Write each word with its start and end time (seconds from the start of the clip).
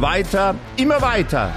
Weiter, 0.00 0.54
immer 0.76 1.02
weiter. 1.02 1.52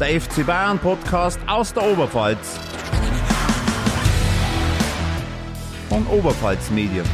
Der 0.00 0.18
FC 0.18 0.46
Bayern 0.46 0.78
Podcast 0.78 1.38
aus 1.46 1.74
der 1.74 1.82
Oberpfalz. 1.82 2.58
Von 5.90 6.06
Oberpfalz 6.06 6.70
Medien. 6.70 7.04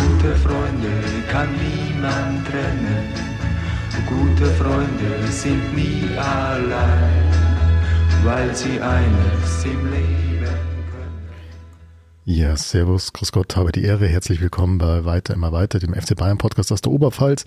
Gute 0.00 0.34
Freunde 0.34 0.90
kann 1.30 1.48
niemand 1.52 2.44
trennen. 2.48 3.28
Gute 4.08 4.46
Freunde 4.54 5.26
sind 5.30 5.74
nie 5.76 6.08
allein, 6.16 7.27
weil 8.24 8.54
sie 8.54 8.80
eines 8.80 9.64
im 9.64 9.90
Leben 9.90 10.44
können. 10.44 11.18
Ja, 12.24 12.56
servus, 12.56 13.12
grüß 13.12 13.32
Gott, 13.32 13.56
habe 13.56 13.72
die 13.72 13.84
Ehre. 13.84 14.06
Herzlich 14.06 14.40
willkommen 14.40 14.78
bei 14.78 15.04
Weiter, 15.04 15.34
immer 15.34 15.52
weiter, 15.52 15.78
dem 15.78 15.94
FC 15.94 16.16
Bayern 16.16 16.38
Podcast 16.38 16.72
aus 16.72 16.80
der 16.80 16.92
Oberpfalz 16.92 17.44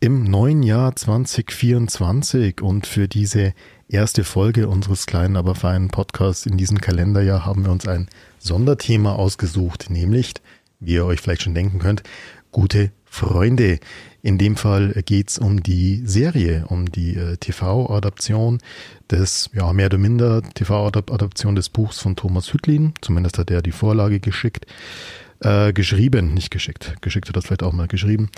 im 0.00 0.24
neuen 0.24 0.62
Jahr 0.62 0.96
2024. 0.96 2.62
Und 2.62 2.86
für 2.86 3.08
diese 3.08 3.52
erste 3.88 4.24
Folge 4.24 4.68
unseres 4.68 5.06
kleinen, 5.06 5.36
aber 5.36 5.54
feinen 5.54 5.88
Podcasts 5.88 6.46
in 6.46 6.56
diesem 6.56 6.80
Kalenderjahr 6.80 7.44
haben 7.44 7.64
wir 7.64 7.72
uns 7.72 7.86
ein 7.86 8.08
Sonderthema 8.38 9.12
ausgesucht, 9.14 9.90
nämlich, 9.90 10.34
wie 10.80 10.94
ihr 10.94 11.04
euch 11.04 11.20
vielleicht 11.20 11.42
schon 11.42 11.54
denken 11.54 11.78
könnt, 11.78 12.02
gute 12.50 12.90
Freunde. 13.04 13.78
In 14.26 14.38
dem 14.38 14.56
Fall 14.56 14.90
geht's 15.06 15.38
um 15.38 15.62
die 15.62 16.02
Serie, 16.04 16.64
um 16.66 16.90
die 16.90 17.14
äh, 17.14 17.36
TV-Adaption 17.36 18.58
des, 19.08 19.50
ja, 19.54 19.72
mehr 19.72 19.86
oder 19.86 19.98
minder 19.98 20.42
TV-Adaption 20.42 21.54
des 21.54 21.68
Buchs 21.68 22.00
von 22.00 22.16
Thomas 22.16 22.52
Hüttlin. 22.52 22.92
Zumindest 23.02 23.38
hat 23.38 23.52
er 23.52 23.62
die 23.62 23.70
Vorlage 23.70 24.18
geschickt, 24.18 24.66
äh, 25.42 25.72
geschrieben, 25.72 26.34
nicht 26.34 26.50
geschickt. 26.50 26.96
Geschickt 27.02 27.28
hat 27.28 27.36
das 27.36 27.46
vielleicht 27.46 27.62
auch 27.62 27.72
mal 27.72 27.86
geschrieben. 27.86 28.30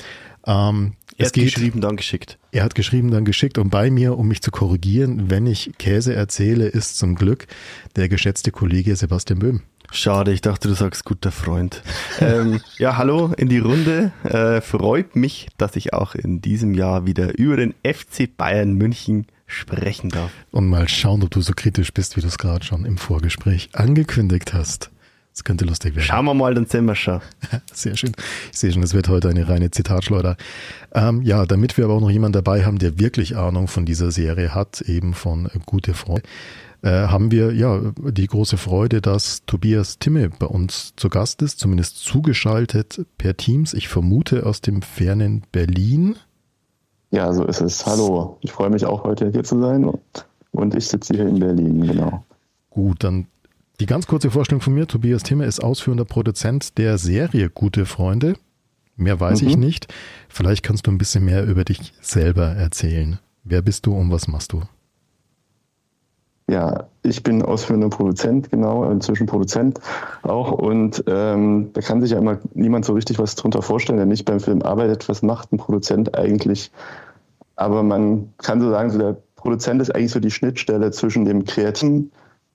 Ähm, 0.47 0.93
Er 1.17 1.23
es 1.23 1.27
hat 1.29 1.33
geht, 1.33 1.55
geschrieben, 1.55 1.81
dann 1.81 1.97
geschickt. 1.97 2.37
er 2.53 2.65
hat 2.65 2.75
geschrieben, 2.75 3.11
dann 3.11 3.25
geschickt 3.25 3.57
und 3.57 3.71
bei 3.71 3.91
mir, 3.91 4.19
um 4.19 4.29
mich 4.29 4.43
zu 4.43 4.51
korrigieren, 4.51 5.31
wenn 5.31 5.47
ich 5.47 5.73
Käse 5.79 6.13
erzähle, 6.15 6.67
ist 6.67 6.99
zum 6.99 7.15
Glück 7.15 7.47
der 7.97 8.11
geschätzte 8.11 8.51
Kollege 8.51 8.95
Sebastian 8.95 9.39
Böhm. 9.39 9.63
Schade, 9.91 10.33
ich 10.33 10.43
dachte, 10.43 10.69
du 10.69 10.75
sagst 10.75 11.05
guter 11.05 11.33
Freund. 11.33 11.83
ähm, 12.21 12.61
ja, 12.79 12.99
hallo 12.99 13.33
in 13.37 13.49
die 13.49 13.59
Runde. 13.59 14.13
Äh, 14.23 14.61
freut 14.61 15.17
mich, 15.17 15.49
dass 15.57 15.77
ich 15.77 15.95
auch 15.95 16.15
in 16.15 16.43
diesem 16.43 16.75
Jahr 16.75 17.07
wieder 17.07 17.39
über 17.39 17.57
den 17.57 17.75
FC 17.83 18.29
Bayern 18.37 18.75
München 18.75 19.27
sprechen 19.47 20.11
darf. 20.11 20.31
Und 20.51 20.69
mal 20.69 20.89
schauen, 20.89 21.23
ob 21.23 21.31
du 21.31 21.41
so 21.41 21.55
kritisch 21.55 21.93
bist, 21.95 22.17
wie 22.17 22.21
du 22.21 22.27
es 22.27 22.37
gerade 22.37 22.65
schon 22.65 22.85
im 22.85 22.99
Vorgespräch 22.99 23.71
angekündigt 23.73 24.53
hast. 24.53 24.91
Das 25.33 25.45
könnte 25.45 25.65
lustig 25.65 25.95
werden. 25.95 26.05
Schauen 26.05 26.25
wir 26.27 26.35
mal, 26.35 26.53
dann 26.53 26.67
sehen 26.67 26.85
wir 26.85 26.95
schon. 26.95 27.21
Sehr 27.73 27.97
schön. 27.97 28.13
Ich 28.53 28.59
sehe 28.59 28.73
schon, 28.73 28.83
es 28.83 28.93
wird 28.93 29.09
heute 29.09 29.29
eine 29.29 29.49
reine 29.49 29.71
Zitatschleuder. 29.71 30.37
Ähm, 30.93 31.23
ja, 31.23 31.47
damit 31.47 31.77
wir 31.79 31.85
aber 31.85 31.95
auch 31.95 32.01
noch 32.01 32.11
jemanden 32.11 32.33
dabei 32.35 32.67
haben, 32.67 32.79
der 32.79 32.99
wirklich 32.99 33.37
Ahnung 33.37 33.69
von 33.69 33.87
dieser 33.87 34.11
Serie 34.11 34.55
hat, 34.55 34.83
eben 34.83 35.15
von 35.15 35.49
Gute 35.65 35.95
Freunde, 35.95 36.29
äh, 36.83 36.89
haben 36.89 37.31
wir 37.31 37.53
ja 37.53 37.93
die 37.97 38.27
große 38.27 38.57
Freude, 38.57 39.01
dass 39.01 39.45
Tobias 39.47 39.99
Timme 39.99 40.31
bei 40.31 40.47
uns 40.47 40.95
zu 40.97 41.09
Gast 41.09 41.43
ist, 41.43 41.59
zumindest 41.59 41.99
zugeschaltet 41.99 43.05
per 43.19 43.37
Teams. 43.37 43.75
Ich 43.75 43.89
vermute 43.89 44.47
aus 44.47 44.61
dem 44.61 44.83
fernen 44.83 45.43
Berlin. 45.53 46.17
Ja, 47.11 47.33
so 47.33 47.45
ist 47.45 47.61
es. 47.61 47.87
Hallo, 47.87 48.39
ich 48.43 48.53
freue 48.53 48.71
mich 48.71 48.85
auch 48.85 49.05
heute 49.05 49.31
hier 49.31 49.43
zu 49.45 49.59
sein 49.61 49.85
und, 50.53 50.75
ich 50.75 50.87
sitze 50.89 51.15
hier 51.15 51.27
in 51.27 51.39
Berlin, 51.39 51.87
genau. 51.87 52.25
Gut, 52.71 53.03
dann 53.03 53.27
die 53.81 53.87
ganz 53.87 54.07
kurze 54.07 54.31
Vorstellung 54.31 54.61
von 54.61 54.75
mir. 54.75 54.87
Tobias 54.87 55.23
Timme 55.23 55.47
ist 55.47 55.63
ausführender 55.63 56.05
Produzent 56.05 56.79
der 56.79 56.99
Serie 56.99 57.49
Gute 57.49 57.87
Freunde. 57.87 58.35
Mehr 58.97 59.21
weiß 59.21 59.43
ich 59.43 59.55
Mhm. 59.55 59.61
nicht. 59.61 59.87
Vielleicht 60.29 60.65
kannst 60.65 60.87
du 60.87 60.91
ein 60.91 60.99
bisschen 60.99 61.25
mehr 61.25 61.45
über 61.47 61.65
dich 61.65 61.93
selber 62.01 62.47
erzählen. 62.49 63.21
Wer 63.45 63.63
bist 63.63 63.87
du 63.87 63.95
und 63.95 64.11
was 64.11 64.27
machst 64.29 64.53
du? 64.53 64.63
Ja, 66.51 66.87
ich 67.03 67.23
bin 67.23 67.43
ausführender 67.43 67.91
Produzent, 67.91 68.51
genau, 68.51 68.91
inzwischen 68.91 69.27
Produzent 69.27 69.81
auch. 70.23 70.51
Und 70.51 71.05
ähm, 71.07 71.71
da 71.75 71.83
kann 71.83 72.01
sich 72.01 72.13
ja 72.13 72.19
immer 72.19 72.39
niemand 72.55 72.87
so 72.87 72.95
richtig 72.95 73.19
was 73.19 73.35
drunter 73.35 73.61
vorstellen, 73.61 73.99
der 73.99 74.07
nicht 74.07 74.25
beim 74.25 74.41
Film 74.41 74.63
arbeitet. 74.63 75.09
Was 75.11 75.23
macht 75.23 75.53
ein 75.53 75.59
Produzent 75.59 76.17
eigentlich? 76.17 76.71
Aber 77.57 77.83
man 77.83 78.33
kann 78.39 78.63
so 78.63 78.71
sagen, 78.71 78.89
so 78.89 78.99
der 78.99 79.17
Produzent 79.37 79.83
ist 79.83 79.95
eigentlich 79.95 80.13
so 80.13 80.21
die 80.21 80.31
Schnittstelle 80.31 80.91
zwischen 80.91 81.27
dem 81.27 81.45
Kreativen, 81.45 82.11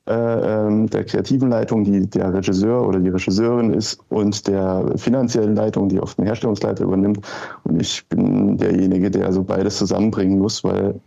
äh, 0.08 0.14
ähm, 0.14 0.90
der 0.90 1.04
kreativen 1.04 1.50
Leitung, 1.50 1.84
die 1.84 2.10
der 2.10 2.34
Regisseur 2.34 2.88
oder 2.88 3.00
die 3.00 3.10
Regisseurin 3.10 3.74
ist, 3.74 4.00
und 4.10 4.48
der 4.48 4.92
finanziellen 4.96 5.56
Leitung, 5.56 5.88
die 5.90 6.00
oft 6.00 6.18
ein 6.18 6.26
Herstellungsleiter 6.26 6.84
übernimmt. 6.84 7.20
Und 7.64 7.80
ich 7.80 8.08
bin 8.08 8.58
derjenige, 8.58 9.12
der 9.12 9.32
so 9.32 9.44
beides 9.44 9.78
zusammenbringen 9.78 10.40
muss, 10.40 10.64
weil 10.64 11.00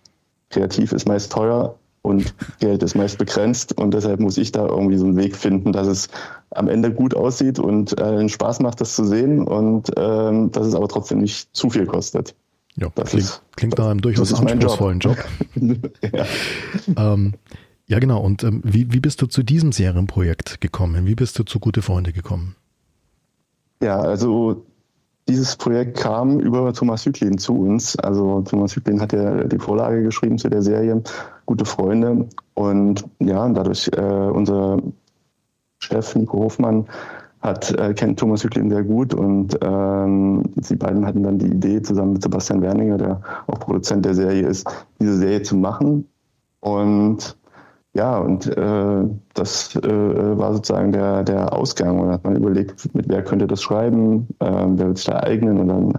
kreativ 0.50 0.92
ist 0.92 1.08
meist 1.08 1.32
teuer 1.32 1.74
und 2.06 2.34
Geld 2.60 2.82
ist 2.82 2.94
meist 2.94 3.18
begrenzt 3.18 3.76
und 3.76 3.92
deshalb 3.92 4.20
muss 4.20 4.38
ich 4.38 4.52
da 4.52 4.66
irgendwie 4.66 4.96
so 4.96 5.04
einen 5.04 5.16
Weg 5.16 5.36
finden, 5.36 5.72
dass 5.72 5.86
es 5.86 6.08
am 6.50 6.68
Ende 6.68 6.92
gut 6.92 7.14
aussieht 7.14 7.58
und 7.58 7.98
äh, 7.98 8.02
einen 8.04 8.28
Spaß 8.28 8.60
macht, 8.60 8.80
das 8.80 8.94
zu 8.94 9.04
sehen 9.04 9.42
und 9.46 9.90
ähm, 9.96 10.50
dass 10.52 10.66
es 10.66 10.74
aber 10.74 10.88
trotzdem 10.88 11.18
nicht 11.18 11.48
zu 11.54 11.68
viel 11.70 11.86
kostet. 11.86 12.34
Ja, 12.76 12.88
Das 12.94 13.10
klingt, 13.10 13.24
ist- 13.24 13.42
klingt 13.56 13.78
nach 13.78 13.86
einem 13.88 14.00
durchaus 14.00 14.30
mein 14.42 14.60
Job. 14.60 14.80
anspruchsvollen 14.80 14.98
Job. 15.00 15.16
ja. 16.96 17.12
ähm, 17.14 17.34
ja, 17.88 17.98
genau. 18.00 18.20
Und 18.20 18.42
ähm, 18.44 18.60
wie, 18.64 18.92
wie 18.92 19.00
bist 19.00 19.22
du 19.22 19.26
zu 19.26 19.42
diesem 19.42 19.72
Serienprojekt 19.72 20.60
gekommen? 20.60 21.06
Wie 21.06 21.14
bist 21.14 21.38
du 21.38 21.44
zu 21.44 21.58
Gute 21.60 21.82
Freunde 21.82 22.12
gekommen? 22.12 22.56
ja, 23.82 23.98
also 23.98 24.64
dieses 25.28 25.56
Projekt 25.56 25.98
kam 25.98 26.38
über 26.38 26.72
Thomas 26.72 27.04
Hütlin 27.04 27.38
zu 27.38 27.54
uns. 27.54 27.96
Also 27.96 28.42
Thomas 28.42 28.76
Hütlin 28.76 29.00
hat 29.00 29.12
ja 29.12 29.44
die 29.44 29.58
Vorlage 29.58 30.02
geschrieben 30.02 30.38
zu 30.38 30.48
der 30.48 30.62
Serie 30.62 31.02
Gute 31.46 31.64
Freunde 31.64 32.28
und 32.54 33.04
ja, 33.20 33.48
dadurch 33.48 33.88
äh, 33.96 34.00
unser 34.00 34.78
Chef 35.78 36.14
Nico 36.16 36.38
Hofmann 36.38 36.86
hat, 37.40 37.70
äh, 37.78 37.94
kennt 37.94 38.18
Thomas 38.18 38.42
Hütlin 38.42 38.70
sehr 38.70 38.82
gut 38.82 39.14
und 39.14 39.56
ähm, 39.62 40.42
sie 40.60 40.74
beiden 40.74 41.06
hatten 41.06 41.22
dann 41.22 41.38
die 41.38 41.46
Idee, 41.46 41.82
zusammen 41.82 42.14
mit 42.14 42.22
Sebastian 42.22 42.62
Werninger, 42.62 42.98
der 42.98 43.20
auch 43.46 43.60
Produzent 43.60 44.04
der 44.04 44.14
Serie 44.14 44.46
ist, 44.46 44.66
diese 45.00 45.16
Serie 45.16 45.42
zu 45.42 45.56
machen. 45.56 46.08
Und 46.60 47.36
ja, 47.96 48.18
und 48.18 48.46
äh, 48.46 49.04
das 49.32 49.74
äh, 49.76 50.38
war 50.38 50.52
sozusagen 50.52 50.92
der, 50.92 51.22
der 51.22 51.50
Ausgang. 51.54 51.98
Und 51.98 52.06
dann 52.06 52.14
hat 52.14 52.24
man 52.24 52.36
überlegt, 52.36 52.94
mit 52.94 53.08
wer 53.08 53.24
könnte 53.24 53.46
das 53.46 53.62
schreiben, 53.62 54.28
ähm, 54.40 54.78
wer 54.78 54.88
wird 54.88 54.98
sich 54.98 55.06
da 55.06 55.20
eignen. 55.20 55.58
Und 55.58 55.68
dann 55.68 55.94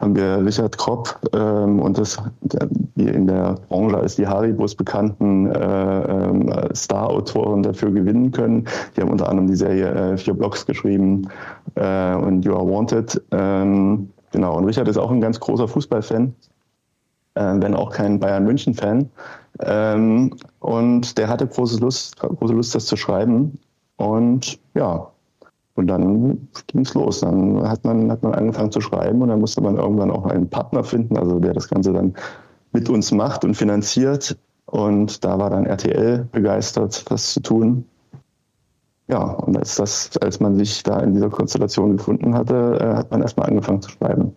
haben 0.00 0.16
wir 0.16 0.42
Richard 0.42 0.78
Kropp 0.78 1.20
ähm, 1.34 1.78
und 1.80 1.98
das, 1.98 2.16
der, 2.40 2.68
in 2.96 3.26
der 3.26 3.56
Branche 3.68 3.98
als 3.98 4.16
die 4.16 4.26
Haribos 4.26 4.74
bekannten 4.74 5.50
äh, 5.50 6.02
ähm, 6.04 6.50
Star-Autoren 6.74 7.62
dafür 7.62 7.90
gewinnen 7.90 8.30
können. 8.32 8.64
Die 8.96 9.02
haben 9.02 9.10
unter 9.10 9.28
anderem 9.28 9.48
die 9.48 9.56
Serie 9.56 9.90
äh, 9.90 10.16
Vier 10.16 10.32
Blocks 10.32 10.64
geschrieben 10.64 11.28
äh, 11.74 12.14
und 12.14 12.46
You 12.46 12.54
Are 12.54 12.66
Wanted. 12.66 13.22
Ähm, 13.30 14.08
genau, 14.32 14.56
und 14.56 14.64
Richard 14.64 14.88
ist 14.88 14.96
auch 14.96 15.10
ein 15.10 15.20
ganz 15.20 15.38
großer 15.38 15.68
Fußballfan, 15.68 16.34
äh, 17.34 17.54
wenn 17.56 17.74
auch 17.74 17.92
kein 17.92 18.18
Bayern 18.18 18.46
München-Fan. 18.46 19.10
Ähm, 19.60 20.36
und 20.60 21.16
der 21.18 21.28
hatte 21.28 21.46
große 21.46 21.80
Lust, 21.80 22.18
große 22.18 22.54
Lust, 22.54 22.74
das 22.74 22.86
zu 22.86 22.96
schreiben. 22.96 23.58
Und 23.96 24.58
ja, 24.74 25.10
und 25.74 25.88
dann 25.88 26.48
ging 26.68 26.82
es 26.82 26.94
los. 26.94 27.20
Dann 27.20 27.68
hat 27.68 27.84
man, 27.84 28.10
hat 28.10 28.22
man 28.22 28.34
angefangen 28.34 28.72
zu 28.72 28.80
schreiben 28.80 29.22
und 29.22 29.28
dann 29.28 29.40
musste 29.40 29.60
man 29.60 29.76
irgendwann 29.76 30.10
auch 30.10 30.26
einen 30.26 30.48
Partner 30.48 30.84
finden, 30.84 31.16
also 31.16 31.38
der 31.38 31.52
das 31.52 31.68
Ganze 31.68 31.92
dann 31.92 32.14
mit 32.72 32.88
uns 32.88 33.12
macht 33.12 33.44
und 33.44 33.54
finanziert. 33.54 34.36
Und 34.66 35.24
da 35.24 35.38
war 35.38 35.50
dann 35.50 35.66
RTL 35.66 36.28
begeistert, 36.32 37.10
das 37.10 37.34
zu 37.34 37.40
tun. 37.40 37.84
Ja, 39.08 39.22
und 39.22 39.56
als, 39.56 39.76
das, 39.76 40.10
als 40.22 40.40
man 40.40 40.56
sich 40.56 40.82
da 40.82 41.00
in 41.00 41.14
dieser 41.14 41.28
Konstellation 41.28 41.96
gefunden 41.96 42.34
hatte, 42.34 42.78
äh, 42.80 42.96
hat 42.96 43.10
man 43.10 43.20
erstmal 43.20 43.48
angefangen 43.48 43.82
zu 43.82 43.90
schreiben. 43.90 44.34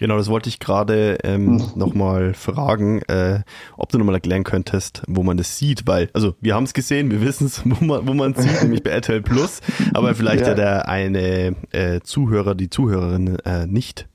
Genau, 0.00 0.16
das 0.16 0.30
wollte 0.30 0.48
ich 0.48 0.60
gerade 0.60 1.18
ähm, 1.24 1.44
Mhm. 1.56 1.62
nochmal 1.74 2.32
fragen, 2.32 3.02
äh, 3.02 3.40
ob 3.76 3.90
du 3.90 3.98
nochmal 3.98 4.14
erklären 4.14 4.44
könntest, 4.44 5.02
wo 5.06 5.22
man 5.22 5.36
das 5.36 5.58
sieht, 5.58 5.86
weil, 5.86 6.08
also 6.14 6.32
wir 6.40 6.54
haben 6.54 6.64
es 6.64 6.72
gesehen, 6.72 7.10
wir 7.10 7.20
wissen 7.20 7.46
es, 7.46 7.60
wo 7.66 7.84
man 7.84 8.08
wo 8.08 8.14
man 8.14 8.32
sieht, 8.34 8.62
nämlich 8.62 8.82
bei 8.82 8.88
RTL 8.90 9.20
Plus, 9.20 9.60
aber 9.92 10.14
vielleicht 10.14 10.40
Ja. 10.44 10.48
ja 10.48 10.54
der 10.54 10.88
eine 10.88 11.54
äh, 11.72 12.00
Zuhörer, 12.02 12.54
die 12.54 12.70
Zuhörerin 12.70 13.38
äh, 13.44 13.66
nicht. 13.66 14.08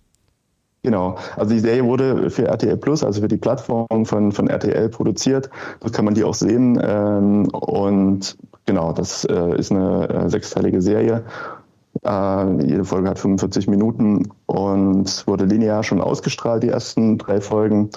Genau. 0.82 1.18
Also 1.36 1.54
die 1.54 1.60
Serie 1.60 1.84
wurde 1.84 2.30
für 2.32 2.46
RTL 2.48 2.78
Plus, 2.78 3.04
also 3.04 3.22
für 3.22 3.28
die 3.28 3.38
Plattform 3.38 4.06
von, 4.06 4.32
von 4.32 4.48
RTL 4.48 4.90
produziert. 4.90 5.52
Dort 5.82 5.94
kann 5.94 6.06
man 6.06 6.16
die 6.16 6.24
auch 6.24 6.34
sehen. 6.36 6.80
Ähm, 6.84 7.46
und 7.50 8.38
genau, 8.66 8.92
das 8.92 9.24
äh, 9.26 9.56
ist 9.60 9.72
eine 9.72 10.10
äh, 10.10 10.30
sechsteilige 10.30 10.82
Serie. 10.82 11.24
Äh, 12.06 12.66
jede 12.66 12.86
Folge 12.86 13.10
hat 13.10 13.20
45 13.20 13.68
Minuten 13.68 14.30
und 14.46 15.28
wurde 15.28 15.46
linear 15.46 15.84
schon 15.84 16.02
ausgestrahlt, 16.02 16.62
die 16.64 16.70
ersten 16.70 17.18
drei 17.18 17.42
Folgen. 17.42 17.90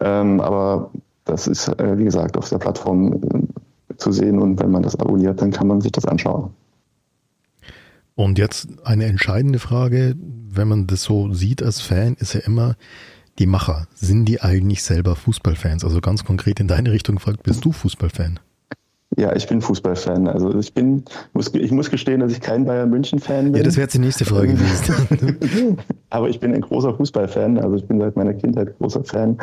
Ähm, 0.00 0.40
aber 0.40 0.90
das 1.24 1.46
ist, 1.46 1.68
äh, 1.68 1.98
wie 1.98 2.04
gesagt, 2.04 2.38
auf 2.38 2.48
der 2.48 2.58
Plattform 2.58 3.12
äh, 3.12 3.96
zu 3.96 4.12
sehen 4.12 4.38
und 4.38 4.58
wenn 4.60 4.70
man 4.70 4.82
das 4.82 4.96
abonniert, 4.96 5.42
dann 5.42 5.50
kann 5.50 5.66
man 5.66 5.80
sich 5.80 5.92
das 5.92 6.06
anschauen. 6.06 6.50
Und 8.14 8.38
jetzt 8.38 8.68
eine 8.84 9.04
entscheidende 9.04 9.58
Frage, 9.58 10.14
wenn 10.18 10.68
man 10.68 10.86
das 10.86 11.02
so 11.02 11.32
sieht 11.32 11.62
als 11.62 11.80
Fan, 11.80 12.14
ist 12.18 12.34
ja 12.34 12.40
immer 12.40 12.76
die 13.38 13.46
Macher. 13.46 13.86
Sind 13.94 14.24
die 14.24 14.40
eigentlich 14.40 14.82
selber 14.82 15.16
Fußballfans? 15.16 15.84
Also 15.84 16.00
ganz 16.00 16.24
konkret 16.24 16.60
in 16.60 16.68
deine 16.68 16.92
Richtung 16.92 17.16
gefragt, 17.16 17.42
bist 17.42 17.64
du 17.64 17.72
Fußballfan? 17.72 18.40
Ja, 19.18 19.34
ich 19.34 19.48
bin 19.48 19.60
Fußballfan. 19.60 20.28
Also 20.28 20.56
ich 20.56 20.72
bin, 20.72 21.04
muss, 21.32 21.52
ich 21.52 21.72
muss 21.72 21.90
gestehen, 21.90 22.20
dass 22.20 22.30
ich 22.30 22.40
kein 22.40 22.64
Bayern 22.64 22.90
München-Fan 22.90 23.46
bin. 23.46 23.56
Ja, 23.56 23.62
das 23.64 23.74
wäre 23.74 23.84
jetzt 23.84 23.94
die 23.94 23.98
nächste 23.98 24.24
Frage 24.24 24.54
gewesen. 24.54 25.78
Aber 26.10 26.28
ich 26.28 26.38
bin 26.38 26.54
ein 26.54 26.60
großer 26.60 26.94
Fußballfan. 26.94 27.58
Also 27.58 27.76
ich 27.76 27.86
bin 27.86 27.98
seit 27.98 28.14
meiner 28.16 28.34
Kindheit 28.34 28.78
großer 28.78 29.02
Fan 29.02 29.36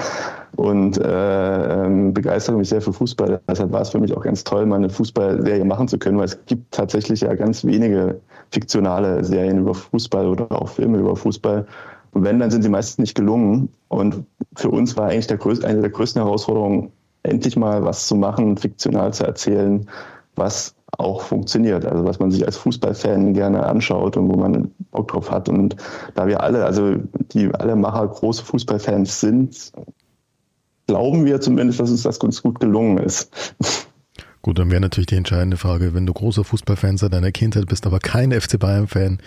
und 0.55 0.97
äh, 0.97 1.85
ähm, 1.85 2.13
begeistere 2.13 2.57
mich 2.57 2.69
sehr 2.69 2.81
für 2.81 2.93
Fußball. 2.93 3.41
Deshalb 3.49 3.73
war 3.73 3.81
es 3.81 3.89
für 3.89 3.99
mich 3.99 4.15
auch 4.15 4.23
ganz 4.23 4.45
toll, 4.45 4.65
mal 4.65 4.77
eine 4.77 4.89
Fußballserie 4.89 5.65
machen 5.65 5.89
zu 5.89 5.97
können, 5.97 6.17
weil 6.17 6.25
es 6.25 6.39
gibt 6.45 6.73
tatsächlich 6.73 7.21
ja 7.21 7.33
ganz 7.35 7.65
wenige 7.65 8.21
fiktionale 8.51 9.21
Serien 9.25 9.59
über 9.59 9.73
Fußball 9.73 10.27
oder 10.27 10.49
auch 10.49 10.69
Filme 10.69 10.97
über 10.99 11.17
Fußball. 11.17 11.67
Und 12.11 12.23
wenn, 12.23 12.39
dann 12.39 12.51
sind 12.51 12.63
sie 12.63 12.69
meistens 12.69 12.99
nicht 12.99 13.15
gelungen. 13.15 13.69
Und 13.89 14.23
für 14.55 14.69
uns 14.69 14.95
war 14.95 15.09
eigentlich 15.09 15.27
der 15.27 15.37
größte, 15.37 15.67
eine 15.67 15.81
der 15.81 15.89
größten 15.89 16.21
Herausforderungen, 16.21 16.91
endlich 17.27 17.55
mal 17.55 17.83
was 17.83 18.07
zu 18.07 18.15
machen, 18.15 18.57
fiktional 18.57 19.13
zu 19.13 19.25
erzählen, 19.25 19.87
was 20.35 20.75
auch 20.97 21.21
funktioniert. 21.21 21.85
Also 21.85 22.05
was 22.05 22.19
man 22.19 22.31
sich 22.31 22.45
als 22.45 22.57
Fußballfan 22.57 23.33
gerne 23.33 23.65
anschaut 23.65 24.17
und 24.17 24.29
wo 24.29 24.37
man 24.37 24.71
Bock 24.91 25.09
drauf 25.09 25.31
hat. 25.31 25.49
Und 25.49 25.75
da 26.15 26.27
wir 26.27 26.41
alle, 26.41 26.65
also 26.65 26.95
die 27.33 27.53
alle 27.53 27.75
Macher 27.75 28.07
große 28.07 28.43
Fußballfans 28.43 29.19
sind, 29.19 29.71
glauben 30.87 31.25
wir 31.25 31.41
zumindest, 31.41 31.79
dass 31.79 31.91
uns 31.91 32.03
das 32.03 32.19
ganz 32.19 32.41
gut 32.41 32.59
gelungen 32.59 32.97
ist. 32.97 33.31
Gut, 34.41 34.59
dann 34.59 34.71
wäre 34.71 34.79
natürlich 34.79 35.07
die 35.07 35.17
entscheidende 35.17 35.57
Frage, 35.57 35.93
wenn 35.93 36.05
du 36.05 36.13
großer 36.13 36.43
Fußballfan 36.45 36.97
seit 36.97 37.13
deiner 37.13 37.31
Kindheit 37.31 37.65
bist, 37.65 37.85
aber 37.85 37.99
kein 37.99 38.31
FC 38.31 38.57
Bayern-Fan, 38.57 39.19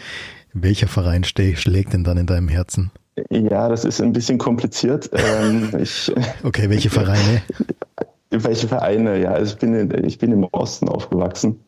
welcher 0.55 0.88
Verein 0.88 1.25
schlägt 1.25 1.93
denn 1.93 2.05
dann 2.05 2.17
in 2.17 2.26
deinem 2.26 2.49
Herzen? 2.49 2.91
Ja, 3.29 3.69
das 3.69 3.85
ist 3.85 4.00
ein 4.00 4.12
bisschen 4.12 4.38
kompliziert. 4.38 5.11
Ähm, 5.12 5.69
ich, 5.79 6.11
okay, 6.43 6.70
welche 6.70 6.91
Vereine? 6.91 7.43
welche 8.44 8.69
Vereine? 8.69 9.20
Ja, 9.20 9.31
also 9.31 9.52
ich 9.52 9.58
bin, 9.58 10.04
ich 10.04 10.19
bin 10.19 10.32
im 10.32 10.44
Osten 10.52 10.88
aufgewachsen. 10.88 11.60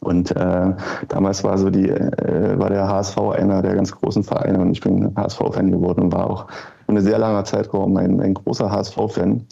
Und 0.00 0.30
äh, 0.36 0.74
damals 1.08 1.42
war 1.42 1.58
so 1.58 1.70
die, 1.70 1.88
äh, 1.88 2.58
war 2.58 2.70
der 2.70 2.86
HSV 2.88 3.18
einer 3.18 3.62
der 3.62 3.74
ganz 3.74 3.90
großen 3.90 4.22
Vereine 4.22 4.60
und 4.60 4.70
ich 4.70 4.80
bin 4.80 5.12
HSV-Fan 5.16 5.72
geworden 5.72 6.02
und 6.02 6.12
war 6.12 6.30
auch 6.30 6.46
eine 6.86 7.00
sehr 7.00 7.18
lange 7.18 7.42
Zeitraum 7.44 7.96
ein, 7.96 8.20
ein 8.20 8.34
großer 8.34 8.70
HSV-Fan 8.70 9.44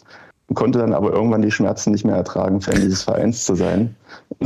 konnte 0.53 0.79
dann 0.79 0.93
aber 0.93 1.11
irgendwann 1.11 1.41
die 1.41 1.51
Schmerzen 1.51 1.91
nicht 1.91 2.05
mehr 2.05 2.15
ertragen, 2.15 2.61
Fan 2.61 2.75
dieses 2.75 3.03
Vereins 3.03 3.45
zu 3.45 3.55
sein. 3.55 3.95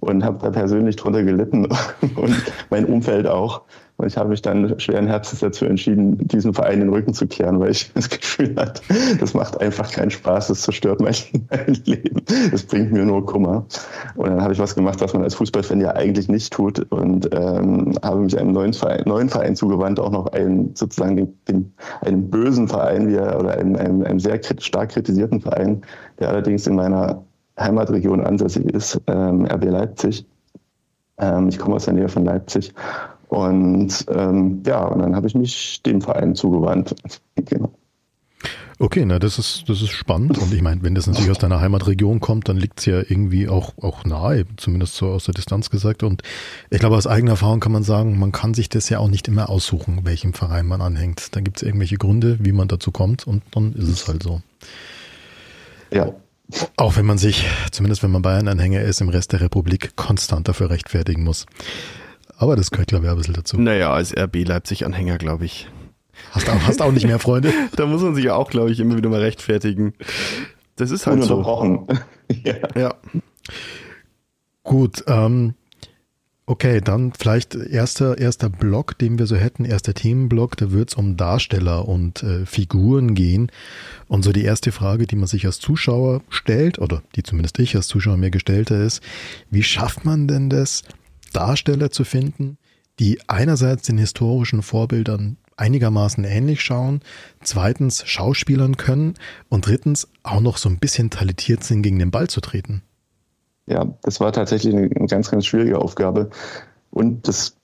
Und 0.00 0.24
habe 0.24 0.38
da 0.40 0.50
persönlich 0.50 0.94
drunter 0.94 1.24
gelitten 1.24 1.66
und 2.14 2.52
mein 2.70 2.84
Umfeld 2.84 3.26
auch. 3.26 3.62
Und 3.98 4.06
ich 4.06 4.16
habe 4.16 4.28
mich 4.28 4.42
dann 4.42 4.78
schweren 4.78 5.08
Herzens 5.08 5.40
dazu 5.40 5.64
entschieden, 5.64 6.16
diesen 6.28 6.54
Verein 6.54 6.78
den 6.78 6.88
Rücken 6.88 7.14
zu 7.14 7.26
kehren, 7.26 7.58
weil 7.58 7.72
ich 7.72 7.92
das 7.94 8.08
Gefühl 8.08 8.54
hatte, 8.56 8.80
das 9.18 9.34
macht 9.34 9.60
einfach 9.60 9.90
keinen 9.90 10.12
Spaß, 10.12 10.46
das 10.46 10.62
zerstört 10.62 11.00
mein, 11.00 11.14
mein 11.50 11.74
Leben, 11.84 12.22
das 12.52 12.62
bringt 12.62 12.92
mir 12.92 13.04
nur 13.04 13.26
Kummer. 13.26 13.66
Und 14.14 14.28
dann 14.28 14.40
habe 14.40 14.52
ich 14.52 14.60
was 14.60 14.76
gemacht, 14.76 15.00
was 15.00 15.14
man 15.14 15.24
als 15.24 15.34
Fußballfan 15.34 15.80
ja 15.80 15.96
eigentlich 15.96 16.28
nicht 16.28 16.52
tut 16.52 16.78
und 16.92 17.28
ähm, 17.34 17.98
habe 18.04 18.20
mich 18.20 18.38
einem 18.38 18.52
neuen 18.52 18.72
Verein, 18.72 19.02
neuen 19.04 19.28
Verein 19.28 19.56
zugewandt, 19.56 19.98
auch 19.98 20.12
noch 20.12 20.28
einen 20.28 20.76
sozusagen 20.76 21.16
den, 21.16 21.34
den, 21.48 21.72
einem 22.00 22.30
bösen 22.30 22.68
Verein 22.68 23.08
wie, 23.08 23.18
oder 23.18 23.58
einem, 23.58 23.74
einem, 23.74 24.04
einem 24.04 24.20
sehr 24.20 24.40
stark 24.60 24.90
kritisierten 24.90 25.40
Verein, 25.40 25.82
der 26.20 26.28
allerdings 26.28 26.68
in 26.68 26.76
meiner 26.76 27.24
Heimatregion 27.58 28.20
ansässig 28.20 28.64
ist, 28.66 29.00
ähm, 29.08 29.44
RB 29.44 29.64
Leipzig. 29.64 30.24
Ähm, 31.18 31.48
ich 31.48 31.58
komme 31.58 31.74
aus 31.74 31.86
der 31.86 31.94
Nähe 31.94 32.08
von 32.08 32.24
Leipzig 32.24 32.72
und 33.28 34.06
ähm, 34.08 34.62
ja, 34.66 34.84
und 34.86 35.00
dann 35.00 35.14
habe 35.14 35.26
ich 35.26 35.34
mich 35.34 35.82
dem 35.82 36.00
Verein 36.00 36.34
zugewandt. 36.34 36.94
genau. 37.36 37.72
Okay, 38.80 39.04
na 39.04 39.18
das 39.18 39.40
ist 39.40 39.68
das 39.68 39.82
ist 39.82 39.90
spannend 39.90 40.38
und 40.38 40.54
ich 40.54 40.62
meine, 40.62 40.84
wenn 40.84 40.94
das 40.94 41.08
natürlich 41.08 41.32
aus 41.32 41.38
deiner 41.38 41.60
Heimatregion 41.60 42.20
kommt, 42.20 42.48
dann 42.48 42.56
liegt 42.56 42.78
es 42.78 42.86
ja 42.86 42.98
irgendwie 42.98 43.48
auch 43.48 43.72
auch 43.82 44.04
nahe, 44.04 44.44
zumindest 44.56 44.94
so 44.94 45.08
aus 45.08 45.24
der 45.24 45.34
Distanz 45.34 45.68
gesagt. 45.68 46.04
Und 46.04 46.22
ich 46.70 46.78
glaube, 46.78 46.96
aus 46.96 47.08
eigener 47.08 47.32
Erfahrung 47.32 47.58
kann 47.58 47.72
man 47.72 47.82
sagen, 47.82 48.20
man 48.20 48.30
kann 48.30 48.54
sich 48.54 48.68
das 48.68 48.88
ja 48.88 49.00
auch 49.00 49.08
nicht 49.08 49.26
immer 49.26 49.48
aussuchen, 49.48 50.04
welchem 50.04 50.32
Verein 50.32 50.66
man 50.66 50.80
anhängt. 50.80 51.34
Dann 51.34 51.42
gibt 51.42 51.56
es 51.56 51.64
irgendwelche 51.64 51.96
Gründe, 51.96 52.38
wie 52.40 52.52
man 52.52 52.68
dazu 52.68 52.92
kommt 52.92 53.26
und 53.26 53.42
dann 53.50 53.72
ist 53.72 53.88
es 53.88 54.06
halt 54.06 54.22
so. 54.22 54.42
Ja. 55.90 56.12
Auch 56.76 56.96
wenn 56.96 57.04
man 57.04 57.18
sich, 57.18 57.44
zumindest 57.72 58.02
wenn 58.02 58.10
man 58.10 58.22
Bayern-Anhänger 58.22 58.80
ist, 58.80 59.00
im 59.00 59.08
Rest 59.08 59.32
der 59.32 59.40
Republik 59.40 59.96
konstant 59.96 60.48
dafür 60.48 60.70
rechtfertigen 60.70 61.24
muss. 61.24 61.46
Aber 62.38 62.54
das 62.54 62.70
gehört, 62.70 62.88
glaube 62.88 63.04
ich, 63.04 63.10
ein 63.10 63.16
bisschen 63.16 63.34
dazu. 63.34 63.60
Naja, 63.60 63.92
als 63.92 64.16
RB 64.16 64.46
Leipzig-Anhänger, 64.46 65.18
glaube 65.18 65.44
ich. 65.44 65.68
Hast 66.30 66.48
auch, 66.48 66.60
hast 66.60 66.80
auch 66.80 66.92
nicht 66.92 67.06
mehr 67.06 67.18
Freunde? 67.18 67.52
da 67.76 67.84
muss 67.84 68.00
man 68.00 68.14
sich 68.14 68.24
ja 68.24 68.36
auch, 68.36 68.48
glaube 68.48 68.70
ich, 68.70 68.78
immer 68.78 68.96
wieder 68.96 69.10
mal 69.10 69.20
rechtfertigen. 69.20 69.94
Das 70.76 70.92
ist 70.92 71.06
halt 71.08 71.24
so. 71.24 71.86
ja. 72.44 72.54
ja. 72.76 72.94
Gut, 74.62 75.02
ähm, 75.08 75.54
okay, 76.46 76.80
dann 76.80 77.12
vielleicht 77.18 77.56
erster, 77.56 78.18
erster 78.18 78.50
Block, 78.50 78.96
den 78.98 79.18
wir 79.18 79.26
so 79.26 79.34
hätten, 79.34 79.64
erster 79.64 79.94
Themenblock, 79.94 80.56
da 80.56 80.70
wird 80.70 80.90
es 80.90 80.94
um 80.94 81.16
Darsteller 81.16 81.88
und 81.88 82.22
äh, 82.22 82.46
Figuren 82.46 83.14
gehen. 83.14 83.50
Und 84.06 84.22
so 84.22 84.30
die 84.30 84.44
erste 84.44 84.70
Frage, 84.70 85.08
die 85.08 85.16
man 85.16 85.26
sich 85.26 85.44
als 85.44 85.58
Zuschauer 85.58 86.22
stellt, 86.28 86.78
oder 86.78 87.02
die 87.16 87.24
zumindest 87.24 87.58
ich 87.58 87.74
als 87.74 87.88
Zuschauer 87.88 88.16
mir 88.16 88.30
gestellt 88.30 88.70
habe, 88.70 88.82
ist, 88.82 89.02
wie 89.50 89.64
schafft 89.64 90.04
man 90.04 90.28
denn 90.28 90.50
das, 90.50 90.84
Darsteller 91.32 91.90
zu 91.90 92.04
finden, 92.04 92.58
die 92.98 93.20
einerseits 93.28 93.84
den 93.84 93.98
historischen 93.98 94.62
Vorbildern 94.62 95.36
einigermaßen 95.56 96.24
ähnlich 96.24 96.62
schauen, 96.62 97.00
zweitens 97.42 98.06
Schauspielern 98.06 98.76
können 98.76 99.14
und 99.48 99.66
drittens 99.66 100.08
auch 100.22 100.40
noch 100.40 100.56
so 100.56 100.68
ein 100.68 100.78
bisschen 100.78 101.10
talentiert 101.10 101.64
sind, 101.64 101.82
gegen 101.82 101.98
den 101.98 102.10
Ball 102.10 102.28
zu 102.28 102.40
treten. 102.40 102.82
Ja, 103.66 103.86
das 104.02 104.20
war 104.20 104.32
tatsächlich 104.32 104.74
eine 104.74 104.88
ganz, 104.88 105.30
ganz 105.30 105.46
schwierige 105.46 105.78
Aufgabe. 105.78 106.30
Und 106.90 107.28
das 107.28 107.57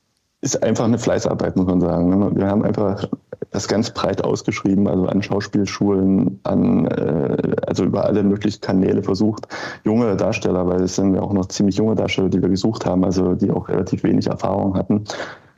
ist 0.44 0.62
einfach 0.62 0.84
eine 0.84 0.98
Fleißarbeit, 0.98 1.56
muss 1.56 1.66
man 1.66 1.80
sagen. 1.80 2.36
Wir 2.36 2.46
haben 2.46 2.64
einfach 2.64 3.08
das 3.50 3.66
ganz 3.66 3.90
breit 3.90 4.22
ausgeschrieben, 4.22 4.86
also 4.86 5.06
an 5.06 5.22
Schauspielschulen, 5.22 6.38
an 6.42 6.86
äh, 6.86 7.56
also 7.66 7.84
über 7.84 8.04
alle 8.04 8.22
möglichen 8.22 8.60
Kanäle 8.60 9.02
versucht, 9.02 9.48
junge 9.84 10.16
Darsteller, 10.16 10.66
weil 10.66 10.82
es 10.82 10.96
sind 10.96 11.14
ja 11.14 11.22
auch 11.22 11.32
noch 11.32 11.46
ziemlich 11.46 11.76
junge 11.76 11.94
Darsteller, 11.94 12.28
die 12.28 12.42
wir 12.42 12.50
gesucht 12.50 12.84
haben, 12.84 13.04
also 13.04 13.34
die 13.34 13.50
auch 13.50 13.68
relativ 13.68 14.02
wenig 14.02 14.26
Erfahrung 14.26 14.76
hatten. 14.76 15.04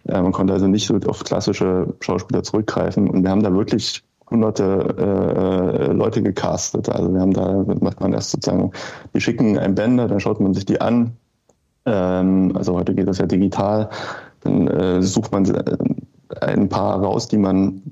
Äh, 0.06 0.22
man 0.22 0.30
konnte 0.30 0.52
also 0.52 0.68
nicht 0.68 0.86
so 0.86 0.96
auf 1.08 1.24
klassische 1.24 1.94
Schauspieler 2.00 2.44
zurückgreifen 2.44 3.10
und 3.10 3.24
wir 3.24 3.30
haben 3.30 3.42
da 3.42 3.52
wirklich 3.52 4.04
hunderte 4.30 4.94
äh, 4.98 5.92
Leute 5.92 6.22
gecastet. 6.22 6.88
Also 6.88 7.12
wir 7.12 7.20
haben 7.20 7.32
da, 7.32 7.64
macht 7.80 8.00
man 8.00 8.12
erst 8.12 8.30
sozusagen, 8.30 8.70
die 9.14 9.20
schicken 9.20 9.58
ein 9.58 9.74
Bänder, 9.74 10.06
dann 10.06 10.20
schaut 10.20 10.38
man 10.40 10.54
sich 10.54 10.64
die 10.64 10.80
an. 10.80 11.16
Ähm, 11.86 12.52
also 12.54 12.74
heute 12.74 12.94
geht 12.94 13.08
das 13.08 13.18
ja 13.18 13.26
digital. 13.26 13.88
Dann 14.46 14.68
äh, 14.68 15.02
sucht 15.02 15.32
man 15.32 15.44
äh, 15.44 15.76
ein 16.40 16.68
paar 16.68 17.02
raus, 17.02 17.28
die 17.28 17.38
man, 17.38 17.82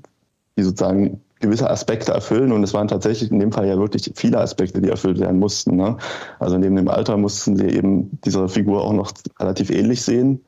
die 0.57 0.63
sozusagen 0.63 1.21
gewisse 1.41 1.69
Aspekte 1.69 2.13
erfüllen 2.13 2.51
und 2.51 2.63
es 2.63 2.73
waren 2.73 2.87
tatsächlich 2.87 3.29
in 3.29 3.39
dem 3.39 3.51
Fall 3.51 3.67
ja 3.67 3.77
wirklich 3.77 4.11
viele 4.15 4.39
Aspekte, 4.39 4.81
die 4.81 4.89
erfüllt 4.89 5.19
werden 5.19 5.39
mussten. 5.39 5.75
Ne? 5.75 5.97
Also 6.39 6.57
neben 6.57 6.75
dem 6.75 6.87
Alter 6.87 7.17
mussten 7.17 7.57
sie 7.57 7.67
eben 7.67 8.19
dieser 8.23 8.47
Figur 8.47 8.83
auch 8.83 8.93
noch 8.93 9.11
relativ 9.39 9.69
ähnlich 9.69 10.01
sehen. 10.01 10.41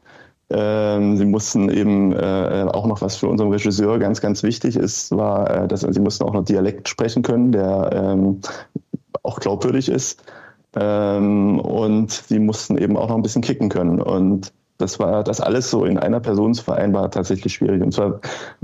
Ähm, 0.50 1.18
sie 1.18 1.26
mussten 1.26 1.70
eben 1.70 2.14
äh, 2.14 2.66
auch 2.72 2.88
noch, 2.88 3.02
was 3.02 3.18
für 3.18 3.28
unseren 3.28 3.52
Regisseur 3.52 4.00
ganz, 4.00 4.22
ganz 4.22 4.44
wichtig 4.44 4.78
ist, 4.78 5.12
war, 5.16 5.64
äh, 5.64 5.68
dass 5.68 5.82
sie 5.82 6.00
mussten 6.00 6.24
auch 6.24 6.34
noch 6.34 6.46
Dialekt 6.46 6.88
sprechen 6.88 7.22
können, 7.22 7.52
der 7.52 7.90
ähm, 7.92 8.40
auch 9.24 9.42
glaubwürdig 9.42 9.90
ist. 9.90 10.24
Ähm, 10.76 11.60
und 11.60 12.12
sie 12.12 12.40
mussten 12.40 12.78
eben 12.78 12.96
auch 12.96 13.10
noch 13.10 13.16
ein 13.18 13.24
bisschen 13.24 13.42
kicken 13.42 13.68
können. 13.68 14.00
Und 14.00 14.54
das 14.78 15.00
war 15.00 15.24
das 15.24 15.42
alles 15.42 15.70
so 15.70 15.86
in 15.86 15.98
einer 15.98 16.20
Person 16.20 16.54
zu 16.54 16.64
vereinbaren 16.64 17.12
tatsächlich 17.12 17.54
schwierig. 17.54 17.82
Und 17.82 17.94
zwar 17.94 18.20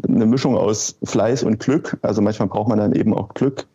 eine 0.07 0.25
Mischung 0.25 0.55
aus 0.57 0.95
Fleiß 1.03 1.43
und 1.43 1.59
Glück. 1.59 1.97
Also 2.01 2.21
manchmal 2.21 2.47
braucht 2.47 2.69
man 2.69 2.77
dann 2.77 2.93
eben 2.93 3.13
auch 3.13 3.33
Glück. 3.33 3.65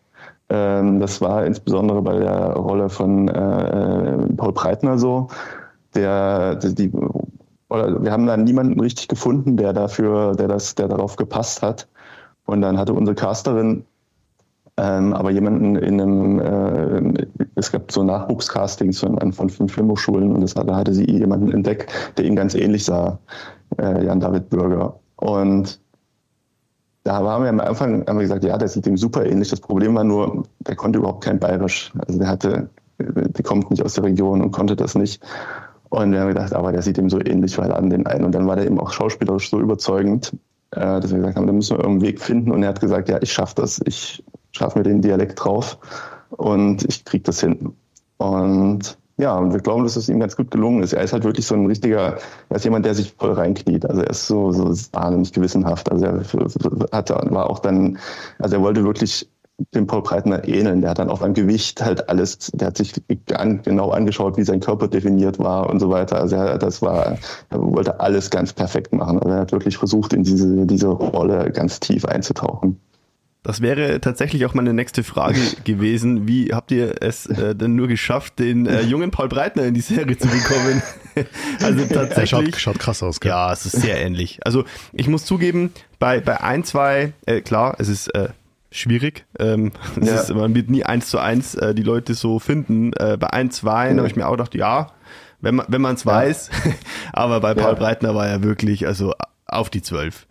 Ähm, 0.48 1.00
das 1.00 1.20
war 1.20 1.44
insbesondere 1.44 2.00
bei 2.02 2.18
der 2.18 2.52
Rolle 2.52 2.88
von 2.88 3.28
äh, 3.28 4.34
Paul 4.36 4.52
Breitner 4.52 4.98
so. 4.98 5.28
Der, 5.94 6.54
die, 6.56 6.92
oder 7.68 8.02
wir 8.02 8.12
haben 8.12 8.26
dann 8.26 8.44
niemanden 8.44 8.78
richtig 8.80 9.08
gefunden, 9.08 9.56
der 9.56 9.72
dafür, 9.72 10.34
der 10.34 10.48
das, 10.48 10.74
der 10.74 10.88
darauf 10.88 11.16
gepasst 11.16 11.62
hat. 11.62 11.88
Und 12.46 12.62
dann 12.62 12.78
hatte 12.78 12.94
unsere 12.94 13.14
Casterin 13.14 13.84
ähm, 14.78 15.12
aber 15.12 15.30
jemanden 15.32 15.74
in 15.74 16.00
einem, 16.00 16.38
äh, 16.38 17.26
es 17.56 17.72
gab 17.72 17.90
so 17.90 18.04
Nachwuchscastings 18.04 19.00
von, 19.00 19.32
von 19.32 19.50
fünf 19.50 19.74
Filmhochschulen 19.74 20.30
und 20.30 20.56
da 20.56 20.76
hatte 20.76 20.94
sie 20.94 21.04
jemanden 21.10 21.50
entdeckt, 21.50 21.90
der 22.16 22.24
ihm 22.24 22.36
ganz 22.36 22.54
ähnlich 22.54 22.84
sah, 22.84 23.18
äh, 23.76 24.06
Jan-David 24.06 24.50
Bürger. 24.50 25.00
Und 25.16 25.80
da 27.02 27.24
waren 27.24 27.42
wir 27.42 27.50
am 27.50 27.58
Anfang, 27.58 28.06
haben 28.06 28.18
wir 28.18 28.22
gesagt, 28.22 28.44
ja, 28.44 28.56
der 28.56 28.68
sieht 28.68 28.86
ihm 28.86 28.96
super 28.96 29.26
ähnlich. 29.26 29.50
Das 29.50 29.60
Problem 29.60 29.96
war 29.96 30.04
nur, 30.04 30.44
der 30.60 30.76
konnte 30.76 31.00
überhaupt 31.00 31.24
kein 31.24 31.40
Bayerisch. 31.40 31.92
Also 32.06 32.20
der 32.20 32.28
hatte, 32.28 32.70
die 33.00 33.42
kommt 33.42 33.72
nicht 33.72 33.82
aus 33.82 33.94
der 33.94 34.04
Region 34.04 34.40
und 34.42 34.52
konnte 34.52 34.76
das 34.76 34.94
nicht. 34.94 35.20
Und 35.88 36.12
wir 36.12 36.20
haben 36.20 36.28
gedacht, 36.28 36.52
aber 36.52 36.70
der 36.70 36.82
sieht 36.82 36.98
ihm 36.98 37.10
so 37.10 37.18
ähnlich, 37.18 37.58
weil 37.58 37.72
an 37.72 37.90
den 37.90 38.06
einen. 38.06 38.24
Und 38.24 38.32
dann 38.32 38.46
war 38.46 38.54
der 38.54 38.66
eben 38.66 38.78
auch 38.78 38.92
schauspielerisch 38.92 39.50
so 39.50 39.58
überzeugend, 39.58 40.34
äh, 40.70 41.00
dass 41.00 41.10
wir 41.10 41.18
gesagt 41.18 41.36
haben, 41.36 41.48
da 41.48 41.52
müssen 41.52 41.76
wir 41.76 41.82
irgendeinen 41.82 42.12
Weg 42.12 42.20
finden. 42.20 42.52
Und 42.52 42.62
er 42.62 42.68
hat 42.68 42.80
gesagt, 42.80 43.08
ja, 43.08 43.18
ich 43.20 43.32
schaffe 43.32 43.56
das, 43.56 43.80
ich 43.84 44.22
schaffe 44.58 44.78
mir 44.78 44.84
den 44.84 45.00
Dialekt 45.00 45.42
drauf 45.42 45.78
und 46.30 46.84
ich 46.84 47.04
kriege 47.04 47.24
das 47.24 47.40
hin. 47.40 47.72
Und 48.18 48.98
ja, 49.16 49.36
und 49.36 49.52
wir 49.52 49.60
glauben, 49.60 49.82
dass 49.82 49.96
es 49.96 50.08
ihm 50.08 50.20
ganz 50.20 50.36
gut 50.36 50.50
gelungen 50.52 50.82
ist. 50.82 50.92
Er 50.92 51.02
ist 51.02 51.12
halt 51.12 51.24
wirklich 51.24 51.44
so 51.46 51.56
ein 51.56 51.66
richtiger, 51.66 52.18
er 52.48 52.56
ist 52.56 52.64
jemand, 52.64 52.86
der 52.86 52.94
sich 52.94 53.14
voll 53.18 53.32
reinkniet. 53.32 53.84
Also 53.84 54.02
er 54.02 54.10
ist 54.10 54.28
so, 54.28 54.52
so 54.52 54.68
wahnsinnig 54.92 55.32
gewissenhaft. 55.32 55.90
Also 55.90 56.04
er 56.04 56.22
hatte, 56.92 57.14
war 57.30 57.50
auch 57.50 57.58
dann, 57.58 57.98
also 58.38 58.56
er 58.56 58.62
wollte 58.62 58.84
wirklich 58.84 59.28
dem 59.74 59.88
Paul 59.88 60.02
Breitner 60.02 60.46
ähneln. 60.46 60.82
Der 60.82 60.90
hat 60.90 61.00
dann 61.00 61.10
auch 61.10 61.18
beim 61.18 61.34
Gewicht 61.34 61.84
halt 61.84 62.08
alles, 62.08 62.52
der 62.54 62.68
hat 62.68 62.76
sich 62.76 62.94
genau 63.08 63.90
angeschaut, 63.90 64.36
wie 64.36 64.44
sein 64.44 64.60
Körper 64.60 64.86
definiert 64.86 65.40
war 65.40 65.68
und 65.68 65.80
so 65.80 65.90
weiter. 65.90 66.20
Also 66.20 66.36
er, 66.36 66.58
das 66.58 66.80
war, 66.80 67.18
er 67.50 67.60
wollte 67.60 67.98
alles 67.98 68.30
ganz 68.30 68.52
perfekt 68.52 68.92
machen. 68.92 69.18
Also 69.18 69.34
er 69.34 69.40
hat 69.40 69.50
wirklich 69.50 69.78
versucht, 69.78 70.12
in 70.12 70.22
diese, 70.22 70.64
diese 70.64 70.86
Rolle 70.86 71.50
ganz 71.50 71.80
tief 71.80 72.04
einzutauchen. 72.04 72.78
Das 73.42 73.62
wäre 73.62 74.00
tatsächlich 74.00 74.44
auch 74.46 74.54
meine 74.54 74.74
nächste 74.74 75.04
Frage 75.04 75.40
gewesen. 75.64 76.26
Wie 76.26 76.52
habt 76.52 76.70
ihr 76.72 77.02
es 77.02 77.26
äh, 77.26 77.54
denn 77.54 77.76
nur 77.76 77.88
geschafft, 77.88 78.38
den 78.38 78.66
äh, 78.66 78.82
jungen 78.82 79.10
Paul 79.10 79.28
Breitner 79.28 79.64
in 79.64 79.74
die 79.74 79.80
Serie 79.80 80.18
zu 80.18 80.28
bekommen? 80.28 80.82
also 81.62 81.84
tatsächlich. 81.86 82.20
Er 82.20 82.26
schaut, 82.26 82.56
schaut 82.60 82.78
krass 82.78 83.02
aus. 83.02 83.20
Gell? 83.20 83.30
Ja, 83.30 83.52
es 83.52 83.64
ist 83.64 83.80
sehr 83.80 84.00
ähnlich. 84.00 84.40
Also 84.44 84.64
ich 84.92 85.08
muss 85.08 85.24
zugeben, 85.24 85.72
bei, 85.98 86.20
bei 86.20 86.40
ein, 86.40 86.64
zwei, 86.64 87.12
äh, 87.26 87.40
klar, 87.40 87.76
es 87.78 87.88
ist 87.88 88.08
äh, 88.14 88.28
schwierig. 88.70 89.24
Ähm, 89.38 89.72
ja. 90.00 90.16
ist, 90.16 90.34
man 90.34 90.54
wird 90.54 90.70
nie 90.70 90.84
eins 90.84 91.08
zu 91.08 91.18
eins 91.18 91.54
äh, 91.54 91.74
die 91.74 91.82
Leute 91.82 92.14
so 92.14 92.38
finden. 92.38 92.92
Äh, 92.94 93.16
bei 93.18 93.32
ein, 93.32 93.50
zwei 93.50 93.90
ja. 93.90 93.96
habe 93.96 94.06
ich 94.06 94.16
mir 94.16 94.26
auch 94.26 94.32
gedacht, 94.32 94.54
ja, 94.54 94.92
wenn 95.40 95.54
man 95.56 95.66
wenn 95.68 95.80
man 95.80 95.94
es 95.94 96.04
ja. 96.04 96.12
weiß. 96.12 96.50
Aber 97.12 97.40
bei 97.40 97.54
Paul 97.54 97.76
Breitner 97.76 98.14
war 98.14 98.26
er 98.26 98.42
wirklich 98.42 98.86
also 98.86 99.14
auf 99.46 99.70
die 99.70 99.82
zwölf. 99.82 100.26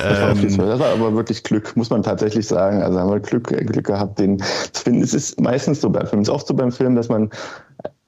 Ähm, 0.00 0.56
das 0.56 0.78
war 0.78 0.90
aber 0.90 1.14
wirklich 1.14 1.42
Glück, 1.42 1.76
muss 1.76 1.90
man 1.90 2.02
tatsächlich 2.02 2.46
sagen. 2.46 2.82
Also 2.82 2.98
haben 2.98 3.10
wir 3.10 3.20
Glück, 3.20 3.48
Glück 3.48 3.86
gehabt, 3.86 4.18
den 4.18 4.38
zu 4.72 4.82
finden. 4.82 5.02
Es 5.02 5.14
ist 5.14 5.40
meistens 5.40 5.80
so 5.80 5.90
beim 5.90 6.06
Film, 6.06 6.22
es 6.22 6.28
ist 6.28 6.34
oft 6.34 6.46
so 6.46 6.54
beim 6.54 6.72
Film, 6.72 6.96
dass 6.96 7.08
man 7.08 7.30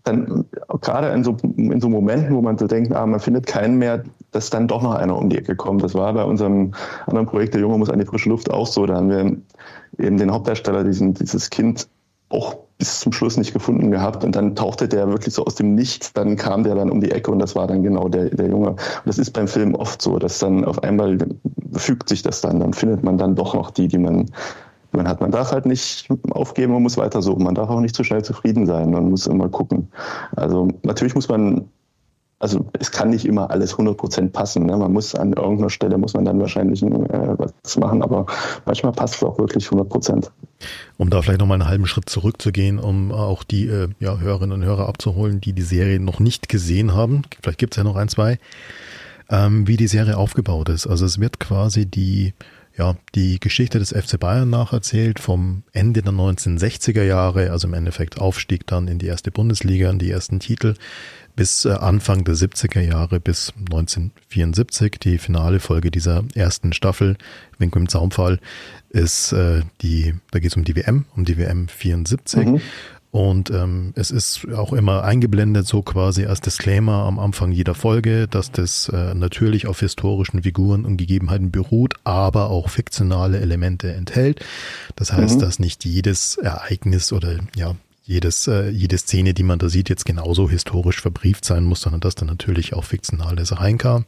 dann 0.05 0.45
gerade 0.81 1.09
in 1.09 1.23
so, 1.23 1.37
in 1.43 1.81
so 1.81 1.89
Momenten, 1.89 2.35
wo 2.35 2.41
man 2.41 2.57
so 2.57 2.67
denkt, 2.67 2.95
ah, 2.95 3.05
man 3.05 3.21
findet 3.21 3.47
keinen 3.47 3.79
mehr, 3.79 4.05
dass 4.31 4.51
dann 4.51 4.69
doch 4.69 4.83
noch 4.83 4.95
einer 4.95 5.17
um 5.17 5.29
die 5.29 5.39
Ecke 5.39 5.57
kommt. 5.57 5.83
Das 5.83 5.95
war 5.95 6.13
bei 6.15 6.25
unserem 6.25 6.73
anderen 7.07 7.27
Projekt, 7.27 7.55
der 7.55 7.61
Junge 7.61 7.79
muss 7.79 7.91
an 7.91 7.99
die 7.99 8.07
frische 8.07 8.29
Luft 8.29 8.51
auch 8.51 8.67
so. 8.67 8.87
Da 8.87 8.97
haben 8.97 9.11
wir 9.11 9.37
eben 10.05 10.17
den 10.17 10.33
Hauptdarsteller, 10.33 10.85
diesen, 10.85 11.15
dieses 11.15 11.51
Kind 11.51 11.89
auch 12.31 12.57
bis 12.79 13.01
zum 13.01 13.13
Schluss 13.13 13.37
nicht 13.37 13.53
gefunden 13.53 13.91
gehabt 13.91 14.25
und 14.25 14.37
dann 14.37 14.55
tauchte 14.55 14.89
der 14.89 15.09
wirklich 15.09 15.35
so 15.35 15.45
aus 15.45 15.57
dem 15.57 15.75
Nichts, 15.75 16.13
dann 16.13 16.37
kam 16.37 16.63
der 16.63 16.77
dann 16.77 16.91
um 16.91 17.01
die 17.01 17.11
Ecke 17.11 17.31
und 17.31 17.41
das 17.41 17.57
war 17.57 17.67
dann 17.67 17.83
genau 17.83 18.09
der, 18.09 18.31
der 18.31 18.49
Junge. 18.49 18.71
Und 18.71 18.79
das 19.05 19.19
ist 19.19 19.33
beim 19.33 19.49
Film 19.49 19.75
oft 19.75 20.01
so, 20.01 20.19
dass 20.19 20.39
dann 20.39 20.65
auf 20.65 20.83
einmal 20.85 21.19
fügt 21.73 22.09
sich 22.09 22.23
das 22.23 22.41
dann, 22.41 22.61
dann 22.61 22.73
findet 22.73 23.03
man 23.03 23.19
dann 23.19 23.35
doch 23.35 23.55
noch 23.55 23.73
die, 23.73 23.89
die 23.89 23.99
man, 23.99 24.27
man 24.93 25.09
hat. 25.09 25.21
Man 25.21 25.33
darf 25.33 25.51
halt 25.51 25.67
nicht 25.67 26.09
aufgeben, 26.31 26.73
man 26.73 26.83
muss 26.83 26.97
weitersuchen, 26.97 27.43
man 27.43 27.57
darf 27.57 27.69
auch 27.69 27.81
nicht 27.81 27.97
zu 27.97 28.05
schnell 28.05 28.23
zufrieden 28.23 28.65
sein, 28.65 28.93
man 28.93 29.11
muss 29.11 29.27
immer 29.27 29.49
gucken. 29.49 29.89
Also 30.37 30.69
natürlich 30.85 31.17
muss 31.17 31.29
man 31.29 31.69
also 32.41 32.71
es 32.79 32.93
kann 32.93 33.11
nicht 33.11 33.25
immer 33.25 33.51
alles 33.51 33.75
100% 33.77 34.31
passen. 34.31 34.67
Ne? 34.67 34.77
Man 34.77 34.93
muss 34.93 35.15
an 35.15 35.33
irgendeiner 35.33 35.71
Stelle, 35.71 35.99
muss 35.99 36.15
man 36.15 36.25
dann 36.25 36.41
wahrscheinlich 36.41 36.83
äh, 36.83 36.89
was 36.89 37.77
machen, 37.77 38.03
aber 38.03 38.27
manchmal 38.65 38.93
passt 38.93 39.17
es 39.17 39.23
auch 39.25 39.39
wirklich 39.39 39.67
100%. 39.67 40.31
Um 40.97 41.11
da 41.11 41.23
vielleicht 41.23 41.41
nochmal 41.41 41.61
einen 41.61 41.69
halben 41.69 41.87
Schritt 41.87 42.09
zurückzugehen, 42.09 42.79
um 42.79 43.11
auch 43.11 43.43
die 43.43 43.67
äh, 43.67 43.89
ja, 43.99 44.19
Hörerinnen 44.19 44.53
und 44.53 44.65
Hörer 44.65 44.89
abzuholen, 44.89 45.41
die 45.41 45.53
die 45.53 45.63
Serie 45.63 45.99
noch 45.99 46.21
nicht 46.21 46.49
gesehen 46.49 46.95
haben, 46.95 47.23
vielleicht 47.43 47.59
gibt 47.59 47.75
es 47.75 47.79
ja 47.79 47.85
noch 47.85 47.97
ein, 47.97 48.09
zwei, 48.09 48.39
ähm, 49.31 49.67
wie 49.67 49.77
die 49.77 49.89
Serie 49.89 50.17
aufgebaut 50.17 50.69
ist. 50.69 50.87
Also 50.87 51.07
es 51.07 51.21
wird 51.21 51.41
quasi 51.41 51.87
die 51.87 52.35
ja, 52.79 52.95
die 53.17 53.41
Geschichte 53.41 53.81
des 53.81 53.91
FC 53.91 54.21
Bayern 54.21 54.51
nacherzählt 54.51 55.19
vom 55.19 55.65
Ende 55.73 56.01
der 56.01 56.13
1960er 56.13 57.03
Jahre, 57.03 57.51
also 57.51 57.67
im 57.67 57.75
Endeffekt 57.75 58.21
Aufstieg 58.21 58.67
dann 58.69 58.87
in 58.87 58.99
die 58.99 59.07
erste 59.07 59.33
Bundesliga, 59.33 59.91
in 59.91 59.99
die 59.99 60.11
ersten 60.11 60.39
Titel, 60.39 60.75
bis 61.39 61.65
äh, 61.65 61.69
Anfang 61.71 62.25
der 62.25 62.35
70er 62.35 62.81
Jahre 62.81 63.21
bis 63.21 63.53
1974. 63.57 64.99
Die 64.99 65.19
finale 65.19 65.61
Folge 65.61 65.93
dieser 65.93 66.25
ersten 66.35 66.73
Staffel, 66.73 67.17
Wink 67.59 67.77
im 67.77 67.89
Zaumfall, 67.89 68.41
ist 68.91 69.31
äh, 69.33 69.63
die, 69.81 70.15
da 70.33 70.41
geht 70.41 70.51
es 70.51 70.57
um 70.57 70.65
die 70.65 70.75
WM, 70.75 71.05
um 71.15 71.25
die 71.25 71.39
WM 71.39 71.69
74. 71.69 72.45
Mhm. 72.45 72.61
Und 73.13 73.51
ähm, 73.51 73.93
es 73.95 74.11
ist 74.11 74.49
auch 74.53 74.73
immer 74.73 75.05
eingeblendet, 75.05 75.65
so 75.67 75.81
quasi 75.83 76.27
als 76.27 76.41
Disclaimer 76.41 77.05
am 77.05 77.21
Anfang 77.21 77.53
jeder 77.53 77.77
Folge, 77.77 78.27
dass 78.27 78.51
das 78.51 78.89
äh, 78.89 79.15
natürlich 79.15 79.69
auf 79.69 79.79
historischen 79.79 80.43
Figuren 80.43 80.85
und 80.85 80.97
Gegebenheiten 80.97 81.53
beruht, 81.53 81.95
aber 82.03 82.51
auch 82.51 82.69
fiktionale 82.69 83.39
Elemente 83.39 83.93
enthält. 83.93 84.45
Das 84.97 85.13
heißt, 85.13 85.37
mhm. 85.37 85.41
dass 85.41 85.61
nicht 85.61 85.85
jedes 85.85 86.37
Ereignis 86.37 87.13
oder 87.13 87.39
ja 87.55 87.77
jedes, 88.09 88.49
äh, 88.49 88.71
jede 88.71 88.97
Szene, 88.97 89.35
die 89.35 89.43
man 89.43 89.59
da 89.59 89.69
sieht, 89.69 89.91
jetzt 89.91 90.07
genauso 90.07 90.49
historisch 90.49 91.01
verbrieft 91.03 91.45
sein 91.45 91.63
muss, 91.65 91.83
sondern 91.83 92.01
dass 92.01 92.15
da 92.15 92.25
natürlich 92.25 92.73
auch 92.73 92.85
fiktionales 92.85 93.61
reinkam. 93.61 94.07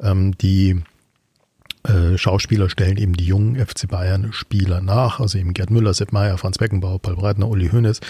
Ähm, 0.00 0.36
die 0.38 0.82
äh, 1.88 2.18
Schauspieler 2.18 2.68
stellen 2.68 2.96
eben 2.96 3.14
die 3.14 3.24
jungen 3.24 3.56
FC 3.56 3.88
Bayern 3.88 4.32
Spieler 4.32 4.80
nach, 4.80 5.20
also 5.20 5.38
eben 5.38 5.54
Gerd 5.54 5.70
Müller, 5.70 5.94
Sepp 5.94 6.12
Meyer, 6.12 6.38
Franz 6.38 6.58
Beckenbauer, 6.58 6.98
Paul 6.98 7.16
Breitner, 7.16 7.48
Uli 7.48 7.68
Hoeneß. 7.68 8.00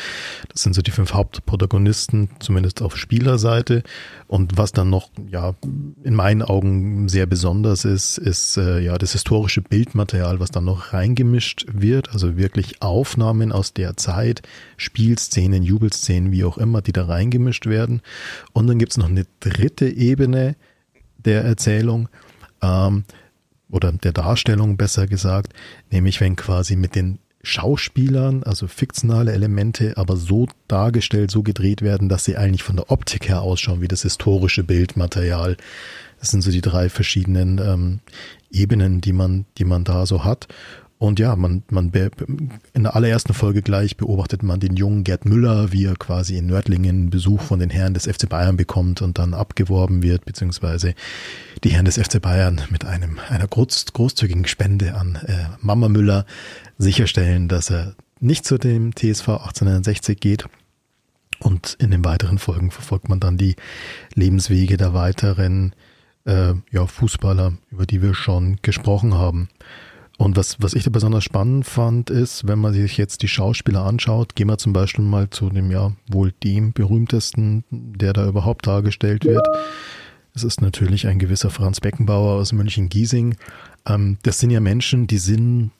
Das 0.49 0.63
sind 0.63 0.75
so 0.75 0.83
die 0.83 0.91
fünf 0.91 1.13
Hauptprotagonisten, 1.13 2.31
zumindest 2.39 2.83
auf 2.83 2.97
Spielerseite. 2.97 3.83
Und 4.29 4.57
was 4.57 4.73
dann 4.73 4.91
noch, 4.91 5.11
ja, 5.31 5.55
in 6.03 6.15
meinen 6.15 6.43
Augen 6.43 7.09
sehr 7.09 7.27
besonders 7.27 7.85
ist, 7.85 8.19
ist 8.19 8.57
äh, 8.57 8.81
ja 8.81 8.99
das 8.99 9.13
historische 9.13 9.63
Bildmaterial, 9.63 10.41
was 10.41 10.51
dann 10.51 10.65
noch 10.65 10.93
reingemischt 10.93 11.67
wird, 11.71 12.11
also 12.13 12.37
wirklich 12.37 12.83
Aufnahmen 12.83 13.53
aus 13.53 13.73
der 13.73 13.97
Zeit, 13.97 14.43
Spielszenen, 14.77 15.63
Jubelszenen, 15.63 16.33
wie 16.33 16.45
auch 16.45 16.59
immer, 16.59 16.83
die 16.83 16.93
da 16.93 17.05
reingemischt 17.05 17.67
werden. 17.67 18.01
Und 18.53 18.67
dann 18.67 18.79
gibt's 18.79 18.97
noch 18.97 19.09
eine 19.09 19.27
dritte 19.41 19.89
Ebene 19.89 20.57
der 21.19 21.45
Erzählung. 21.45 22.09
Ähm, 22.63 23.05
oder 23.71 23.93
der 23.93 24.13
Darstellung 24.13 24.77
besser 24.77 25.07
gesagt, 25.07 25.53
nämlich 25.91 26.21
wenn 26.21 26.37
quasi 26.37 26.77
mit 26.77 26.95
den 26.95 27.19
Schauspielern, 27.43 28.43
also 28.43 28.67
fiktionale 28.67 29.33
Elemente, 29.33 29.97
aber 29.97 30.17
so 30.17 30.49
dargestellt, 30.67 31.31
so 31.31 31.45
gedreht 31.45 31.81
werden, 31.81 32.09
dass 32.09 32.25
sie 32.25 32.37
eigentlich 32.37 32.65
von 32.65 32.75
der 32.75 32.91
Optik 32.91 33.29
her 33.29 33.43
ausschauen 33.43 33.81
wie 33.81 33.89
das 33.89 34.03
historische 34.03 34.65
Bildmaterial. 34.65 35.57
Das 36.19 36.33
sind 36.33 36.43
so 36.43 36.51
die 36.51 36.61
drei 36.61 36.89
verschiedenen 36.89 37.59
ähm, 37.59 38.01
Ebenen, 38.51 39.01
die 39.01 39.13
man, 39.13 39.45
die 39.59 39.65
man 39.65 39.85
da 39.85 40.07
so 40.07 40.25
hat. 40.25 40.49
Und 40.99 41.19
ja, 41.19 41.37
man, 41.37 41.63
man 41.71 41.93
in 42.73 42.83
der 42.85 42.97
allerersten 42.97 43.35
Folge 43.35 43.61
gleich 43.61 43.99
beobachtet 43.99 44.43
man 44.43 44.61
den 44.61 44.77
jungen 44.77 45.05
Gerd 45.05 45.27
Müller, 45.27 45.71
wie 45.71 45.85
er 45.85 45.97
quasi 45.97 46.39
in 46.39 46.47
Nördlingen 46.47 47.11
Besuch 47.11 47.43
von 47.43 47.59
den 47.59 47.69
Herren 47.69 47.93
des 47.93 48.07
FC 48.07 48.29
Bayern 48.29 48.57
bekommt 48.57 49.03
und 49.03 49.19
dann 49.19 49.35
abgeworben 49.35 50.03
wird, 50.03 50.25
beziehungsweise 50.25 50.95
die 51.65 51.71
Herren 51.71 51.85
des 51.85 51.99
FC 51.99 52.21
Bayern 52.21 52.63
mit 52.71 52.87
einem 52.87 53.19
einer 53.29 53.47
groß, 53.47 53.87
großzügigen 53.93 54.47
Spende 54.47 54.95
an 54.95 55.17
äh, 55.27 55.49
Mama 55.61 55.91
Müller 55.91 56.25
sicherstellen, 56.79 57.49
dass 57.49 57.71
er 57.71 57.95
nicht 58.19 58.47
zu 58.47 58.57
dem 58.57 58.95
TSV 58.95 59.29
1860 59.29 60.19
geht. 60.19 60.47
Und 61.41 61.77
in 61.79 61.91
den 61.91 62.07
weiteren 62.07 62.39
Folgen 62.39 62.71
verfolgt 62.71 63.11
man 63.11 63.21
dann 63.21 63.37
die 63.37 63.57
Lebenswege 64.15 64.79
der 64.79 64.95
weiteren 64.95 65.75
äh, 66.25 66.55
ja, 66.71 66.87
Fußballer, 66.87 67.53
über 67.71 67.85
die 67.85 68.01
wir 68.01 68.15
schon 68.15 68.57
gesprochen 68.63 69.13
haben. 69.13 69.51
Und 70.19 70.37
was, 70.37 70.57
was 70.61 70.73
ich 70.73 70.85
da 70.85 70.91
besonders 70.91 71.25
spannend 71.25 71.67
fand, 71.67 72.09
ist, 72.09 72.47
wenn 72.47 72.59
man 72.59 72.73
sich 72.73 72.97
jetzt 72.97 73.23
die 73.23 73.29
Schauspieler 73.29 73.85
anschaut, 73.85 74.35
gehen 74.35 74.49
wir 74.49 74.57
zum 74.57 74.73
Beispiel 74.73 75.05
mal 75.05 75.29
zu 75.29 75.51
dem, 75.51 75.71
ja, 75.71 75.93
wohl 76.09 76.33
dem 76.43 76.73
berühmtesten, 76.73 77.65
der 77.71 78.15
da 78.15 78.27
überhaupt 78.27 78.67
dargestellt 78.67 79.25
wird. 79.25 79.47
Es 80.35 80.43
ist 80.43 80.63
natürlich 80.63 81.07
ein 81.07 81.19
gewisser 81.19 81.51
Franz 81.51 81.81
Beckenbauer 81.81 82.41
aus 82.41 82.53
München-Giesing. 82.53 83.37
Ähm, 83.87 84.19
das 84.23 84.39
sind 84.39 84.51
ja 84.51 84.61
Menschen, 84.61 85.07
die 85.07 85.19
sind 85.19 85.71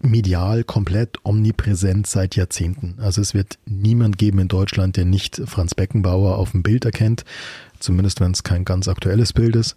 medial 0.00 0.64
komplett 0.64 1.18
omnipräsent 1.24 2.06
seit 2.06 2.36
Jahrzehnten. 2.36 2.96
Also 2.98 3.20
es 3.20 3.34
wird 3.34 3.58
niemand 3.66 4.18
geben 4.18 4.38
in 4.38 4.48
Deutschland, 4.48 4.96
der 4.96 5.04
nicht 5.04 5.40
Franz 5.46 5.74
Beckenbauer 5.74 6.36
auf 6.36 6.50
dem 6.50 6.62
Bild 6.62 6.84
erkennt, 6.84 7.24
zumindest 7.78 8.20
wenn 8.20 8.32
es 8.32 8.42
kein 8.42 8.64
ganz 8.64 8.88
aktuelles 8.88 9.32
Bild 9.32 9.56
ist, 9.56 9.76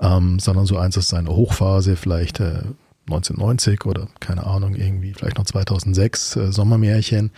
ähm, 0.00 0.38
sondern 0.38 0.66
so 0.66 0.78
eins 0.78 0.96
aus 0.96 1.08
seiner 1.08 1.34
Hochphase, 1.34 1.96
vielleicht 1.96 2.40
äh, 2.40 2.62
1990 3.08 3.84
oder 3.86 4.08
keine 4.20 4.46
Ahnung, 4.46 4.74
irgendwie 4.74 5.14
vielleicht 5.14 5.38
noch 5.38 5.46
2006, 5.46 6.36
äh, 6.36 6.52
Sommermärchen. 6.52 7.30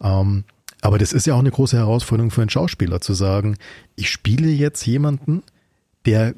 Ähm, 0.00 0.44
aber 0.80 0.98
das 0.98 1.12
ist 1.12 1.26
ja 1.26 1.34
auch 1.34 1.40
eine 1.40 1.50
große 1.50 1.76
Herausforderung 1.76 2.30
für 2.30 2.42
einen 2.42 2.50
Schauspieler 2.50 3.00
zu 3.00 3.14
sagen, 3.14 3.56
ich 3.96 4.10
spiele 4.10 4.48
jetzt 4.48 4.86
jemanden, 4.86 5.42
der 6.06 6.34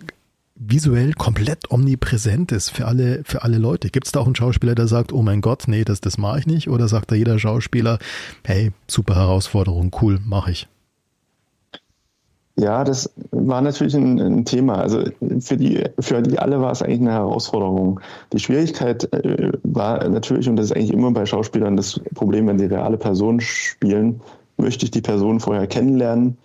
visuell 0.61 1.15
komplett 1.15 1.71
omnipräsent 1.71 2.53
ist 2.53 2.71
für 2.71 2.87
alle, 2.87 3.23
für 3.25 3.43
alle 3.43 3.59
Leute. 3.59 3.89
Gibt 3.89 4.07
es 4.07 4.13
da 4.13 4.21
auch 4.21 4.27
einen 4.27 4.37
Schauspieler, 4.37 4.75
der 4.75 4.89
sagt, 4.89 5.13
oh 5.13 5.23
mein 5.23 5.41
Gott, 5.41 5.65
nee, 5.67 5.85
das, 5.85 6.01
das 6.01 6.19
mache 6.19 6.41
ich 6.41 6.47
nicht? 6.47 6.69
Oder 6.69 6.87
sagt 6.87 7.11
da 7.11 7.15
jeder 7.15 7.39
Schauspieler, 7.39 7.99
hey, 8.45 8.73
super 8.87 9.17
Herausforderung, 9.17 9.95
cool, 10.03 10.21
mache 10.25 10.53
ich? 10.53 10.69
Ja, 12.61 12.85
das 12.85 13.11
war 13.31 13.63
natürlich 13.63 13.95
ein, 13.95 14.21
ein, 14.21 14.45
Thema. 14.45 14.75
Also 14.75 15.05
für 15.41 15.57
die, 15.57 15.83
für 15.99 16.21
die 16.21 16.39
alle 16.39 16.61
war 16.61 16.71
es 16.71 16.83
eigentlich 16.83 17.01
eine 17.01 17.13
Herausforderung. 17.13 18.01
Die 18.35 18.39
Schwierigkeit 18.39 19.11
äh, 19.15 19.51
war 19.63 20.07
natürlich, 20.07 20.47
und 20.47 20.57
das 20.57 20.67
ist 20.67 20.73
eigentlich 20.77 20.93
immer 20.93 21.11
bei 21.11 21.25
Schauspielern 21.25 21.79
das 21.79 21.99
Problem, 22.15 22.47
wenn 22.49 22.59
sie 22.59 22.67
reale 22.67 22.99
Personen 22.99 23.41
spielen, 23.41 24.21
möchte 24.59 24.85
ich 24.85 24.91
die 24.91 25.01
Person 25.01 25.41
vorher 25.41 25.67
kennenlernen 25.69 26.37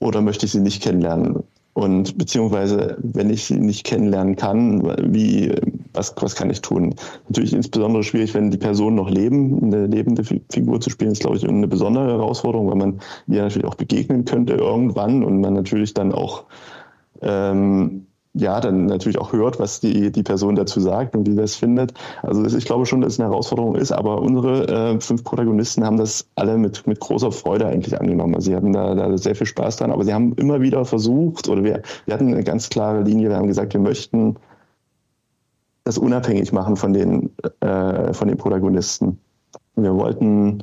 oder 0.00 0.20
möchte 0.20 0.46
ich 0.46 0.52
sie 0.52 0.60
nicht 0.60 0.82
kennenlernen? 0.82 1.44
Und 1.78 2.18
beziehungsweise, 2.18 2.96
wenn 2.98 3.30
ich 3.30 3.44
sie 3.44 3.60
nicht 3.60 3.86
kennenlernen 3.86 4.34
kann, 4.34 4.82
wie, 5.14 5.54
was, 5.92 6.12
was 6.20 6.34
kann 6.34 6.50
ich 6.50 6.60
tun? 6.60 6.96
Natürlich 7.28 7.52
insbesondere 7.52 8.02
schwierig, 8.02 8.34
wenn 8.34 8.50
die 8.50 8.58
Personen 8.58 8.96
noch 8.96 9.08
leben. 9.08 9.62
Eine 9.62 9.86
lebende 9.86 10.24
Figur 10.24 10.80
zu 10.80 10.90
spielen, 10.90 11.12
ist, 11.12 11.20
glaube 11.20 11.36
ich, 11.36 11.48
eine 11.48 11.68
besondere 11.68 12.08
Herausforderung, 12.08 12.68
weil 12.68 12.78
man 12.78 13.00
ihr 13.28 13.42
natürlich 13.42 13.68
auch 13.68 13.76
begegnen 13.76 14.24
könnte 14.24 14.54
irgendwann 14.54 15.22
und 15.22 15.40
man 15.40 15.54
natürlich 15.54 15.94
dann 15.94 16.10
auch 16.10 16.46
ähm, 17.22 18.07
ja, 18.40 18.60
dann 18.60 18.86
natürlich 18.86 19.18
auch 19.18 19.32
hört, 19.32 19.58
was 19.58 19.80
die, 19.80 20.12
die 20.12 20.22
Person 20.22 20.54
dazu 20.54 20.80
sagt 20.80 21.16
und 21.16 21.26
wie 21.26 21.34
das 21.34 21.56
findet. 21.56 21.92
Also 22.22 22.44
ich 22.44 22.64
glaube 22.64 22.86
schon, 22.86 23.00
dass 23.00 23.14
es 23.14 23.20
eine 23.20 23.28
Herausforderung 23.28 23.74
ist, 23.74 23.92
aber 23.92 24.22
unsere 24.22 24.68
äh, 24.68 25.00
fünf 25.00 25.24
Protagonisten 25.24 25.84
haben 25.84 25.96
das 25.96 26.28
alle 26.36 26.56
mit, 26.56 26.86
mit 26.86 27.00
großer 27.00 27.32
Freude 27.32 27.66
eigentlich 27.66 28.00
angenommen. 28.00 28.34
Also 28.34 28.50
sie 28.50 28.56
hatten 28.56 28.72
da, 28.72 28.94
da 28.94 29.18
sehr 29.18 29.34
viel 29.34 29.46
Spaß 29.46 29.76
dran, 29.76 29.90
aber 29.90 30.04
sie 30.04 30.14
haben 30.14 30.34
immer 30.34 30.60
wieder 30.60 30.84
versucht, 30.84 31.48
oder 31.48 31.64
wir, 31.64 31.82
wir 32.04 32.14
hatten 32.14 32.32
eine 32.32 32.44
ganz 32.44 32.68
klare 32.68 33.02
Linie, 33.02 33.30
wir 33.30 33.36
haben 33.36 33.48
gesagt, 33.48 33.74
wir 33.74 33.80
möchten 33.80 34.36
das 35.84 35.98
unabhängig 35.98 36.52
machen 36.52 36.76
von 36.76 36.92
den, 36.92 37.30
äh, 37.60 38.12
von 38.12 38.28
den 38.28 38.36
Protagonisten. 38.36 39.18
Wir 39.74 39.94
wollten 39.94 40.62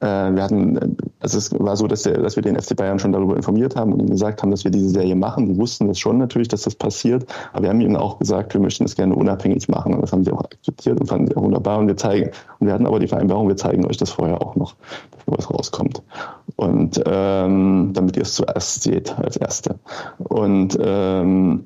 wir 0.00 0.42
hatten, 0.42 0.96
also 1.20 1.36
es 1.36 1.52
war 1.52 1.76
so, 1.76 1.86
dass, 1.86 2.02
der, 2.02 2.22
dass 2.22 2.34
wir 2.34 2.42
den 2.42 2.58
FC 2.58 2.74
Bayern 2.74 2.98
schon 2.98 3.12
darüber 3.12 3.36
informiert 3.36 3.76
haben 3.76 3.92
und 3.92 4.00
ihnen 4.00 4.08
gesagt 4.08 4.42
haben, 4.42 4.50
dass 4.50 4.64
wir 4.64 4.70
diese 4.70 4.88
Serie 4.88 5.14
machen. 5.14 5.46
Die 5.46 5.58
wussten 5.58 5.88
das 5.88 5.98
schon 5.98 6.16
natürlich, 6.16 6.48
dass 6.48 6.62
das 6.62 6.74
passiert, 6.74 7.26
aber 7.52 7.64
wir 7.64 7.68
haben 7.68 7.82
ihnen 7.82 7.96
auch 7.96 8.18
gesagt, 8.18 8.54
wir 8.54 8.62
möchten 8.62 8.84
es 8.84 8.96
gerne 8.96 9.14
unabhängig 9.14 9.68
machen. 9.68 9.92
Und 9.94 10.00
das 10.00 10.12
haben 10.12 10.24
sie 10.24 10.32
auch 10.32 10.42
akzeptiert 10.42 10.98
und 11.00 11.06
fanden 11.06 11.26
sie 11.26 11.36
auch 11.36 11.42
wunderbar. 11.42 11.78
Und 11.78 11.86
wir 11.86 11.98
zeigen, 11.98 12.30
und 12.58 12.66
wir 12.66 12.72
hatten 12.72 12.86
aber 12.86 12.98
die 12.98 13.08
Vereinbarung, 13.08 13.48
wir 13.48 13.58
zeigen 13.58 13.84
euch 13.84 13.98
das 13.98 14.10
vorher 14.10 14.40
auch 14.40 14.56
noch, 14.56 14.74
bevor 15.10 15.38
es 15.38 15.50
rauskommt. 15.50 16.02
Und 16.56 17.02
ähm, 17.04 17.90
damit 17.92 18.16
ihr 18.16 18.22
es 18.22 18.34
zuerst 18.34 18.82
seht 18.82 19.18
als 19.18 19.36
Erste. 19.36 19.78
Und 20.18 20.78
ähm, 20.80 21.64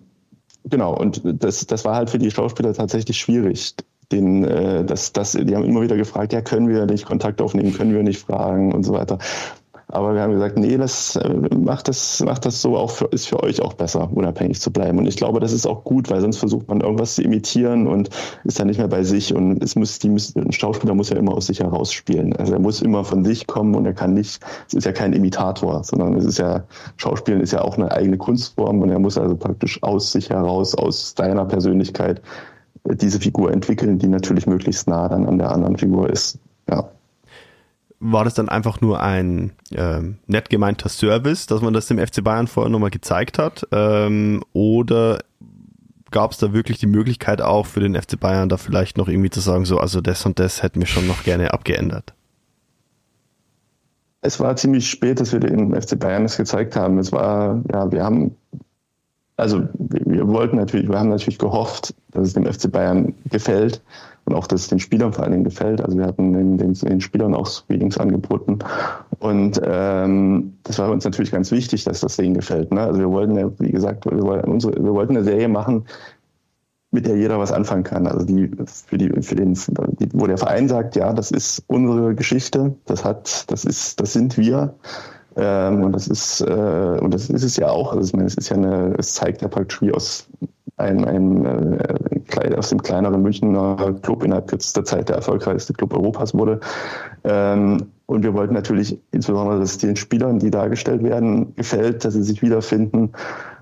genau, 0.64 0.96
und 0.96 1.22
das, 1.24 1.66
das 1.66 1.84
war 1.84 1.94
halt 1.94 2.10
für 2.10 2.18
die 2.18 2.32
Schauspieler 2.32 2.74
tatsächlich 2.74 3.16
schwierig, 3.16 3.76
den, 4.12 4.44
äh, 4.44 4.84
das, 4.84 5.12
das, 5.12 5.32
die 5.32 5.54
haben 5.54 5.64
immer 5.64 5.82
wieder 5.82 5.96
gefragt, 5.96 6.32
ja, 6.32 6.40
können 6.40 6.68
wir 6.68 6.86
nicht 6.86 7.06
Kontakt 7.06 7.40
aufnehmen, 7.40 7.72
können 7.72 7.94
wir 7.94 8.02
nicht 8.02 8.20
fragen 8.20 8.72
und 8.72 8.84
so 8.84 8.92
weiter. 8.92 9.18
Aber 9.88 10.14
wir 10.14 10.22
haben 10.22 10.32
gesagt, 10.32 10.56
nee, 10.56 10.76
das 10.76 11.14
äh, 11.16 11.34
macht 11.54 11.88
das, 11.88 12.20
macht 12.20 12.46
das 12.46 12.60
so 12.60 12.76
auch 12.76 12.90
für, 12.90 13.04
ist 13.06 13.28
für 13.28 13.42
euch 13.42 13.60
auch 13.62 13.74
besser, 13.74 14.10
unabhängig 14.12 14.60
zu 14.60 14.72
bleiben. 14.72 14.98
Und 14.98 15.06
ich 15.06 15.16
glaube, 15.16 15.40
das 15.40 15.52
ist 15.52 15.66
auch 15.66 15.84
gut, 15.84 16.10
weil 16.10 16.20
sonst 16.20 16.38
versucht 16.38 16.66
man 16.68 16.80
irgendwas 16.80 17.14
zu 17.14 17.22
imitieren 17.22 17.86
und 17.86 18.08
ist 18.44 18.58
dann 18.58 18.66
nicht 18.66 18.78
mehr 18.78 18.88
bei 18.88 19.04
sich. 19.04 19.34
Und 19.34 19.62
es 19.62 19.76
muss, 19.76 19.98
die 19.98 20.08
ein 20.08 20.52
Schauspieler 20.52 20.94
muss 20.94 21.10
ja 21.10 21.16
immer 21.16 21.32
aus 21.32 21.46
sich 21.46 21.60
heraus 21.60 21.92
spielen. 21.92 22.34
Also 22.34 22.54
er 22.54 22.58
muss 22.58 22.82
immer 22.82 23.04
von 23.04 23.24
sich 23.24 23.46
kommen 23.46 23.74
und 23.74 23.84
er 23.84 23.92
kann 23.92 24.14
nicht, 24.14 24.40
es 24.66 24.74
ist 24.74 24.84
ja 24.84 24.92
kein 24.92 25.12
Imitator, 25.12 25.84
sondern 25.84 26.14
es 26.14 26.24
ist 26.24 26.38
ja, 26.38 26.64
Schauspielen 26.96 27.40
ist 27.40 27.52
ja 27.52 27.62
auch 27.62 27.76
eine 27.76 27.92
eigene 27.92 28.16
Kunstform 28.16 28.80
und 28.80 28.90
er 28.90 28.98
muss 28.98 29.18
also 29.18 29.36
praktisch 29.36 29.82
aus 29.82 30.12
sich 30.12 30.30
heraus, 30.30 30.74
aus 30.74 31.14
seiner 31.16 31.44
Persönlichkeit 31.44 32.22
diese 32.84 33.20
Figur 33.20 33.52
entwickeln, 33.52 33.98
die 33.98 34.08
natürlich 34.08 34.46
möglichst 34.46 34.88
nah 34.88 35.08
dann 35.08 35.26
an 35.26 35.38
der 35.38 35.50
anderen 35.50 35.76
Figur 35.78 36.10
ist. 36.10 36.38
Ja. 36.68 36.90
War 38.00 38.24
das 38.24 38.34
dann 38.34 38.48
einfach 38.48 38.80
nur 38.80 39.00
ein 39.00 39.52
ähm, 39.72 40.18
nett 40.26 40.50
gemeinter 40.50 40.90
Service, 40.90 41.46
dass 41.46 41.62
man 41.62 41.72
das 41.72 41.86
dem 41.86 41.98
FC 41.98 42.22
Bayern 42.22 42.46
vorher 42.46 42.70
nochmal 42.70 42.90
gezeigt 42.90 43.38
hat? 43.38 43.66
Ähm, 43.72 44.42
oder 44.52 45.20
gab 46.10 46.32
es 46.32 46.38
da 46.38 46.52
wirklich 46.52 46.78
die 46.78 46.86
Möglichkeit 46.86 47.40
auch 47.40 47.66
für 47.66 47.80
den 47.80 47.94
FC 47.94 48.20
Bayern 48.20 48.48
da 48.48 48.56
vielleicht 48.58 48.98
noch 48.98 49.08
irgendwie 49.08 49.30
zu 49.30 49.40
sagen, 49.40 49.64
so, 49.64 49.78
also 49.78 50.00
das 50.00 50.24
und 50.26 50.38
das 50.38 50.62
hätten 50.62 50.80
wir 50.80 50.86
schon 50.86 51.06
noch 51.06 51.24
gerne 51.24 51.52
abgeändert? 51.52 52.12
Es 54.20 54.40
war 54.40 54.56
ziemlich 54.56 54.88
spät, 54.88 55.20
dass 55.20 55.32
wir 55.32 55.40
den 55.40 55.74
FC 55.74 55.98
Bayern 55.98 56.22
das 56.22 56.36
gezeigt 56.36 56.76
haben. 56.76 56.98
Es 56.98 57.12
war, 57.12 57.62
ja, 57.72 57.90
wir 57.90 58.04
haben 58.04 58.36
also 59.36 59.62
wir 59.78 60.28
wollten 60.28 60.56
natürlich, 60.56 60.88
wir 60.88 60.98
haben 60.98 61.08
natürlich 61.08 61.38
gehofft, 61.38 61.94
dass 62.12 62.28
es 62.28 62.34
dem 62.34 62.46
FC 62.46 62.70
Bayern 62.70 63.14
gefällt 63.30 63.82
und 64.26 64.34
auch, 64.34 64.46
dass 64.46 64.62
es 64.62 64.68
den 64.68 64.78
Spielern 64.78 65.12
vor 65.12 65.24
allen 65.24 65.32
Dingen 65.32 65.44
gefällt. 65.44 65.80
Also 65.80 65.98
wir 65.98 66.06
hatten 66.06 66.32
den, 66.32 66.56
den, 66.56 66.74
den 66.74 67.00
Spielern 67.00 67.34
auch 67.34 67.46
Screenings 67.46 67.98
angeboten 67.98 68.60
und 69.18 69.60
ähm, 69.64 70.54
das 70.62 70.78
war 70.78 70.90
uns 70.90 71.04
natürlich 71.04 71.32
ganz 71.32 71.50
wichtig, 71.50 71.84
dass 71.84 72.00
das 72.00 72.16
denen 72.16 72.34
gefällt. 72.34 72.72
Ne? 72.72 72.82
Also 72.82 73.00
wir 73.00 73.10
wollten 73.10 73.36
ja, 73.36 73.50
wie 73.58 73.72
gesagt, 73.72 74.04
wir 74.06 74.22
wollten, 74.22 74.50
unsere, 74.50 74.74
wir 74.74 74.92
wollten 74.92 75.16
eine 75.16 75.24
Serie 75.24 75.48
machen, 75.48 75.84
mit 76.94 77.06
der 77.06 77.16
jeder 77.16 77.38
was 77.38 77.52
anfangen 77.52 77.82
kann. 77.82 78.06
Also 78.06 78.24
die 78.24 78.50
für 78.86 78.96
die 78.96 79.10
für 79.20 79.34
den 79.34 79.56
wo 80.12 80.26
der 80.26 80.38
Verein 80.38 80.68
sagt, 80.68 80.94
ja, 80.94 81.12
das 81.12 81.32
ist 81.32 81.64
unsere 81.66 82.14
Geschichte, 82.14 82.76
das 82.86 83.04
hat, 83.04 83.50
das 83.50 83.64
ist, 83.64 84.00
das 84.00 84.12
sind 84.12 84.38
wir. 84.38 84.74
Ähm, 85.36 85.84
und 85.84 85.92
das 85.92 86.08
ist, 86.08 86.40
äh, 86.40 86.98
und 87.00 87.12
das 87.12 87.30
ist 87.30 87.42
es 87.42 87.56
ja 87.56 87.68
auch. 87.68 87.92
Also 87.92 88.08
ich 88.08 88.12
meine, 88.14 88.26
es 88.26 88.34
ist 88.34 88.48
ja 88.48 88.56
eine, 88.56 88.94
es 88.98 89.14
zeigt 89.14 89.42
ja 89.42 89.48
praktisch, 89.48 89.82
wie 89.82 89.92
aus 89.92 90.28
einem, 90.76 91.04
einem 91.04 91.78
äh, 91.78 92.56
aus 92.56 92.70
dem 92.70 92.82
kleineren 92.82 93.22
Münchner 93.22 93.94
Club 94.02 94.24
innerhalb 94.24 94.48
kürzester 94.48 94.84
Zeit 94.84 95.08
der 95.08 95.16
erfolgreichste 95.16 95.72
Club 95.72 95.94
Europas 95.94 96.34
wurde. 96.34 96.60
Ähm, 97.24 97.86
und 98.06 98.22
wir 98.22 98.34
wollten 98.34 98.54
natürlich 98.54 98.98
insbesondere, 99.12 99.60
dass 99.60 99.72
es 99.72 99.78
den 99.78 99.96
Spielern, 99.96 100.38
die 100.38 100.50
dargestellt 100.50 101.02
werden, 101.02 101.54
gefällt, 101.56 102.04
dass 102.04 102.14
sie 102.14 102.22
sich 102.22 102.42
wiederfinden 102.42 103.12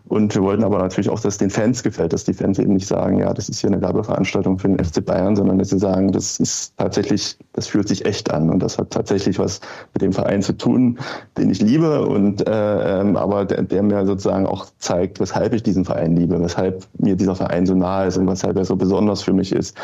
und 0.08 0.34
wir 0.34 0.42
wollten 0.42 0.64
aber 0.64 0.78
natürlich 0.78 1.08
auch, 1.10 1.20
dass 1.20 1.34
es 1.34 1.38
den 1.38 1.50
Fans 1.50 1.82
gefällt, 1.82 2.12
dass 2.12 2.24
die 2.24 2.34
Fans 2.34 2.58
eben 2.58 2.74
nicht 2.74 2.86
sagen, 2.86 3.18
ja, 3.18 3.32
das 3.32 3.48
ist 3.48 3.60
hier 3.60 3.70
eine 3.70 3.80
Werbeveranstaltung 3.80 4.58
für 4.58 4.68
den 4.68 4.84
FC 4.84 5.04
Bayern, 5.04 5.36
sondern 5.36 5.58
dass 5.58 5.70
sie 5.70 5.78
sagen, 5.78 6.12
das 6.12 6.38
ist 6.38 6.74
tatsächlich, 6.76 7.38
das 7.52 7.68
fühlt 7.68 7.88
sich 7.88 8.04
echt 8.04 8.32
an 8.32 8.50
und 8.50 8.60
das 8.60 8.78
hat 8.78 8.90
tatsächlich 8.90 9.38
was 9.38 9.60
mit 9.94 10.02
dem 10.02 10.12
Verein 10.12 10.42
zu 10.42 10.56
tun, 10.56 10.98
den 11.38 11.50
ich 11.50 11.60
liebe 11.60 12.06
und 12.06 12.46
äh, 12.46 13.00
ähm, 13.00 13.16
aber 13.16 13.44
der, 13.44 13.62
der 13.62 13.82
mir 13.82 14.04
sozusagen 14.04 14.46
auch 14.46 14.66
zeigt, 14.78 15.20
weshalb 15.20 15.54
ich 15.54 15.62
diesen 15.62 15.84
Verein 15.84 16.16
liebe, 16.16 16.40
weshalb 16.40 16.86
mir 16.98 17.16
dieser 17.16 17.36
Verein 17.36 17.64
so 17.64 17.74
nahe 17.74 18.08
ist 18.08 18.16
und 18.16 18.28
weshalb 18.28 18.56
er 18.56 18.64
so 18.64 18.76
besonders 18.76 19.22
für 19.22 19.32
mich 19.32 19.52
ist. 19.52 19.76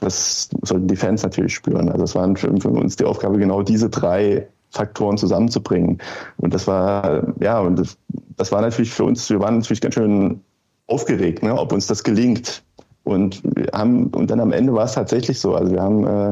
Das 0.00 0.50
sollten 0.62 0.88
die 0.88 0.96
Fans 0.96 1.22
natürlich 1.22 1.54
spüren. 1.54 1.88
Also 1.88 2.04
es 2.04 2.14
war 2.14 2.36
für 2.36 2.50
uns 2.50 2.96
die 2.96 3.04
Aufgabe, 3.04 3.38
genau 3.38 3.62
diese 3.62 3.88
drei 3.88 4.48
Faktoren 4.70 5.18
zusammenzubringen. 5.18 5.98
Und 6.38 6.54
das 6.54 6.66
war, 6.66 7.34
ja, 7.40 7.60
und 7.60 7.78
das, 7.78 7.96
das 8.36 8.52
war 8.52 8.60
natürlich 8.60 8.92
für 8.92 9.04
uns, 9.04 9.28
wir 9.30 9.40
waren 9.40 9.58
natürlich 9.58 9.80
ganz 9.80 9.94
schön 9.94 10.40
aufgeregt, 10.86 11.42
ne, 11.42 11.56
ob 11.56 11.72
uns 11.72 11.86
das 11.86 12.04
gelingt. 12.04 12.62
Und 13.04 13.42
wir 13.44 13.68
haben, 13.72 14.08
und 14.08 14.30
dann 14.30 14.40
am 14.40 14.52
Ende 14.52 14.72
war 14.72 14.84
es 14.84 14.92
tatsächlich 14.92 15.40
so. 15.40 15.54
Also 15.54 15.72
wir 15.72 15.82
haben 15.82 16.06
äh, 16.06 16.30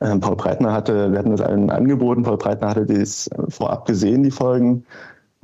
äh 0.00 0.18
Paul 0.18 0.36
Breitner 0.36 0.72
hatte, 0.72 1.10
wir 1.10 1.18
hatten 1.18 1.32
das 1.32 1.40
allen 1.40 1.70
angeboten, 1.70 2.22
Paul 2.22 2.38
Breitner 2.38 2.68
hatte 2.68 2.86
das 2.86 3.28
vorab 3.48 3.86
gesehen, 3.86 4.22
die 4.22 4.30
Folgen, 4.30 4.84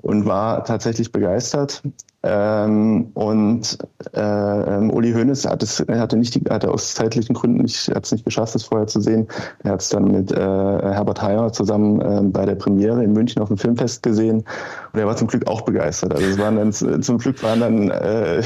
und 0.01 0.27
war 0.27 0.65
tatsächlich 0.65 1.13
begeistert. 1.13 1.83
Ähm, 2.31 3.11
und 3.15 3.79
äh, 4.13 4.21
Uli 4.21 5.13
Hoeneß 5.13 5.47
hat 5.47 5.63
es, 5.63 5.83
hatte 5.89 6.19
nicht 6.19 6.35
die, 6.35 6.43
hatte 6.51 6.71
aus 6.71 6.95
zeitlichen 6.95 7.35
Gründen 7.35 7.63
nicht, 7.63 7.89
hat 7.89 8.05
es 8.05 8.13
nicht 8.13 8.27
geschafft, 8.27 8.55
es 8.55 8.65
vorher 8.65 8.87
zu 8.87 9.01
sehen. 9.01 9.27
Er 9.63 9.73
hat 9.73 9.81
es 9.81 9.89
dann 9.89 10.11
mit 10.11 10.31
äh, 10.31 10.37
Herbert 10.37 11.23
Heyer 11.23 11.53
zusammen 11.53 12.01
äh, 12.01 12.21
bei 12.25 12.45
der 12.45 12.57
Premiere 12.57 13.03
in 13.03 13.15
München 13.15 13.41
auf 13.41 13.49
dem 13.49 13.57
Filmfest 13.57 14.03
gesehen 14.03 14.45
und 14.93 15.01
er 15.01 15.07
war 15.07 15.17
zum 15.17 15.29
Glück 15.29 15.47
auch 15.47 15.63
begeistert. 15.63 16.15
Also 16.15 16.27
es 16.27 16.39
waren 16.39 16.57
dann 16.57 16.73
zum 17.03 17.17
Glück 17.17 17.43
waren 17.43 17.61
dann 17.61 17.91
äh, 17.91 18.43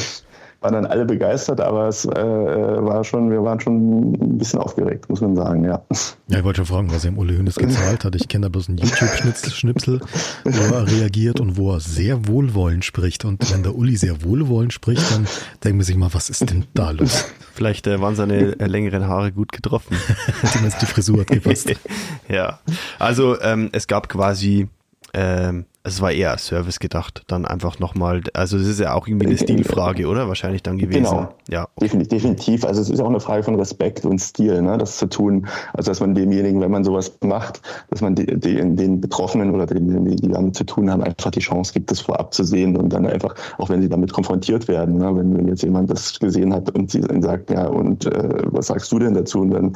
waren 0.62 0.74
dann 0.74 0.86
alle 0.86 1.04
begeistert, 1.04 1.60
aber 1.60 1.88
es 1.88 2.04
äh, 2.04 2.10
war 2.12 3.04
schon, 3.04 3.30
wir 3.30 3.42
waren 3.42 3.60
schon 3.60 4.12
ein 4.12 4.38
bisschen 4.38 4.60
aufgeregt, 4.60 5.08
muss 5.08 5.20
man 5.20 5.34
sagen, 5.36 5.64
ja. 5.64 5.82
Ja, 6.28 6.38
ich 6.38 6.44
wollte 6.44 6.58
schon 6.58 6.66
fragen, 6.66 6.90
was 6.92 7.04
er 7.04 7.10
im 7.10 7.18
Uli 7.18 7.36
Hoeneß 7.36 7.56
gezahlt 7.56 8.04
hat. 8.04 8.14
Ich 8.14 8.28
kenne 8.28 8.46
da 8.46 8.48
bloß 8.48 8.68
einen 8.68 8.78
YouTube-Schnipsel, 8.78 10.00
wo 10.44 10.74
er 10.74 10.86
reagiert 10.86 11.40
und 11.40 11.56
wo 11.56 11.72
er 11.72 11.80
sehr 11.80 12.26
wohlwollend 12.26 12.84
spricht. 12.84 13.24
Und 13.24 13.52
wenn 13.52 13.62
der 13.62 13.74
Uli 13.74 13.96
sehr 13.96 14.22
wohlwollend 14.24 14.72
spricht, 14.72 15.10
dann 15.12 15.26
denkt 15.64 15.76
man 15.76 15.84
sich 15.84 15.96
mal, 15.96 16.12
was 16.12 16.30
ist 16.30 16.48
denn 16.48 16.64
da 16.74 16.90
los? 16.90 17.24
Vielleicht 17.54 17.86
äh, 17.86 18.00
waren 18.00 18.14
seine 18.14 18.58
äh, 18.58 18.66
längeren 18.66 19.06
Haare 19.06 19.32
gut 19.32 19.52
getroffen. 19.52 19.96
Zumindest 20.44 20.80
die 20.80 20.86
Frisur 20.86 21.20
hat 21.20 21.26
gepasst. 21.28 21.72
ja, 22.28 22.60
also 22.98 23.40
ähm, 23.40 23.68
es 23.72 23.86
gab 23.86 24.08
quasi 24.08 24.68
ähm, 25.14 25.66
es 25.84 26.00
war 26.00 26.12
eher 26.12 26.30
als 26.30 26.46
Service 26.46 26.78
gedacht, 26.78 27.24
dann 27.26 27.44
einfach 27.44 27.80
nochmal, 27.80 28.20
also 28.34 28.56
das 28.56 28.68
ist 28.68 28.78
ja 28.78 28.94
auch 28.94 29.08
irgendwie 29.08 29.26
eine 29.26 29.36
Stilfrage, 29.36 30.06
oder? 30.06 30.28
Wahrscheinlich 30.28 30.62
dann 30.62 30.78
gewesen. 30.78 31.02
Genau. 31.02 31.34
Ja. 31.50 31.66
Definitiv. 31.80 32.64
Also 32.64 32.80
es 32.80 32.88
ist 32.88 33.00
auch 33.00 33.08
eine 33.08 33.18
Frage 33.18 33.42
von 33.42 33.56
Respekt 33.56 34.04
und 34.04 34.20
Stil, 34.20 34.62
ne, 34.62 34.78
das 34.78 34.98
zu 34.98 35.06
tun. 35.06 35.48
Also 35.72 35.90
dass 35.90 35.98
man 35.98 36.14
demjenigen, 36.14 36.60
wenn 36.60 36.70
man 36.70 36.84
sowas 36.84 37.12
macht, 37.24 37.60
dass 37.90 38.00
man 38.00 38.14
die, 38.14 38.26
die, 38.26 38.54
den 38.54 39.00
Betroffenen 39.00 39.52
oder 39.52 39.66
den, 39.66 40.16
die 40.16 40.28
damit 40.28 40.54
zu 40.54 40.64
tun 40.64 40.88
haben, 40.88 41.02
einfach 41.02 41.32
die 41.32 41.40
Chance 41.40 41.72
gibt, 41.72 41.90
das 41.90 41.98
vorab 41.98 42.32
zu 42.32 42.44
sehen 42.44 42.76
und 42.76 42.92
dann 42.92 43.04
einfach, 43.04 43.34
auch 43.58 43.68
wenn 43.68 43.82
sie 43.82 43.88
damit 43.88 44.12
konfrontiert 44.12 44.68
werden, 44.68 44.98
ne, 44.98 45.16
wenn, 45.16 45.36
wenn 45.36 45.48
jetzt 45.48 45.62
jemand 45.64 45.90
das 45.90 46.20
gesehen 46.20 46.54
hat 46.54 46.70
und 46.70 46.92
sie 46.92 47.00
dann 47.00 47.22
sagt, 47.22 47.50
ja, 47.50 47.66
und 47.66 48.06
äh, 48.06 48.28
was 48.44 48.68
sagst 48.68 48.92
du 48.92 49.00
denn 49.00 49.14
dazu? 49.14 49.40
Und 49.40 49.50
dann 49.50 49.72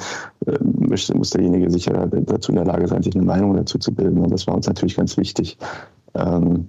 äh, 0.47 0.57
muss 0.63 1.31
derjenige 1.31 1.69
sicher 1.69 2.07
dazu 2.07 2.53
in 2.53 2.57
der 2.57 2.65
Lage 2.65 2.87
sein, 2.87 3.03
sich 3.03 3.17
eine 3.17 3.25
Meinung 3.25 3.57
dazu 3.57 3.77
zu 3.79 3.93
bilden. 3.93 4.19
Und 4.19 4.31
das 4.31 4.47
war 4.47 4.55
uns 4.55 4.69
natürlich 4.69 4.97
ganz 4.97 5.17
wichtig. 5.17 5.59
Ähm, 6.17 6.69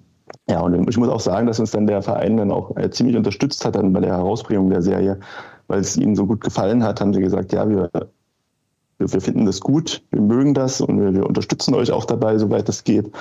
ja, 0.49 0.61
und 0.61 0.89
ich 0.89 0.97
muss 0.97 1.09
auch 1.09 1.19
sagen, 1.19 1.47
dass 1.47 1.59
uns 1.59 1.71
dann 1.71 1.87
der 1.87 2.01
Verein 2.01 2.37
dann 2.37 2.51
auch 2.51 2.75
äh, 2.77 2.89
ziemlich 2.89 3.15
unterstützt 3.15 3.63
hat 3.65 3.75
dann 3.75 3.93
bei 3.93 4.01
der 4.01 4.17
Herausbringung 4.17 4.69
der 4.69 4.81
Serie, 4.81 5.19
weil 5.67 5.79
es 5.79 5.97
ihnen 5.97 6.15
so 6.15 6.25
gut 6.25 6.41
gefallen 6.41 6.83
hat, 6.83 7.01
haben 7.01 7.13
sie 7.13 7.21
gesagt, 7.21 7.53
ja, 7.53 7.69
wir, 7.69 7.89
wir 8.99 9.21
finden 9.21 9.45
das 9.45 9.59
gut, 9.59 10.03
wir 10.11 10.21
mögen 10.21 10.53
das 10.53 10.81
und 10.81 10.99
wir, 10.99 11.13
wir 11.13 11.25
unterstützen 11.25 11.73
euch 11.75 11.91
auch 11.91 12.05
dabei, 12.05 12.37
soweit 12.37 12.67
es 12.69 12.83
geht. 12.83 13.11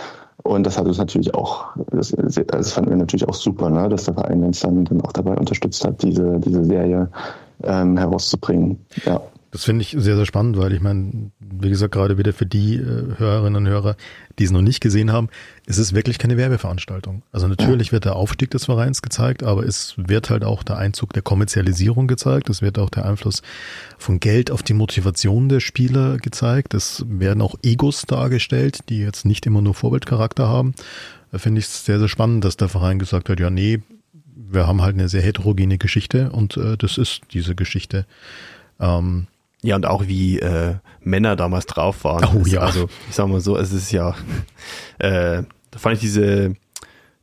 Und 0.42 0.64
das 0.64 0.78
hat 0.78 0.86
uns 0.86 0.98
natürlich 0.98 1.34
auch, 1.34 1.66
das, 1.90 2.14
das 2.46 2.72
fanden 2.72 2.90
wir 2.90 2.96
natürlich 2.96 3.28
auch 3.28 3.34
super, 3.34 3.70
ne, 3.70 3.88
dass 3.88 4.04
der 4.04 4.14
Verein 4.14 4.44
uns 4.44 4.60
dann, 4.60 4.84
dann 4.84 5.00
auch 5.00 5.12
dabei 5.12 5.36
unterstützt 5.36 5.84
hat, 5.84 6.02
diese, 6.02 6.38
diese 6.40 6.64
Serie 6.64 7.08
ähm, 7.64 7.96
herauszubringen. 7.96 8.78
Ja. 9.04 9.20
Das 9.52 9.64
finde 9.64 9.82
ich 9.82 9.96
sehr, 9.96 10.16
sehr 10.16 10.26
spannend, 10.26 10.58
weil 10.58 10.72
ich 10.72 10.80
meine, 10.80 11.30
wie 11.38 11.70
gesagt, 11.70 11.94
gerade 11.94 12.18
wieder 12.18 12.32
für 12.32 12.46
die 12.46 12.76
äh, 12.76 13.16
Hörerinnen 13.16 13.64
und 13.64 13.68
Hörer, 13.68 13.96
die 14.38 14.44
es 14.44 14.50
noch 14.50 14.60
nicht 14.60 14.80
gesehen 14.80 15.12
haben, 15.12 15.28
ist 15.66 15.78
es 15.78 15.94
wirklich 15.94 16.18
keine 16.18 16.36
Werbeveranstaltung. 16.36 17.22
Also 17.32 17.46
natürlich 17.46 17.92
wird 17.92 18.04
der 18.04 18.16
Aufstieg 18.16 18.50
des 18.50 18.66
Vereins 18.66 19.02
gezeigt, 19.02 19.42
aber 19.42 19.64
es 19.64 19.94
wird 19.96 20.30
halt 20.30 20.44
auch 20.44 20.62
der 20.62 20.76
Einzug 20.78 21.12
der 21.12 21.22
Kommerzialisierung 21.22 22.06
gezeigt. 22.06 22.50
Es 22.50 22.60
wird 22.60 22.78
auch 22.78 22.90
der 22.90 23.06
Einfluss 23.06 23.42
von 23.98 24.20
Geld 24.20 24.50
auf 24.50 24.62
die 24.62 24.74
Motivation 24.74 25.48
der 25.48 25.60
Spieler 25.60 26.18
gezeigt. 26.18 26.74
Es 26.74 27.04
werden 27.08 27.40
auch 27.40 27.54
Egos 27.62 28.02
dargestellt, 28.02 28.80
die 28.88 28.98
jetzt 28.98 29.24
nicht 29.24 29.46
immer 29.46 29.62
nur 29.62 29.74
Vorbildcharakter 29.74 30.48
haben. 30.48 30.74
Da 31.30 31.38
finde 31.38 31.60
ich 31.60 31.66
es 31.66 31.84
sehr, 31.84 31.98
sehr 31.98 32.08
spannend, 32.08 32.44
dass 32.44 32.56
der 32.56 32.68
Verein 32.68 32.98
gesagt 32.98 33.28
hat, 33.28 33.40
ja, 33.40 33.50
nee, 33.50 33.80
wir 34.34 34.66
haben 34.66 34.82
halt 34.82 34.94
eine 34.94 35.08
sehr 35.08 35.22
heterogene 35.22 35.78
Geschichte 35.78 36.30
und 36.30 36.56
äh, 36.56 36.76
das 36.76 36.98
ist 36.98 37.22
diese 37.32 37.54
Geschichte. 37.54 38.06
Ähm, 38.78 39.26
ja, 39.66 39.76
und 39.76 39.86
auch 39.86 40.06
wie 40.06 40.38
äh, 40.38 40.76
Männer 41.02 41.34
damals 41.34 41.66
drauf 41.66 42.04
waren. 42.04 42.24
Oh 42.36 42.46
ja. 42.46 42.60
Also, 42.60 42.88
ich 43.08 43.14
sag 43.14 43.28
mal 43.28 43.40
so, 43.40 43.56
es 43.56 43.72
ist 43.72 43.90
ja, 43.90 44.14
äh, 44.98 45.42
da 45.70 45.78
fand 45.78 45.96
ich 45.96 46.00
diese, 46.00 46.54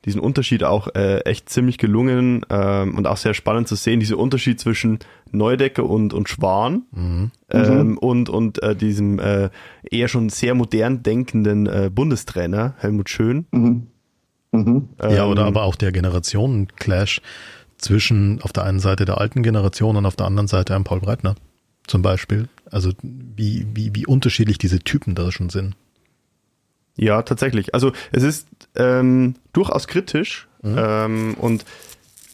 diesen 0.03 0.19
Unterschied 0.19 0.65
auch 0.65 0.93
äh, 0.93 1.19
echt 1.19 1.49
ziemlich 1.49 1.77
gelungen 1.77 2.45
ähm, 2.49 2.97
und 2.97 3.07
auch 3.07 3.15
sehr 3.15 3.33
spannend 3.33 3.69
zu 3.69 3.75
sehen, 3.75 4.01
dieser 4.01 4.17
Unterschied 4.17 4.59
zwischen 4.59 4.99
Neudecker 5.31 5.85
und, 5.85 6.13
und 6.13 6.27
Schwan 6.27 6.83
mhm. 6.91 7.31
ähm, 7.49 7.87
mhm. 7.91 7.97
und, 7.97 8.29
und 8.29 8.61
äh, 8.61 8.75
diesem 8.75 9.19
äh, 9.19 9.49
eher 9.89 10.09
schon 10.09 10.27
sehr 10.27 10.53
modern 10.53 11.01
denkenden 11.01 11.65
äh, 11.65 11.89
Bundestrainer 11.93 12.75
Helmut 12.77 13.09
Schön. 13.09 13.45
Mhm. 13.51 13.87
Mhm. 14.51 14.89
ja, 15.01 15.25
oder 15.25 15.45
aber 15.45 15.63
auch 15.63 15.75
der 15.75 15.91
Generationen-Clash 15.91 17.21
zwischen 17.77 18.39
auf 18.43 18.53
der 18.53 18.65
einen 18.65 18.79
Seite 18.79 19.05
der 19.05 19.19
alten 19.19 19.41
Generation 19.41 19.95
und 19.95 20.05
auf 20.05 20.15
der 20.15 20.27
anderen 20.27 20.47
Seite 20.47 20.75
einem 20.75 20.83
Paul 20.83 20.99
Breitner 20.99 21.35
zum 21.87 22.01
Beispiel. 22.01 22.49
Also 22.71 22.91
wie, 23.01 23.67
wie, 23.73 23.93
wie 23.93 24.05
unterschiedlich 24.05 24.57
diese 24.57 24.79
Typen 24.79 25.15
da 25.15 25.31
schon 25.31 25.49
sind. 25.49 25.75
Ja, 26.95 27.21
tatsächlich. 27.23 27.73
Also 27.73 27.91
es 28.11 28.23
ist 28.23 28.47
ähm, 28.75 29.35
durchaus 29.51 29.87
kritisch 29.87 30.47
mhm. 30.61 30.75
ähm, 30.77 31.33
und 31.39 31.65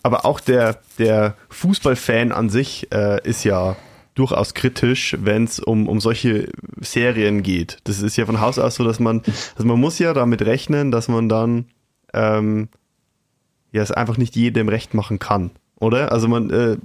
aber 0.02 0.26
auch 0.26 0.40
der, 0.40 0.80
der 0.98 1.36
Fußballfan 1.50 2.32
an 2.32 2.50
sich 2.50 2.88
äh, 2.92 3.22
ist 3.28 3.44
ja 3.44 3.76
durchaus 4.16 4.54
kritisch, 4.54 5.16
wenn 5.20 5.44
es 5.46 5.60
um, 5.60 5.88
um 5.88 6.00
solche 6.00 6.50
Serien 6.80 7.44
geht. 7.44 7.80
Das 7.86 8.02
ist 8.02 8.18
ja 8.18 8.26
von 8.26 8.42
Haus 8.42 8.60
aus 8.60 8.76
so, 8.76 8.84
dass 8.84 9.00
man, 9.00 9.22
also 9.56 9.68
man 9.68 9.80
muss 9.80 10.00
ja 10.00 10.14
damit 10.14 10.42
rechnen, 10.42 10.92
dass 10.92 11.08
man 11.08 11.30
dann 11.30 11.66
ähm, 12.14 12.70
ja 13.72 13.82
es 13.82 13.92
einfach 13.92 14.18
nicht 14.18 14.36
jedem 14.36 14.70
recht 14.70 14.94
machen 14.94 15.20
kann. 15.20 15.52
Oder? 15.80 16.12
Also 16.12 16.28
man, 16.28 16.50
äh, 16.50 16.78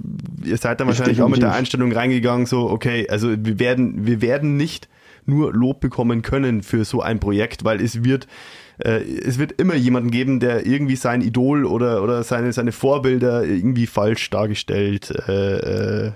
ihr 0.45 0.57
seid 0.57 0.79
dann 0.79 0.87
wahrscheinlich 0.87 1.21
auch 1.21 1.27
mit 1.27 1.41
der 1.41 1.53
Einstellung 1.53 1.91
reingegangen, 1.91 2.45
so, 2.45 2.69
okay, 2.69 3.07
also 3.09 3.29
wir 3.37 3.59
werden, 3.59 4.05
wir 4.05 4.21
werden 4.21 4.55
nicht 4.55 4.87
nur 5.25 5.53
Lob 5.53 5.79
bekommen 5.81 6.21
können 6.21 6.63
für 6.63 6.85
so 6.85 7.01
ein 7.01 7.19
Projekt, 7.19 7.65
weil 7.65 7.81
es 7.81 8.03
wird, 8.03 8.27
äh, 8.77 9.01
es 9.01 9.37
wird 9.37 9.53
immer 9.53 9.75
jemanden 9.75 10.11
geben, 10.11 10.39
der 10.39 10.65
irgendwie 10.65 10.95
sein 10.95 11.21
Idol 11.21 11.65
oder, 11.65 12.03
oder 12.03 12.23
seine, 12.23 12.53
seine 12.53 12.71
Vorbilder 12.71 13.43
irgendwie 13.43 13.87
falsch 13.87 14.29
dargestellt 14.29 15.11
äh, 15.27 16.07
äh, 16.07 16.11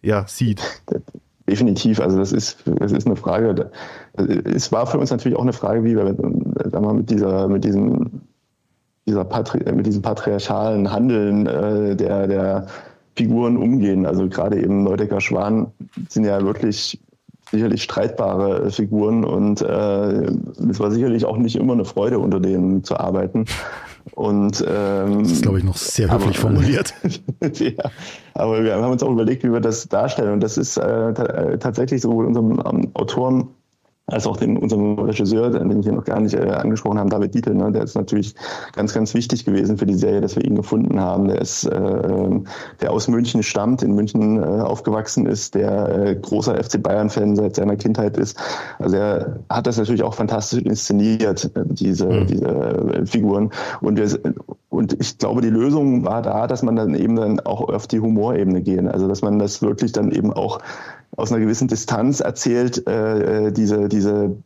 ja, 0.00 0.26
sieht. 0.26 0.62
Definitiv, 1.48 2.00
also 2.00 2.18
das 2.18 2.32
ist, 2.32 2.62
das 2.78 2.92
ist 2.92 3.06
eine 3.06 3.16
Frage. 3.16 3.70
Es 4.44 4.72
war 4.72 4.86
für 4.86 4.98
uns 4.98 5.10
natürlich 5.10 5.36
auch 5.36 5.42
eine 5.42 5.52
Frage, 5.52 5.84
wie 5.84 5.96
wir, 5.96 6.06
sagen 6.06 6.86
wir 6.86 6.94
mit 6.94 7.10
dieser, 7.10 7.48
mit 7.48 7.64
diesem 7.64 8.22
dieser 9.06 9.24
Patri 9.24 9.60
mit 9.72 9.86
diesem 9.86 10.02
patriarchalen 10.02 10.90
Handeln 10.90 11.46
äh, 11.46 11.96
der, 11.96 12.26
der 12.26 12.66
Figuren 13.16 13.56
umgehen. 13.56 14.06
Also 14.06 14.28
gerade 14.28 14.60
eben 14.60 14.84
Neudecker 14.84 15.20
Schwan 15.20 15.72
sind 16.08 16.24
ja 16.24 16.42
wirklich 16.42 17.00
sicherlich 17.50 17.82
streitbare 17.82 18.70
Figuren 18.70 19.24
und 19.24 19.60
äh, 19.60 20.24
es 20.70 20.80
war 20.80 20.90
sicherlich 20.90 21.24
auch 21.24 21.36
nicht 21.36 21.56
immer 21.56 21.74
eine 21.74 21.84
Freude, 21.84 22.18
unter 22.18 22.40
denen 22.40 22.82
zu 22.82 22.96
arbeiten. 22.96 23.44
Und 24.12 24.64
ähm, 24.66 25.22
das 25.22 25.32
ist, 25.32 25.42
glaube 25.42 25.58
ich, 25.58 25.64
noch 25.64 25.76
sehr 25.76 26.10
höflich 26.10 26.38
aber, 26.38 26.48
formuliert. 26.48 26.94
ja, 27.54 27.90
aber 28.34 28.64
wir 28.64 28.74
haben 28.74 28.92
uns 28.92 29.02
auch 29.02 29.10
überlegt, 29.10 29.44
wie 29.44 29.52
wir 29.52 29.60
das 29.60 29.86
darstellen. 29.86 30.32
Und 30.32 30.40
das 30.42 30.58
ist 30.58 30.76
äh, 30.76 31.58
tatsächlich 31.58 32.00
so 32.00 32.10
unserem 32.10 32.60
ähm, 32.66 32.90
Autoren 32.94 33.48
als 34.06 34.26
auch 34.26 34.36
den, 34.36 34.56
unserem 34.56 34.98
Regisseur, 34.98 35.50
den 35.50 35.82
hier 35.82 35.92
noch 35.92 36.04
gar 36.04 36.20
nicht 36.20 36.34
äh, 36.34 36.50
angesprochen 36.50 36.98
habe, 36.98 37.08
David 37.08 37.34
Dietl, 37.34 37.54
ne, 37.54 37.70
der 37.70 37.84
ist 37.84 37.94
natürlich 37.94 38.34
ganz, 38.74 38.92
ganz 38.92 39.14
wichtig 39.14 39.44
gewesen 39.44 39.78
für 39.78 39.86
die 39.86 39.94
Serie, 39.94 40.20
dass 40.20 40.34
wir 40.34 40.44
ihn 40.44 40.56
gefunden 40.56 41.00
haben. 41.00 41.28
Der 41.28 41.40
ist, 41.40 41.64
äh, 41.64 42.40
der 42.80 42.90
aus 42.90 43.06
München 43.06 43.42
stammt, 43.44 43.82
in 43.82 43.94
München 43.94 44.42
äh, 44.42 44.44
aufgewachsen 44.44 45.26
ist, 45.26 45.54
der 45.54 45.88
äh, 45.88 46.16
großer 46.16 46.62
FC 46.62 46.82
Bayern-Fan 46.82 47.36
seit 47.36 47.56
seiner 47.56 47.76
Kindheit 47.76 48.16
ist. 48.16 48.36
Also 48.78 48.96
er 48.96 49.40
hat 49.48 49.68
das 49.68 49.78
natürlich 49.78 50.02
auch 50.02 50.14
fantastisch 50.14 50.62
inszeniert, 50.62 51.50
äh, 51.54 51.62
diese, 51.66 52.06
mhm. 52.06 52.26
diese 52.26 52.48
äh, 52.48 53.06
Figuren. 53.06 53.50
Und 53.80 53.98
wir, 53.98 54.34
und 54.68 55.00
ich 55.00 55.16
glaube, 55.18 55.42
die 55.42 55.50
Lösung 55.50 56.04
war 56.04 56.22
da, 56.22 56.48
dass 56.48 56.64
man 56.64 56.74
dann 56.74 56.94
eben 56.94 57.14
dann 57.14 57.38
auch 57.40 57.68
auf 57.68 57.86
die 57.86 58.00
Humorebene 58.00 58.62
gehen. 58.62 58.88
Also 58.88 59.06
dass 59.06 59.22
man 59.22 59.38
das 59.38 59.62
wirklich 59.62 59.92
dann 59.92 60.10
eben 60.10 60.32
auch 60.32 60.58
aus 61.16 61.30
einer 61.30 61.40
gewissen 61.40 61.68
Distanz 61.68 62.20
erzählt, 62.20 62.86
äh, 62.86 63.46
äh, 63.46 63.52
diese, 63.52 63.88
diese, 63.88 64.36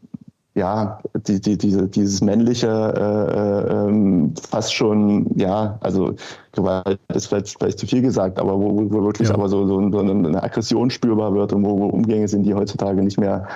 ja, 0.55 1.01
die, 1.27 1.41
die, 1.41 1.59
diese, 1.59 1.87
dieses 1.87 2.21
männliche, 2.23 2.67
äh, 2.69 3.73
äh, 3.73 3.89
ähm, 3.89 4.35
fast 4.49 4.75
schon, 4.75 5.39
ja, 5.39 5.79
also 5.81 6.15
Gewalt 6.53 6.99
ist 7.15 7.27
vielleicht, 7.27 7.59
vielleicht 7.59 7.79
zu 7.79 7.87
viel 7.87 8.03
gesagt, 8.03 8.39
aber 8.39 8.59
wo, 8.59 8.91
wo 8.91 9.05
wirklich 9.05 9.29
ja. 9.29 9.35
aber 9.35 9.49
so, 9.49 9.67
so, 9.67 9.91
so 9.91 9.99
eine 9.99 10.43
Aggression 10.43 10.91
spürbar 10.91 11.35
wird 11.35 11.53
und 11.53 11.65
wo, 11.65 11.79
wo 11.79 11.87
Umgänge 11.87 12.27
sind, 12.27 12.45
die 12.45 12.55
heutzutage 12.55 13.03
nicht 13.03 13.19
mehr 13.19 13.47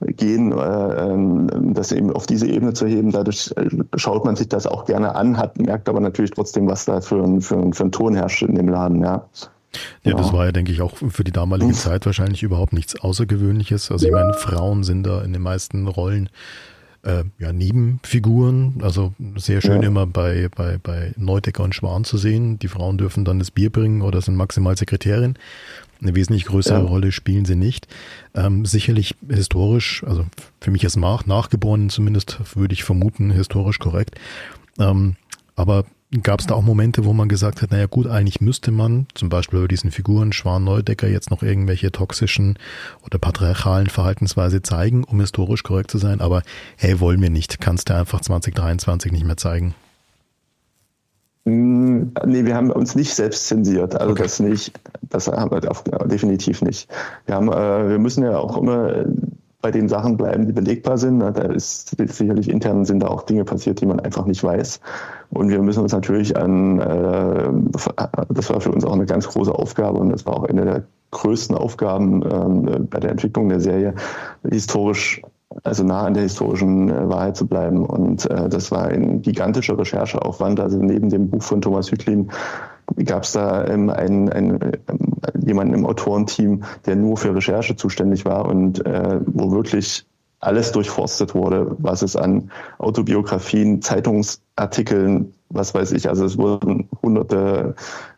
gehen, 0.00 0.52
äh, 0.52 1.12
ähm, 1.12 1.74
das 1.74 1.92
eben 1.92 2.12
auf 2.12 2.26
diese 2.26 2.46
Ebene 2.46 2.72
zu 2.72 2.86
heben. 2.86 3.10
Dadurch 3.10 3.52
äh, 3.56 3.68
schaut 3.96 4.24
man 4.24 4.36
sich 4.36 4.48
das 4.48 4.66
auch 4.66 4.86
gerne 4.86 5.14
an, 5.14 5.36
hat, 5.36 5.58
merkt 5.58 5.88
aber 5.88 6.00
natürlich 6.00 6.30
trotzdem, 6.30 6.66
was 6.68 6.86
da 6.86 7.00
für 7.00 7.22
ein, 7.22 7.40
für 7.40 7.56
ein, 7.56 7.72
für 7.72 7.84
ein 7.84 7.92
Ton 7.92 8.14
herrscht 8.14 8.42
in 8.42 8.54
dem 8.54 8.68
Laden, 8.68 9.02
ja. 9.02 9.26
Ja, 10.02 10.14
das 10.14 10.32
war 10.32 10.46
ja, 10.46 10.52
denke 10.52 10.72
ich, 10.72 10.80
auch 10.80 10.96
für 10.96 11.24
die 11.24 11.32
damalige 11.32 11.72
Zeit 11.72 12.06
wahrscheinlich 12.06 12.42
überhaupt 12.42 12.72
nichts 12.72 12.98
Außergewöhnliches. 12.98 13.90
Also 13.90 14.06
ich 14.06 14.12
meine, 14.12 14.34
Frauen 14.34 14.82
sind 14.82 15.04
da 15.04 15.22
in 15.22 15.32
den 15.32 15.42
meisten 15.42 15.86
Rollen 15.86 16.28
äh, 17.02 17.24
ja 17.38 17.52
Nebenfiguren. 17.52 18.80
Also 18.82 19.14
sehr 19.36 19.60
schön 19.60 19.82
ja. 19.82 19.88
immer 19.88 20.06
bei, 20.06 20.48
bei, 20.54 20.78
bei 20.78 21.12
Neudecker 21.16 21.62
und 21.62 21.74
Schwan 21.74 22.04
zu 22.04 22.18
sehen. 22.18 22.58
Die 22.58 22.68
Frauen 22.68 22.98
dürfen 22.98 23.24
dann 23.24 23.38
das 23.38 23.50
Bier 23.50 23.70
bringen 23.70 24.02
oder 24.02 24.20
sind 24.20 24.36
maximal 24.36 24.76
Sekretärin. 24.76 25.34
Eine 26.02 26.14
wesentlich 26.14 26.46
größere 26.46 26.78
ja. 26.78 26.84
Rolle 26.84 27.12
spielen 27.12 27.44
sie 27.44 27.56
nicht. 27.56 27.86
Ähm, 28.34 28.64
sicherlich 28.64 29.14
historisch, 29.28 30.02
also 30.04 30.26
für 30.60 30.70
mich 30.70 30.84
als 30.84 30.96
nach, 30.96 31.26
Nachgeborenen 31.26 31.90
zumindest, 31.90 32.38
würde 32.54 32.72
ich 32.72 32.84
vermuten, 32.84 33.30
historisch 33.30 33.78
korrekt. 33.78 34.14
Ähm, 34.78 35.16
aber 35.56 35.84
Gab 36.22 36.40
es 36.40 36.46
da 36.48 36.56
auch 36.56 36.62
Momente, 36.62 37.04
wo 37.04 37.12
man 37.12 37.28
gesagt 37.28 37.62
hat, 37.62 37.70
naja 37.70 37.86
gut, 37.86 38.08
eigentlich 38.08 38.40
müsste 38.40 38.72
man 38.72 39.06
zum 39.14 39.28
Beispiel 39.28 39.60
bei 39.60 39.68
diesen 39.68 39.92
Figuren 39.92 40.32
Schwan 40.32 40.64
Neudecker 40.64 41.06
jetzt 41.06 41.30
noch 41.30 41.44
irgendwelche 41.44 41.92
toxischen 41.92 42.58
oder 43.06 43.20
patriarchalen 43.20 43.86
Verhaltensweise 43.86 44.60
zeigen, 44.60 45.04
um 45.04 45.20
historisch 45.20 45.62
korrekt 45.62 45.88
zu 45.88 45.98
sein, 45.98 46.20
aber 46.20 46.42
hey, 46.76 46.98
wollen 46.98 47.22
wir 47.22 47.30
nicht, 47.30 47.60
kannst 47.60 47.90
du 47.90 47.94
einfach 47.94 48.20
2023 48.20 49.12
nicht 49.12 49.24
mehr 49.24 49.36
zeigen. 49.36 49.76
Hm, 51.46 52.12
nee, 52.26 52.44
wir 52.44 52.56
haben 52.56 52.72
uns 52.72 52.96
nicht 52.96 53.14
selbst 53.14 53.46
zensiert, 53.46 53.94
also 53.94 54.10
okay. 54.10 54.24
das 54.24 54.40
nicht, 54.40 54.72
das 55.02 55.28
haben 55.28 55.52
wir 55.52 55.60
definitiv 56.06 56.60
nicht. 56.62 56.88
Wir 57.26 57.36
haben, 57.36 57.48
äh, 57.52 57.88
wir 57.88 57.98
müssen 58.00 58.24
ja 58.24 58.36
auch 58.36 58.56
immer 58.56 59.04
bei 59.62 59.70
den 59.70 59.88
Sachen 59.88 60.16
bleiben, 60.16 60.46
die 60.46 60.52
belegbar 60.52 60.98
sind. 60.98 61.20
Da 61.20 61.28
ist 61.28 61.94
sicherlich 61.98 62.48
intern 62.48 62.84
sind 62.84 63.00
da 63.00 63.08
auch 63.08 63.22
Dinge 63.22 63.44
passiert, 63.44 63.80
die 63.80 63.86
man 63.86 64.00
einfach 64.00 64.26
nicht 64.26 64.42
weiß. 64.42 64.80
Und 65.30 65.48
wir 65.48 65.62
müssen 65.62 65.82
uns 65.82 65.92
natürlich 65.92 66.36
an, 66.36 66.80
äh, 66.80 67.50
das 68.28 68.50
war 68.50 68.60
für 68.60 68.72
uns 68.72 68.84
auch 68.84 68.92
eine 68.92 69.06
ganz 69.06 69.28
große 69.28 69.54
Aufgabe 69.54 69.98
und 69.98 70.10
das 70.10 70.26
war 70.26 70.34
auch 70.34 70.44
eine 70.44 70.64
der 70.64 70.82
größten 71.12 71.56
Aufgaben 71.56 72.22
äh, 72.22 72.78
bei 72.80 73.00
der 73.00 73.10
Entwicklung 73.10 73.48
der 73.48 73.60
Serie, 73.60 73.94
historisch 74.48 75.22
also 75.64 75.82
nah 75.82 76.02
an 76.02 76.14
der 76.14 76.22
historischen 76.24 76.90
äh, 76.90 77.08
Wahrheit 77.08 77.36
zu 77.36 77.46
bleiben. 77.46 77.84
Und 77.84 78.30
äh, 78.30 78.48
das 78.48 78.70
war 78.70 78.84
ein 78.84 79.22
gigantischer 79.22 79.78
Rechercheaufwand. 79.78 80.60
Also 80.60 80.78
neben 80.78 81.10
dem 81.10 81.28
Buch 81.28 81.42
von 81.42 81.60
Thomas 81.60 81.90
Hütlin 81.90 82.30
gab 83.04 83.24
es 83.24 83.32
da 83.32 83.66
ähm, 83.66 83.90
einen, 83.90 84.28
einen, 84.30 84.60
äh, 84.60 84.78
jemanden 85.44 85.74
im 85.74 85.86
Autorenteam, 85.86 86.62
der 86.86 86.96
nur 86.96 87.16
für 87.16 87.34
Recherche 87.34 87.76
zuständig 87.76 88.24
war 88.24 88.46
und 88.46 88.84
äh, 88.86 89.20
wo 89.26 89.50
wirklich 89.50 90.06
alles 90.40 90.72
durchforstet 90.72 91.34
wurde, 91.34 91.76
was 91.78 92.02
es 92.02 92.16
an 92.16 92.50
Autobiografien, 92.78 93.82
Zeitungsartikeln, 93.82 95.34
was 95.50 95.74
weiß 95.74 95.92
ich, 95.92 96.08
also 96.08 96.24
es 96.24 96.38
wurden 96.38 96.88
hunderte 97.02 97.74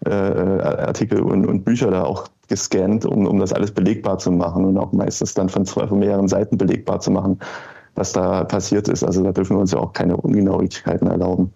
äh, 0.07 0.11
Artikel 0.11 1.21
und, 1.21 1.47
und 1.47 1.65
Bücher 1.65 1.91
da 1.91 2.05
auch 2.05 2.29
gescannt, 2.49 3.05
um, 3.05 3.27
um 3.27 3.41
das 3.41 3.53
alles 3.53 3.73
belegbar 3.73 4.19
zu 4.19 4.31
machen 4.31 4.65
und 4.65 4.79
auch 4.79 4.93
meistens 4.93 5.35
dann 5.35 5.49
von 5.49 5.67
zwei, 5.67 5.87
von 5.87 5.99
mehreren 5.99 6.29
Seiten 6.29 6.59
belegbar 6.59 7.01
zu 7.01 7.11
machen, 7.11 7.41
was 7.95 8.13
da 8.13 8.45
passiert 8.45 8.89
ist. 8.89 9.03
Also 9.03 9.23
da 9.23 9.33
dürfen 9.33 9.57
wir 9.57 9.61
uns 9.61 9.73
ja 9.73 9.79
auch 9.79 9.93
keine 9.93 10.17
Ungenauigkeiten 10.17 11.09
erlauben. 11.09 11.53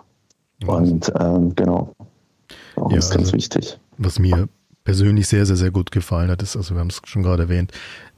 Und 0.66 1.12
ähm, 1.20 1.54
genau, 1.54 1.92
auch 2.76 2.90
ja, 2.90 2.98
ist 2.98 3.10
ganz 3.10 3.26
also, 3.26 3.34
wichtig. 3.34 3.78
Was 3.98 4.18
mir 4.18 4.48
persönlich 4.86 5.26
sehr, 5.26 5.44
sehr, 5.44 5.56
sehr 5.56 5.72
gut 5.72 5.90
gefallen 5.90 6.30
hat, 6.30 6.42
ist, 6.42 6.56
also 6.56 6.74
wir 6.74 6.80
haben 6.80 6.88
es 6.88 7.02
schon 7.04 7.24
gerade 7.24 7.42
erwähnt, 7.44 7.72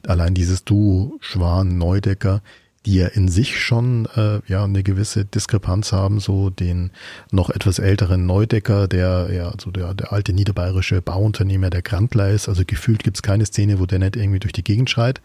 allein 0.07 0.35
dieses 0.35 0.63
Duo 0.63 1.17
Schwan-Neudecker, 1.19 2.41
die 2.85 2.95
ja 2.95 3.07
in 3.07 3.27
sich 3.27 3.59
schon 3.59 4.07
äh, 4.15 4.39
ja 4.47 4.63
eine 4.63 4.83
gewisse 4.83 5.25
Diskrepanz 5.25 5.91
haben, 5.91 6.19
so 6.19 6.49
den 6.49 6.91
noch 7.31 7.49
etwas 7.49 7.79
älteren 7.79 8.25
Neudecker, 8.25 8.87
der 8.87 9.29
ja 9.33 9.51
so 9.59 9.71
der, 9.71 9.93
der 9.95 10.13
alte 10.13 10.31
niederbayerische 10.31 11.01
Bauunternehmer, 11.01 11.71
der 11.71 11.81
Grandler 11.81 12.29
ist, 12.29 12.47
also 12.47 12.63
gefühlt 12.65 13.03
gibt's 13.03 13.23
keine 13.23 13.45
Szene, 13.45 13.79
wo 13.79 13.85
der 13.85 13.99
nicht 13.99 14.15
irgendwie 14.15 14.39
durch 14.39 14.53
die 14.53 14.63
Gegend 14.63 14.89
schreit. 14.89 15.21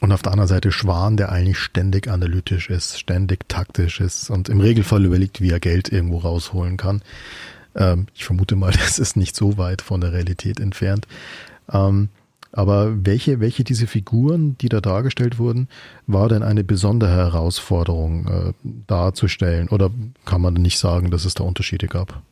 Und 0.00 0.12
auf 0.12 0.22
der 0.22 0.32
anderen 0.32 0.48
Seite 0.48 0.70
Schwan, 0.70 1.16
der 1.16 1.30
eigentlich 1.30 1.58
ständig 1.58 2.08
analytisch 2.08 2.70
ist, 2.70 2.98
ständig 2.98 3.48
taktisch 3.48 4.00
ist 4.00 4.30
und 4.30 4.48
im 4.48 4.60
Regelfall 4.60 5.04
überlegt, 5.04 5.40
wie 5.40 5.50
er 5.50 5.60
Geld 5.60 5.90
irgendwo 5.90 6.18
rausholen 6.18 6.76
kann. 6.76 7.02
Ähm, 7.74 8.06
ich 8.14 8.24
vermute 8.24 8.56
mal, 8.56 8.72
das 8.72 8.98
ist 8.98 9.16
nicht 9.16 9.36
so 9.36 9.58
weit 9.58 9.82
von 9.82 10.00
der 10.00 10.12
Realität 10.12 10.60
entfernt. 10.60 11.06
Ähm, 11.72 12.08
aber 12.52 13.04
welche, 13.04 13.40
welche 13.40 13.64
diese 13.64 13.88
Figuren, 13.88 14.56
die 14.58 14.68
da 14.68 14.80
dargestellt 14.80 15.38
wurden, 15.38 15.68
war 16.06 16.28
denn 16.28 16.44
eine 16.44 16.62
besondere 16.62 17.10
Herausforderung 17.10 18.26
äh, 18.26 18.52
darzustellen? 18.86 19.68
Oder 19.68 19.90
kann 20.24 20.40
man 20.40 20.54
nicht 20.54 20.78
sagen, 20.78 21.10
dass 21.10 21.24
es 21.24 21.34
da 21.34 21.42
Unterschiede 21.42 21.88
gab? 21.88 22.22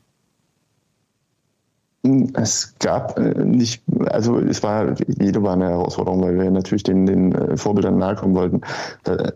Es 2.34 2.74
gab 2.78 3.18
äh, 3.18 3.44
nicht, 3.44 3.82
also 4.06 4.38
es 4.38 4.62
war, 4.62 4.94
jede 5.06 5.42
war 5.42 5.54
eine 5.54 5.70
Herausforderung, 5.70 6.22
weil 6.22 6.38
wir 6.38 6.50
natürlich 6.50 6.84
den, 6.84 7.06
den 7.06 7.32
äh, 7.32 7.56
Vorbildern 7.56 7.98
nahe 7.98 8.14
kommen 8.14 8.34
wollten. 8.34 8.60
Da, 9.02 9.32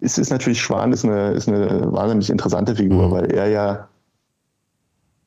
es 0.00 0.18
ist 0.18 0.30
natürlich 0.30 0.60
Schwan 0.60 0.92
ist 0.92 1.04
eine, 1.04 1.32
ist 1.32 1.48
eine 1.48 1.92
wahnsinnig 1.92 2.30
interessante 2.30 2.74
Figur, 2.74 3.08
mhm. 3.08 3.12
weil 3.12 3.32
er 3.32 3.48
ja, 3.48 3.88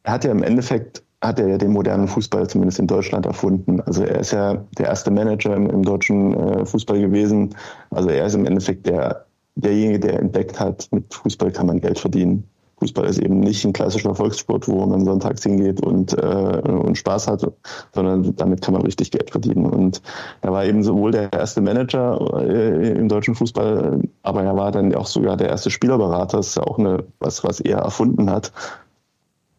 er 0.03 0.13
hat 0.13 0.23
ja 0.23 0.31
im 0.31 0.43
Endeffekt 0.43 1.03
hat 1.21 1.39
er 1.39 1.47
ja 1.47 1.57
den 1.57 1.71
modernen 1.71 2.07
Fußball 2.07 2.49
zumindest 2.49 2.79
in 2.79 2.87
Deutschland 2.87 3.25
erfunden. 3.25 3.79
Also 3.81 4.03
er 4.03 4.19
ist 4.19 4.31
ja 4.31 4.55
der 4.77 4.87
erste 4.87 5.09
Manager 5.09 5.55
im, 5.55 5.69
im 5.69 5.83
deutschen 5.83 6.33
äh, 6.33 6.65
Fußball 6.65 6.99
gewesen. 6.99 7.55
Also 7.91 8.09
er 8.09 8.25
ist 8.25 8.35
im 8.35 8.45
Endeffekt 8.45 8.87
der, 8.87 9.25
derjenige, 9.55 9.99
der 9.99 10.19
entdeckt 10.19 10.59
hat, 10.59 10.87
mit 10.91 11.13
Fußball 11.13 11.51
kann 11.51 11.67
man 11.67 11.79
Geld 11.79 11.99
verdienen. 11.99 12.49
Fußball 12.79 13.05
ist 13.05 13.19
eben 13.19 13.39
nicht 13.39 13.63
ein 13.63 13.71
klassischer 13.71 14.13
Volkssport, 14.13 14.67
wo 14.67 14.85
man 14.85 15.05
sonntags 15.05 15.43
hingeht 15.43 15.81
und, 15.81 16.11
äh, 16.17 16.61
und 16.67 16.97
Spaß 16.97 17.27
hat, 17.27 17.49
sondern 17.93 18.35
damit 18.35 18.61
kann 18.61 18.73
man 18.73 18.83
richtig 18.83 19.11
Geld 19.11 19.31
verdienen. 19.31 19.65
Und 19.65 20.01
er 20.41 20.51
war 20.51 20.65
eben 20.65 20.83
sowohl 20.83 21.11
der 21.11 21.31
erste 21.31 21.61
Manager 21.61 22.19
äh, 22.41 22.91
im 22.91 23.07
deutschen 23.07 23.35
Fußball, 23.35 24.01
aber 24.23 24.43
er 24.43 24.57
war 24.57 24.71
dann 24.71 24.93
auch 24.95 25.07
sogar 25.07 25.37
der 25.37 25.47
erste 25.47 25.69
Spielerberater. 25.69 26.37
Das 26.37 26.47
ist 26.47 26.57
ja 26.57 26.63
auch 26.63 26.77
eine, 26.77 27.05
was, 27.19 27.45
was 27.45 27.61
er 27.61 27.77
erfunden 27.77 28.29
hat. 28.29 28.51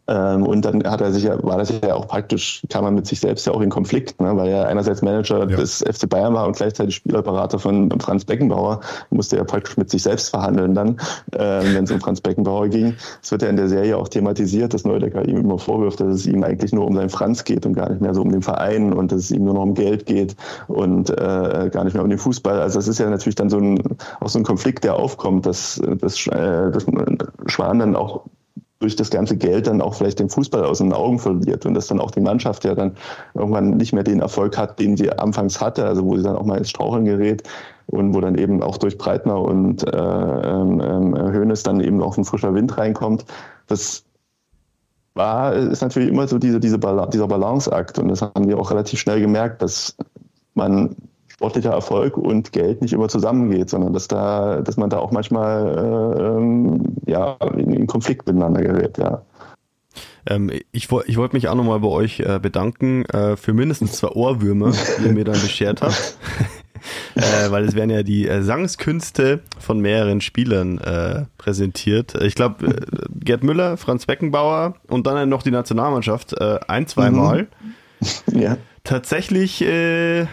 Ähm, 0.07 0.43
und 0.43 0.63
dann 0.63 0.83
hat 0.83 1.01
er 1.01 1.11
sich 1.11 1.23
ja, 1.23 1.41
war 1.43 1.57
das 1.57 1.73
ja 1.83 1.95
auch 1.95 2.07
praktisch, 2.07 2.61
kam 2.69 2.83
man 2.83 2.95
mit 2.95 3.07
sich 3.07 3.19
selbst 3.19 3.47
ja 3.47 3.53
auch 3.53 3.61
in 3.61 3.69
Konflikt, 3.69 4.21
ne? 4.21 4.35
weil 4.37 4.49
er 4.49 4.67
einerseits 4.67 5.01
Manager 5.01 5.39
ja. 5.49 5.57
des 5.57 5.79
FC 5.79 6.07
Bayern 6.07 6.33
war 6.33 6.45
und 6.45 6.55
gleichzeitig 6.55 6.95
Spielerberater 6.95 7.57
von 7.57 7.91
Franz 7.99 8.25
Beckenbauer, 8.25 8.81
musste 9.09 9.37
er 9.37 9.45
praktisch 9.45 9.77
mit 9.77 9.89
sich 9.89 10.03
selbst 10.03 10.29
verhandeln 10.29 10.75
dann, 10.75 10.97
äh, 11.31 11.39
wenn 11.73 11.85
es 11.85 11.91
um 11.91 11.99
Franz 11.99 12.21
Beckenbauer 12.21 12.67
ging. 12.69 12.95
Es 13.23 13.31
wird 13.31 13.41
ja 13.41 13.49
in 13.49 13.57
der 13.57 13.67
Serie 13.67 13.97
auch 13.97 14.07
thematisiert, 14.07 14.73
dass 14.73 14.85
Neudecker 14.85 15.27
ihm 15.27 15.37
immer 15.37 15.57
vorwirft, 15.57 15.99
dass 15.99 16.13
es 16.13 16.27
ihm 16.27 16.43
eigentlich 16.43 16.71
nur 16.71 16.85
um 16.85 16.95
seinen 16.95 17.09
Franz 17.09 17.43
geht 17.43 17.65
und 17.65 17.73
gar 17.73 17.89
nicht 17.89 18.01
mehr 18.01 18.13
so 18.13 18.21
um 18.21 18.31
den 18.31 18.43
Verein 18.43 18.93
und 18.93 19.11
dass 19.11 19.19
es 19.19 19.31
ihm 19.31 19.45
nur 19.45 19.55
noch 19.55 19.63
um 19.63 19.73
Geld 19.73 20.05
geht 20.05 20.35
und 20.67 21.09
äh, 21.09 21.69
gar 21.71 21.83
nicht 21.83 21.93
mehr 21.93 22.03
um 22.03 22.09
den 22.09 22.19
Fußball. 22.19 22.61
Also 22.61 22.77
das 22.77 22.87
ist 22.87 22.99
ja 22.99 23.09
natürlich 23.09 23.35
dann 23.35 23.49
so 23.49 23.57
ein, 23.57 23.81
auch 24.19 24.29
so 24.29 24.37
ein 24.37 24.45
Konflikt, 24.45 24.83
der 24.83 24.95
aufkommt, 24.95 25.45
dass, 25.47 25.81
dass, 25.99 26.27
äh, 26.27 26.71
dass 26.71 26.85
Schwan 27.47 27.79
dann 27.79 27.95
auch 27.95 28.21
durch 28.79 28.95
das 28.95 29.09
ganze 29.09 29.37
Geld 29.37 29.67
dann 29.67 29.81
auch 29.81 29.95
vielleicht 29.95 30.19
den 30.19 30.29
Fußball 30.29 30.65
aus 30.65 30.79
den 30.79 30.91
Augen 30.91 31.19
verliert 31.19 31.65
und 31.65 31.73
dass 31.73 31.87
dann 31.87 32.01
auch 32.01 32.11
die 32.11 32.19
Mannschaft 32.19 32.65
ja 32.65 32.75
dann 32.75 32.95
irgendwann 33.33 33.71
nicht 33.71 33.93
mehr 33.93 34.03
den 34.03 34.19
Erfolg 34.19 34.57
hat, 34.57 34.79
den 34.79 34.97
sie 34.97 35.11
anfangs 35.11 35.61
hatte, 35.61 35.85
also 35.85 36.03
wo 36.03 36.17
sie 36.17 36.23
dann 36.23 36.35
auch 36.35 36.45
mal 36.45 36.57
ins 36.57 36.69
Straucheln 36.69 37.05
gerät 37.05 37.43
und 37.87 38.13
wo 38.13 38.19
dann 38.19 38.35
eben 38.35 38.61
auch 38.61 38.77
durch 38.77 38.97
Breitner 38.97 39.39
und 39.39 39.83
äh, 39.87 39.97
ähm, 39.97 41.15
äh, 41.15 41.31
Hönes 41.31 41.63
dann 41.63 41.79
eben 41.79 42.01
auch 42.01 42.17
ein 42.17 42.25
frischer 42.25 42.53
Wind 42.53 42.77
reinkommt. 42.77 43.25
Das 43.67 44.03
war, 45.13 45.53
ist 45.53 45.81
natürlich 45.81 46.09
immer 46.09 46.27
so 46.27 46.37
diese, 46.37 46.59
diese 46.59 46.77
Bal 46.77 47.09
dieser 47.09 47.27
Balanceakt 47.27 47.97
und 47.97 48.09
das 48.09 48.21
haben 48.21 48.47
wir 48.47 48.59
auch 48.59 48.71
relativ 48.71 48.99
schnell 48.99 49.21
gemerkt, 49.21 49.61
dass 49.61 49.95
man 50.53 50.95
sportlicher 51.35 51.71
Erfolg 51.71 52.17
und 52.17 52.53
Geld 52.53 52.81
nicht 52.81 52.93
immer 52.93 53.09
zusammengeht, 53.09 53.69
sondern 53.69 53.91
dass 53.91 54.07
da, 54.07 54.61
dass 54.61 54.77
man 54.77 54.89
da 54.89 54.99
auch 54.99 55.11
manchmal 55.11 55.67
äh, 56.17 56.21
ähm, 56.23 56.95
ja 57.05 57.35
in, 57.57 57.73
in 57.73 57.87
Konflikt 57.87 58.25
miteinander 58.25 58.61
gerät, 58.61 58.97
ja. 58.97 59.21
Ähm, 60.27 60.49
ich 60.71 60.89
ich 61.05 61.17
wollte 61.17 61.35
mich 61.35 61.49
auch 61.49 61.55
nochmal 61.55 61.81
bei 61.81 61.89
euch 61.89 62.21
äh, 62.21 62.39
bedanken 62.41 63.05
äh, 63.05 63.35
für 63.35 63.53
mindestens 63.53 63.93
zwei 63.93 64.07
Ohrwürmer, 64.09 64.71
die 64.71 65.07
ihr 65.07 65.11
mir 65.11 65.25
dann 65.25 65.39
beschert 65.39 65.81
habt. 65.81 66.17
äh, 67.15 67.51
weil 67.51 67.65
es 67.65 67.75
werden 67.75 67.89
ja 67.89 68.01
die 68.01 68.29
Sangskünste 68.41 69.41
von 69.59 69.79
mehreren 69.79 70.21
Spielern 70.21 70.79
präsentiert. 71.37 72.15
Ich 72.21 72.35
glaube, 72.35 72.75
Gerd 73.13 73.43
Müller, 73.43 73.75
Franz 73.75 74.05
Beckenbauer 74.05 74.75
und 74.87 75.05
dann 75.05 75.27
noch 75.27 75.43
die 75.43 75.51
Nationalmannschaft 75.51 76.41
ein, 76.41 76.87
zweimal. 76.87 77.43
Mhm. 77.43 77.73
Ja. 78.33 78.57
Tatsächlich 78.83 79.63
äh, 79.63 80.27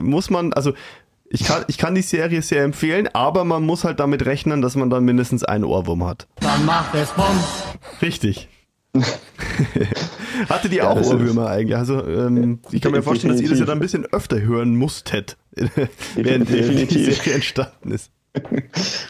muss 0.00 0.30
man, 0.30 0.52
also 0.52 0.72
ich 1.28 1.44
kann, 1.44 1.64
ich 1.66 1.78
kann 1.78 1.94
die 1.94 2.02
Serie 2.02 2.42
sehr 2.42 2.62
empfehlen, 2.62 3.08
aber 3.14 3.44
man 3.44 3.64
muss 3.64 3.84
halt 3.84 4.00
damit 4.00 4.26
rechnen, 4.26 4.60
dass 4.60 4.76
man 4.76 4.90
dann 4.90 5.04
mindestens 5.04 5.44
einen 5.44 5.64
Ohrwurm 5.64 6.04
hat. 6.04 6.28
Dann 6.40 6.64
macht 6.66 6.94
es 6.94 7.10
Bumm. 7.10 7.38
Richtig. 8.02 8.48
Hatte 10.48 10.68
die 10.68 10.76
ja, 10.76 10.90
auch 10.90 10.96
Ohrwürmer 11.00 11.48
eigentlich? 11.48 11.76
Also 11.76 12.06
ähm, 12.06 12.58
ich 12.70 12.82
kann 12.82 12.92
mir 12.92 13.02
vorstellen, 13.02 13.32
dass 13.32 13.40
ihr 13.40 13.48
das 13.48 13.58
ja 13.58 13.64
dann 13.64 13.78
ein 13.78 13.80
bisschen 13.80 14.04
öfter 14.12 14.42
hören 14.42 14.76
musstet, 14.76 15.38
während 16.14 16.48
die 16.50 16.62
Serie 16.62 17.34
entstanden 17.34 17.92
ist. 17.92 18.10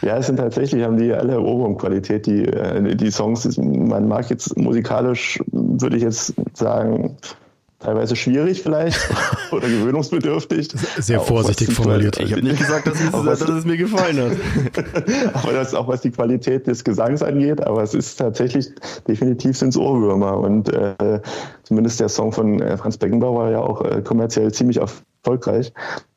Ja, 0.02 0.18
es 0.18 0.26
sind 0.26 0.36
tatsächlich, 0.36 0.82
haben 0.82 0.96
die 0.96 1.12
alle 1.12 1.40
Ohrwurmqualität, 1.40 2.26
die, 2.26 2.44
äh, 2.44 2.96
die 2.96 3.10
Songs. 3.12 3.56
Man 3.56 4.08
mag 4.08 4.28
jetzt 4.30 4.56
musikalisch, 4.56 5.38
würde 5.52 5.96
ich 5.96 6.02
jetzt 6.02 6.34
sagen, 6.54 7.16
teilweise 7.82 8.16
schwierig 8.16 8.62
vielleicht 8.62 8.98
oder 9.52 9.68
gewöhnungsbedürftig. 9.68 10.68
Sehr 10.98 11.20
vorsichtig 11.20 11.72
formuliert. 11.72 12.18
Ich 12.20 12.32
habe 12.32 12.42
nicht 12.42 12.58
gesagt, 12.58 12.86
dass 12.86 13.00
es, 13.00 13.10
dass 13.40 13.48
es 13.48 13.64
mir 13.64 13.76
gefallen 13.76 14.18
hat. 14.18 14.84
aber 15.34 15.52
das 15.52 15.68
ist 15.68 15.74
auch 15.74 15.88
was 15.88 16.00
die 16.00 16.10
Qualität 16.10 16.66
des 16.66 16.84
Gesangs 16.84 17.22
angeht, 17.22 17.64
aber 17.66 17.82
es 17.82 17.94
ist 17.94 18.16
tatsächlich, 18.16 18.70
definitiv 19.06 19.56
sind 19.56 19.70
es 19.70 19.76
Ohrwürmer 19.76 20.38
und 20.38 20.68
äh, 20.72 21.20
zumindest 21.64 22.00
der 22.00 22.08
Song 22.08 22.32
von 22.32 22.60
äh, 22.60 22.76
Franz 22.76 22.96
Beckenbauer 22.96 23.38
war 23.38 23.50
ja 23.50 23.60
auch 23.60 23.84
äh, 23.84 24.02
kommerziell 24.02 24.52
ziemlich 24.52 24.78
erfolgreich. 24.78 25.72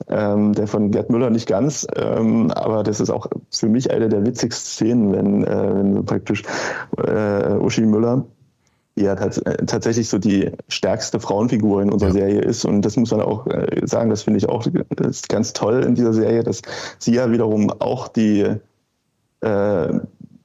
Ähm, 0.07 0.53
der 0.53 0.67
von 0.67 0.91
Gerd 0.91 1.09
Müller 1.09 1.29
nicht 1.29 1.47
ganz, 1.47 1.87
ähm, 1.95 2.51
aber 2.51 2.83
das 2.83 2.99
ist 2.99 3.09
auch 3.09 3.27
für 3.51 3.67
mich 3.67 3.89
eine 3.89 4.09
der 4.09 4.25
witzigsten 4.25 4.65
Szenen, 4.65 5.13
wenn, 5.13 5.43
äh, 5.43 5.75
wenn 5.75 6.05
praktisch 6.05 6.43
äh, 6.97 7.53
Uschi 7.53 7.81
Müller 7.81 8.25
die 8.97 9.03
ja 9.03 9.13
äh, 9.13 9.65
tatsächlich 9.65 10.07
so 10.09 10.17
die 10.17 10.51
stärkste 10.67 11.19
Frauenfigur 11.19 11.81
in 11.81 11.91
unserer 11.91 12.09
ja. 12.09 12.15
Serie 12.15 12.41
ist. 12.41 12.65
Und 12.65 12.83
das 12.83 12.95
muss 12.95 13.11
man 13.11 13.21
auch 13.21 13.45
äh, 13.47 13.81
sagen, 13.85 14.09
das 14.09 14.23
finde 14.23 14.37
ich 14.37 14.47
auch 14.47 14.65
ganz 15.27 15.53
toll 15.53 15.83
in 15.83 15.95
dieser 15.95 16.13
Serie, 16.13 16.43
dass 16.43 16.61
sie 16.97 17.13
ja 17.13 17.31
wiederum 17.31 17.69
auch 17.69 18.07
die 18.07 18.41
äh, 19.41 19.99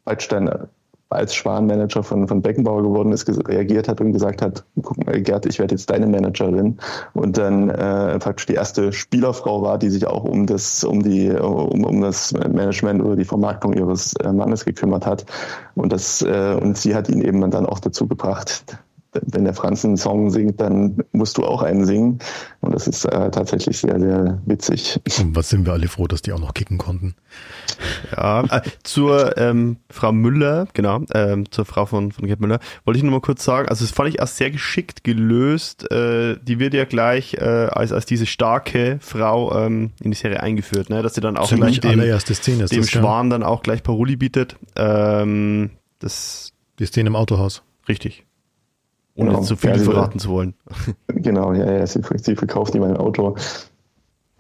Waldsteiner 0.05 0.69
als 1.11 1.35
Schwan-Manager 1.35 2.03
von, 2.03 2.29
von 2.29 2.41
Beckenbauer 2.41 2.83
geworden 2.83 3.13
ist, 3.13 3.29
reagiert 3.49 3.89
hat 3.89 4.01
und 4.01 4.13
gesagt 4.13 4.43
hat, 4.43 4.65
guck 4.83 5.05
mal, 5.05 5.21
Gerd, 5.21 5.45
ich 5.45 5.59
werde 5.59 5.75
jetzt 5.75 5.91
deine 5.91 6.07
Managerin. 6.07 6.79
Und 7.15 7.37
dann 7.37 7.69
äh, 7.69 8.19
praktisch 8.21 8.47
die 8.47 8.55
erste 8.55 8.93
Spielerfrau 8.93 9.61
war, 9.63 9.77
die 9.77 9.91
sich 9.91 10.07
auch 10.07 10.25
um 10.25 10.47
das, 10.47 10.85
um 10.85 11.03
die, 11.03 11.31
um, 11.31 11.85
um 11.85 12.01
das 12.01 12.33
Management 12.33 13.03
oder 13.03 13.17
die 13.17 13.25
Vermarktung 13.25 13.73
ihres 13.73 14.15
äh, 14.15 14.33
Mannes 14.33 14.65
gekümmert 14.65 15.05
hat. 15.05 15.27
Und 15.75 15.93
das, 15.93 16.23
äh, 16.23 16.57
und 16.61 16.79
sie 16.79 16.95
hat 16.95 17.09
ihn 17.09 17.23
eben 17.23 17.51
dann 17.51 17.67
auch 17.67 17.81
dazu 17.81 18.07
gebracht, 18.07 18.65
wenn 19.13 19.45
der 19.45 19.55
Franz 19.55 19.85
einen 19.85 19.97
Song 19.97 20.31
singt, 20.31 20.61
dann 20.61 21.03
musst 21.13 21.37
du 21.37 21.45
auch 21.45 21.63
einen 21.63 21.85
singen. 21.85 22.21
Und 22.61 22.75
das 22.75 22.87
ist 22.87 23.05
äh, 23.05 23.31
tatsächlich 23.31 23.79
sehr, 23.79 23.99
sehr 23.99 24.41
witzig. 24.47 25.01
Und 25.19 25.35
was 25.35 25.49
sind 25.49 25.67
wir 25.67 25.73
alle 25.73 25.89
froh, 25.89 26.07
dass 26.07 26.23
die 26.23 26.33
auch 26.33 26.39
noch 26.39 26.55
kicken 26.55 26.79
konnten. 26.79 27.15
Ja, 28.17 28.45
äh, 28.45 28.63
zur 28.83 29.37
ähm, 29.37 29.79
Frau 29.89 30.13
Müller, 30.13 30.69
genau, 30.75 31.03
ähm, 31.15 31.51
zur 31.51 31.65
Frau 31.65 31.87
von, 31.87 32.13
von 32.13 32.27
Gerd 32.27 32.41
Müller, 32.41 32.61
wollte 32.85 32.99
ich 32.99 33.03
nur 33.03 33.13
mal 33.13 33.21
kurz 33.21 33.45
sagen, 33.45 33.69
also 33.69 33.85
das 33.85 33.93
fand 33.93 34.11
ich 34.11 34.23
auch 34.23 34.27
sehr 34.27 34.51
geschickt 34.51 35.03
gelöst. 35.03 35.91
Äh, 35.91 36.37
die 36.43 36.59
wird 36.59 36.75
ja 36.75 36.85
gleich 36.85 37.35
äh, 37.35 37.69
als, 37.71 37.93
als 37.93 38.07
diese 38.07 38.27
starke 38.27 38.99
Frau 39.01 39.57
ähm, 39.59 39.91
in 40.03 40.11
die 40.11 40.17
Serie 40.17 40.41
eingeführt, 40.41 40.91
ne? 40.91 41.03
dass 41.03 41.15
sie 41.15 41.21
dann 41.21 41.37
auch 41.37 41.49
Ziemlich 41.49 41.81
gleich 41.81 41.93
dem, 41.93 42.01
allererste 42.01 42.35
Szene 42.35 42.67
dem 42.67 42.81
das, 42.81 42.93
ja. 42.93 43.01
Schwan 43.01 43.31
dann 43.31 43.43
auch 43.43 43.63
gleich 43.63 43.83
Paroli 43.83 44.17
bietet. 44.17 44.57
Ähm, 44.77 45.71
das 45.99 46.53
Die 46.79 46.87
Szene 46.87 47.09
im 47.09 47.17
Autohaus. 47.17 47.63
richtig. 47.89 48.25
Ohne 49.21 49.31
Genau. 49.31 49.43
zu 49.43 49.57
viel 49.57 49.71
Ja, 49.71 49.79
sie- 49.79 49.85
verraten 49.85 50.19
zu 50.19 50.29
wollen. 50.31 50.55
Genau, 51.09 51.53
ja, 51.53 51.71
ja, 51.71 51.87
sie, 51.87 52.01
sie 52.17 52.37
verkauft 52.37 52.75
ihm 52.75 52.83
ein 52.85 52.97
Auto. 52.97 53.37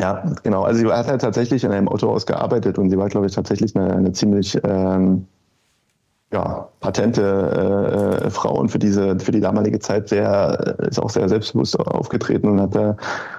Ja, 0.00 0.24
genau. 0.42 0.62
Also 0.62 0.80
sie 0.80 0.86
hat 0.92 1.06
halt 1.08 1.20
tatsächlich 1.20 1.62
in 1.64 1.72
einem 1.72 1.88
Autohaus 1.88 2.24
gearbeitet 2.26 2.78
und 2.78 2.88
sie 2.90 2.96
war, 2.96 3.08
glaube 3.08 3.26
ich, 3.26 3.34
tatsächlich 3.34 3.76
eine, 3.76 3.92
eine 3.94 4.12
ziemlich 4.12 4.58
ähm, 4.64 5.26
ja, 6.32 6.68
patente 6.78 8.20
äh, 8.24 8.30
Frau 8.30 8.54
und 8.58 8.70
für 8.70 8.78
diese, 8.78 9.18
für 9.18 9.32
die 9.32 9.40
damalige 9.40 9.80
Zeit 9.80 10.08
sehr, 10.08 10.76
äh, 10.80 10.88
ist 10.88 10.98
auch 11.00 11.10
sehr 11.10 11.28
selbstbewusst 11.28 11.78
aufgetreten 11.78 12.48
und 12.48 12.60
hat 12.60 12.74
da, 12.74 12.96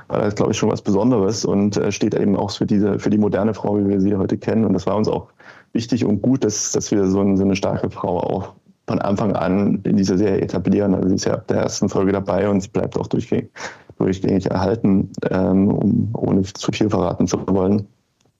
war 0.10 0.20
das, 0.20 0.36
glaube 0.36 0.52
ich, 0.52 0.58
schon 0.58 0.70
was 0.70 0.82
Besonderes 0.82 1.46
und 1.46 1.78
äh, 1.78 1.92
steht 1.92 2.14
eben 2.14 2.36
auch 2.36 2.52
für 2.52 2.66
diese, 2.66 3.00
für 3.00 3.10
die 3.10 3.18
moderne 3.18 3.54
Frau, 3.54 3.78
wie 3.80 3.88
wir 3.88 4.02
sie 4.02 4.16
heute 4.16 4.38
kennen. 4.38 4.66
Und 4.66 4.74
das 4.74 4.86
war 4.86 4.98
uns 4.98 5.08
auch 5.08 5.28
wichtig 5.74 6.04
und 6.06 6.22
gut, 6.22 6.44
dass, 6.44 6.74
dass 6.74 6.92
wir 6.92 7.08
so, 7.08 7.22
ein, 7.22 7.38
so 7.38 7.44
eine 7.46 7.56
starke 7.56 7.90
Frau 7.90 8.20
auch 8.20 8.54
von 8.92 9.00
Anfang 9.00 9.34
an 9.38 9.80
in 9.84 9.96
dieser 9.96 10.18
Serie 10.18 10.42
etablieren. 10.42 10.94
Also 10.94 11.08
sie 11.08 11.16
ist 11.16 11.24
ja 11.24 11.36
ab 11.36 11.48
der 11.48 11.62
ersten 11.62 11.88
Folge 11.88 12.12
dabei 12.12 12.50
und 12.50 12.60
sie 12.60 12.68
bleibt 12.68 12.98
auch 13.00 13.08
durchgängig, 13.08 13.50
durchgängig 13.98 14.48
erhalten, 14.52 15.10
ähm, 15.30 15.70
um, 15.70 16.10
ohne 16.14 16.42
zu 16.42 16.74
viel 16.74 16.90
verraten 16.90 17.26
zu 17.26 17.40
wollen. 17.48 17.88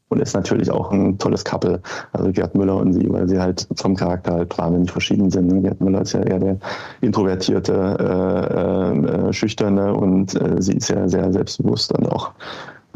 Und 0.10 0.20
ist 0.20 0.34
natürlich 0.34 0.70
auch 0.70 0.92
ein 0.92 1.18
tolles 1.18 1.46
Couple. 1.46 1.80
Also 2.12 2.34
Gerd 2.34 2.54
Müller 2.54 2.76
und 2.76 2.92
sie, 2.92 3.10
weil 3.10 3.30
sie 3.30 3.40
halt 3.40 3.66
vom 3.78 3.96
Charakter 3.96 4.34
halt 4.34 4.58
wahnsinnig 4.58 4.92
verschieden 4.92 5.32
sind. 5.32 5.64
Gerd 5.64 5.80
Müller 5.80 6.02
ist 6.02 6.12
ja 6.12 6.22
eher 6.22 6.40
der 6.40 6.58
introvertierte, 7.00 7.74
äh, 7.74 9.30
äh, 9.30 9.32
schüchterne 9.32 9.94
und 9.94 10.36
äh, 10.36 10.62
sie 10.62 10.74
ist 10.74 10.90
ja 10.90 11.08
sehr 11.08 11.32
selbstbewusst 11.32 11.94
und 11.94 12.12
auch 12.12 12.32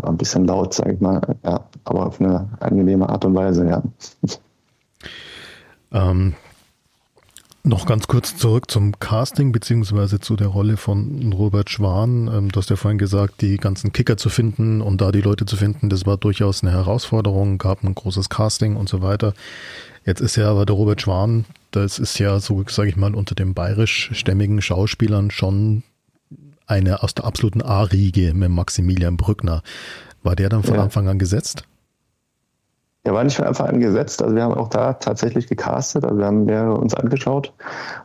ein 0.04 0.18
bisschen 0.18 0.44
laut, 0.44 0.74
sag 0.74 0.92
ich 0.92 1.00
mal. 1.00 1.22
Ja, 1.46 1.62
aber 1.86 2.08
auf 2.08 2.20
eine 2.20 2.50
angenehme 2.60 3.08
Art 3.08 3.24
und 3.24 3.34
Weise, 3.34 3.66
ja. 3.66 3.82
Ähm, 5.94 6.34
noch 7.66 7.86
ganz 7.86 8.08
kurz 8.08 8.38
zurück 8.38 8.70
zum 8.70 9.00
Casting 9.00 9.52
beziehungsweise 9.52 10.20
zu 10.20 10.36
der 10.36 10.48
Rolle 10.48 10.78
von 10.78 11.34
Robert 11.34 11.70
Schwan. 11.70 12.28
Ähm, 12.28 12.52
du 12.52 12.60
hast 12.60 12.70
ja 12.70 12.76
vorhin 12.76 12.98
gesagt, 12.98 13.42
die 13.42 13.58
ganzen 13.58 13.92
Kicker 13.92 14.18
zu 14.18 14.30
finden 14.30 14.82
und 14.82 15.02
da 15.02 15.12
die 15.12 15.22
Leute 15.22 15.46
zu 15.46 15.56
finden, 15.56 15.90
das 15.90 16.06
war 16.06 16.18
durchaus 16.18 16.64
eine 16.64 16.72
Herausforderung, 16.72 17.58
gab 17.58 17.84
ein 17.84 17.96
großes 17.96 18.30
Casting 18.30 18.76
und 18.76 18.88
so 18.90 19.02
weiter. 19.02 19.34
Jetzt 20.06 20.22
ist 20.22 20.36
ja 20.36 20.50
aber 20.52 20.66
der 20.66 20.76
Robert 20.76 21.02
Schwan, 21.02 21.46
das 21.72 21.98
ist 21.98 22.20
ja 22.20 22.40
so, 22.40 22.64
sage 22.70 22.90
ich 22.90 22.96
mal, 22.96 23.16
unter 23.16 23.34
den 23.36 23.54
bayerischstämmigen 23.54 24.62
Schauspielern 24.62 25.32
schon 25.32 25.84
eine 26.68 27.04
aus 27.04 27.14
der 27.16 27.26
absoluten 27.26 27.62
A-Riege 27.62 28.34
mit 28.34 28.50
Maximilian 28.50 29.18
Brückner. 29.18 29.64
War 30.24 30.36
der 30.36 30.50
dann 30.50 30.64
von 30.64 30.76
Ja. 30.76 30.84
Anfang 30.84 31.08
an 31.08 31.20
gesetzt? 31.20 31.64
Er 33.06 33.14
war 33.14 33.24
nicht 33.24 33.36
von 33.36 33.46
Anfang 33.46 33.68
an 33.68 33.80
gesetzt. 33.80 34.24
Also 34.24 34.36
wir 34.36 34.42
haben 34.44 34.56
auch 34.56 34.68
da 34.68 34.94
tatsächlich 34.94 35.46
gecastet. 35.48 36.04
Also 36.04 36.18
wir 36.18 36.26
haben 36.26 36.46
mehrere 36.46 36.74
uns 36.76 36.96
angeschaut 36.96 37.54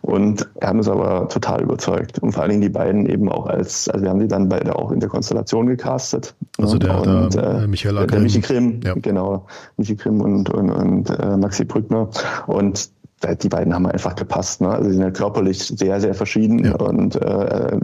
und 0.02 0.46
haben 0.62 0.78
uns 0.78 0.88
aber 0.88 1.26
total 1.28 1.62
überzeugt. 1.62 2.18
Und 2.18 2.32
vor 2.32 2.42
allen 2.42 2.50
Dingen 2.50 2.62
die 2.62 2.68
beiden 2.68 3.06
eben 3.06 3.30
auch 3.30 3.46
als, 3.46 3.88
also 3.88 4.04
wir 4.04 4.10
haben 4.10 4.20
die 4.20 4.28
dann 4.28 4.50
beide 4.50 4.76
auch 4.76 4.92
in 4.92 5.00
der 5.00 5.08
Konstellation 5.08 5.66
gecastet. 5.66 6.34
Also 6.58 6.76
der- 6.76 7.00
und, 7.00 7.34
der, 7.34 7.62
äh, 7.62 7.66
Michael 7.66 7.94
der, 7.94 8.02
Ackermann. 8.04 8.24
Michi 8.24 8.40
Grimm, 8.40 8.80
Ja. 8.84 8.92
genau. 8.94 9.46
Michi 9.78 9.96
Grimm 9.96 10.20
und, 10.20 10.50
und, 10.50 10.70
und 10.70 11.08
äh, 11.18 11.36
Maxi 11.38 11.64
Brückner. 11.64 12.10
Und 12.46 12.90
die 13.42 13.48
beiden 13.48 13.74
haben 13.74 13.86
einfach 13.86 14.14
gepasst. 14.14 14.60
Ne? 14.60 14.68
Also 14.68 14.84
sie 14.88 14.96
sind 14.96 15.02
ja 15.02 15.10
körperlich 15.10 15.62
sehr, 15.66 16.00
sehr 16.00 16.14
verschieden. 16.14 16.64
Ja. 16.64 16.76
Und 16.76 17.16
äh, 17.16 17.78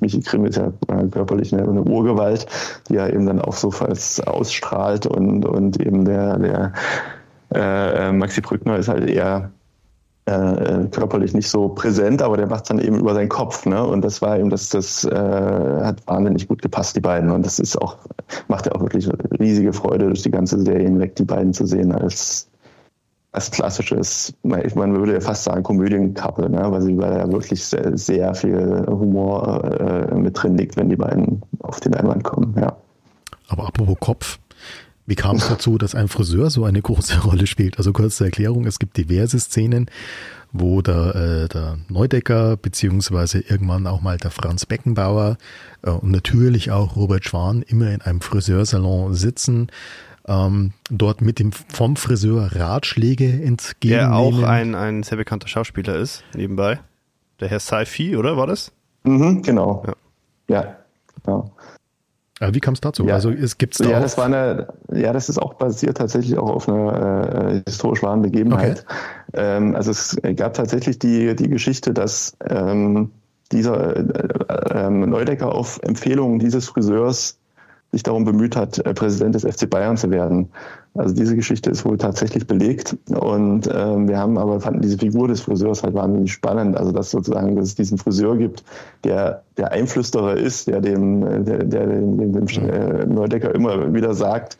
Michi 0.00 0.20
Grimm 0.20 0.46
ist 0.46 0.56
ja 0.56 0.72
äh, 0.88 1.06
körperlich 1.08 1.52
eine, 1.52 1.68
eine 1.68 1.82
Urgewalt, 1.82 2.46
die 2.88 2.94
ja 2.94 3.08
eben 3.08 3.26
dann 3.26 3.40
auch 3.40 3.54
so 3.54 3.70
als 3.80 4.20
ausstrahlt 4.20 5.06
und, 5.06 5.44
und 5.44 5.80
eben 5.80 6.04
der, 6.04 6.38
der 6.38 6.72
äh, 7.54 8.12
Maxi 8.12 8.40
Brückner 8.40 8.76
ist 8.76 8.88
halt 8.88 9.08
eher 9.08 9.50
äh, 10.26 10.86
körperlich 10.90 11.34
nicht 11.34 11.48
so 11.48 11.68
präsent, 11.68 12.20
aber 12.20 12.36
der 12.36 12.48
macht 12.48 12.68
dann 12.68 12.80
eben 12.80 12.98
über 12.98 13.14
seinen 13.14 13.28
Kopf, 13.28 13.64
ne? 13.64 13.84
Und 13.84 14.02
das 14.02 14.20
war 14.22 14.38
eben, 14.38 14.50
das, 14.50 14.68
das 14.70 15.04
äh, 15.04 15.14
hat 15.14 16.04
wahnsinnig 16.06 16.48
gut 16.48 16.62
gepasst, 16.62 16.96
die 16.96 17.00
beiden. 17.00 17.30
Und 17.30 17.46
das 17.46 17.60
ist 17.60 17.80
auch, 17.80 17.96
macht 18.48 18.66
ja 18.66 18.72
auch 18.72 18.80
wirklich 18.80 19.08
riesige 19.38 19.72
Freude, 19.72 20.06
durch 20.06 20.22
die 20.22 20.32
ganze 20.32 20.60
Serie 20.60 20.84
hinweg 20.84 21.14
die 21.14 21.24
beiden 21.24 21.52
zu 21.52 21.64
sehen 21.64 21.92
als 21.92 22.48
als 23.36 23.50
klassisches, 23.50 24.34
ich 24.64 24.74
meine, 24.74 24.92
man 24.92 24.98
würde 24.98 25.14
ja 25.14 25.20
fast 25.20 25.44
sagen 25.44 25.62
Komödiencouple, 25.62 26.48
ne? 26.48 26.70
weil 26.70 26.82
sie 26.82 26.96
weil 26.96 27.18
da 27.18 27.30
wirklich 27.30 27.62
sehr, 27.62 27.96
sehr 27.96 28.34
viel 28.34 28.84
Humor 28.88 29.62
äh, 29.78 30.14
mit 30.14 30.42
drin 30.42 30.56
liegt, 30.56 30.76
wenn 30.76 30.88
die 30.88 30.96
beiden 30.96 31.42
auf 31.60 31.78
die 31.80 31.90
Leinwand 31.90 32.24
kommen, 32.24 32.54
ja. 32.58 32.74
Aber 33.48 33.66
apropos 33.68 33.96
Kopf, 34.00 34.38
wie 35.04 35.14
kam 35.14 35.36
es 35.36 35.48
dazu, 35.48 35.78
dass 35.78 35.94
ein 35.94 36.08
Friseur 36.08 36.50
so 36.50 36.64
eine 36.64 36.80
große 36.80 37.20
Rolle 37.24 37.46
spielt? 37.46 37.78
Also 37.78 37.92
kurze 37.92 38.24
Erklärung, 38.24 38.66
es 38.66 38.78
gibt 38.78 38.96
diverse 38.96 39.38
Szenen, 39.38 39.90
wo 40.52 40.80
der, 40.80 41.14
äh, 41.14 41.48
der 41.48 41.76
Neudecker 41.88 42.56
beziehungsweise 42.56 43.40
irgendwann 43.40 43.86
auch 43.86 44.00
mal 44.00 44.16
der 44.16 44.30
Franz 44.30 44.64
Beckenbauer 44.64 45.36
äh, 45.82 45.90
und 45.90 46.10
natürlich 46.10 46.70
auch 46.70 46.96
Robert 46.96 47.24
Schwan 47.24 47.62
immer 47.62 47.90
in 47.90 48.00
einem 48.00 48.22
Friseursalon 48.22 49.14
sitzen, 49.14 49.68
ähm, 50.26 50.72
dort 50.90 51.20
mit 51.20 51.38
dem 51.38 51.52
vom 51.52 51.96
Friseur 51.96 52.50
Ratschläge 52.54 53.26
entgegennehmen. 53.42 54.10
Der 54.10 54.16
auch 54.16 54.42
ein, 54.42 54.74
ein 54.74 55.02
sehr 55.02 55.18
bekannter 55.18 55.48
Schauspieler 55.48 55.96
ist, 55.96 56.24
nebenbei. 56.34 56.80
Der 57.40 57.48
Herr 57.48 57.60
Saifi, 57.60 58.16
oder 58.16 58.36
war 58.36 58.46
das? 58.46 58.72
Mhm, 59.04 59.42
genau. 59.42 59.84
Ja. 59.86 59.94
Ja, 60.48 60.76
genau. 61.22 61.50
Aber 62.38 62.54
wie 62.54 62.60
kam 62.60 62.74
es 62.74 62.80
dazu? 62.80 63.06
Ja. 63.06 63.14
Also 63.14 63.30
es 63.30 63.56
gibt's 63.56 63.78
da 63.78 63.88
Ja, 63.88 64.00
das 64.00 64.18
war 64.18 64.26
eine, 64.26 64.68
ja, 64.92 65.12
das 65.12 65.28
ist 65.28 65.38
auch 65.38 65.54
basiert 65.54 65.96
tatsächlich 65.96 66.36
auch 66.36 66.50
auf 66.50 66.68
einer 66.68 67.52
äh, 67.52 67.62
historisch 67.66 68.02
wahren 68.02 68.22
Begebenheit. 68.22 68.84
Ähm, 69.32 69.74
also 69.74 69.90
es 69.90 70.18
gab 70.36 70.54
tatsächlich 70.54 70.98
die, 70.98 71.34
die 71.34 71.48
Geschichte, 71.48 71.94
dass 71.94 72.36
ähm, 72.48 73.10
dieser 73.52 73.96
äh, 73.96 74.86
ähm, 74.86 75.08
Neudecker 75.08 75.54
auf 75.54 75.80
Empfehlung 75.82 76.38
dieses 76.38 76.68
Friseurs 76.68 77.38
sich 77.96 78.02
darum 78.02 78.24
bemüht 78.24 78.56
hat, 78.56 78.78
äh, 78.78 78.94
Präsident 78.94 79.34
des 79.34 79.42
FC 79.42 79.68
Bayern 79.68 79.96
zu 79.96 80.10
werden. 80.10 80.48
Also 80.94 81.14
diese 81.14 81.34
Geschichte 81.34 81.70
ist 81.70 81.84
wohl 81.84 81.98
tatsächlich 81.98 82.46
belegt 82.46 82.96
und 83.10 83.68
ähm, 83.72 84.08
wir 84.08 84.18
haben 84.18 84.38
aber 84.38 84.60
fanden 84.60 84.82
diese 84.82 84.98
Figur 84.98 85.28
des 85.28 85.40
Friseurs 85.40 85.82
halt 85.82 85.94
wahnsinnig 85.94 86.32
spannend. 86.32 86.76
Also 86.76 86.92
dass 86.92 87.10
sozusagen, 87.10 87.56
dass 87.56 87.68
es 87.68 87.74
diesen 87.74 87.98
Friseur 87.98 88.36
gibt, 88.36 88.64
der 89.04 89.42
der 89.56 89.72
Einflüsterer 89.72 90.36
ist, 90.36 90.68
der 90.68 90.80
dem 90.80 91.22
äh, 91.22 91.42
der, 91.42 91.64
der 91.64 91.86
dem, 91.86 92.18
dem, 92.18 92.46
dem 92.46 92.68
äh, 92.68 93.06
Neudecker 93.06 93.54
immer 93.54 93.92
wieder 93.92 94.14
sagt, 94.14 94.58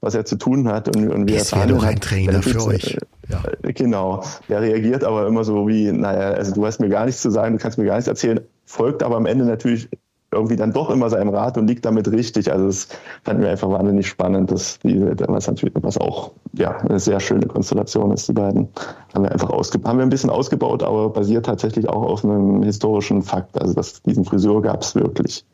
was 0.00 0.14
er 0.14 0.24
zu 0.24 0.36
tun 0.36 0.68
hat 0.68 0.94
und, 0.96 1.08
und 1.10 1.28
wie 1.28 1.34
er 1.34 1.52
wäre 1.52 1.66
doch 1.66 1.84
ein. 1.84 2.00
Trainer 2.00 2.42
für 2.42 2.64
euch. 2.64 2.96
Ja. 3.28 3.42
Genau. 3.62 4.22
Der 4.48 4.60
reagiert 4.60 5.04
aber 5.04 5.26
immer 5.26 5.44
so 5.44 5.66
wie, 5.68 5.90
naja, 5.90 6.30
also 6.30 6.54
du 6.54 6.64
hast 6.64 6.80
mir 6.80 6.88
gar 6.88 7.06
nichts 7.06 7.20
zu 7.22 7.30
sagen, 7.30 7.56
du 7.56 7.62
kannst 7.62 7.78
mir 7.78 7.84
gar 7.84 7.96
nichts 7.96 8.08
erzählen, 8.08 8.40
folgt 8.64 9.02
aber 9.02 9.16
am 9.16 9.26
Ende 9.26 9.44
natürlich 9.44 9.88
irgendwie 10.30 10.56
dann 10.56 10.72
doch 10.72 10.90
immer 10.90 11.08
seinem 11.08 11.30
Rat 11.30 11.56
und 11.56 11.66
liegt 11.66 11.84
damit 11.84 12.10
richtig. 12.10 12.52
Also 12.52 12.66
das 12.66 12.88
fanden 13.24 13.42
wir 13.42 13.50
einfach 13.50 13.70
wahnsinnig 13.70 14.06
spannend, 14.06 14.50
dass 14.50 14.78
die, 14.80 15.00
was 15.00 15.46
natürlich, 15.46 15.74
was 15.80 15.96
auch 15.96 16.32
ja 16.52 16.76
eine 16.78 17.00
sehr 17.00 17.18
schöne 17.20 17.46
Konstellation 17.46 18.10
ist, 18.12 18.28
die 18.28 18.34
beiden. 18.34 18.68
Haben 19.14 19.24
wir 19.24 19.32
einfach 19.32 19.50
ausge 19.50 19.80
haben 19.84 19.98
wir 19.98 20.04
ein 20.04 20.10
bisschen 20.10 20.30
ausgebaut, 20.30 20.82
aber 20.82 21.08
basiert 21.10 21.46
tatsächlich 21.46 21.88
auch 21.88 22.02
auf 22.02 22.24
einem 22.24 22.62
historischen 22.62 23.22
Fakt. 23.22 23.60
Also 23.60 23.72
dass 23.74 24.02
diesen 24.02 24.24
Friseur 24.24 24.60
gab 24.60 24.82
es 24.82 24.94
wirklich. 24.94 25.44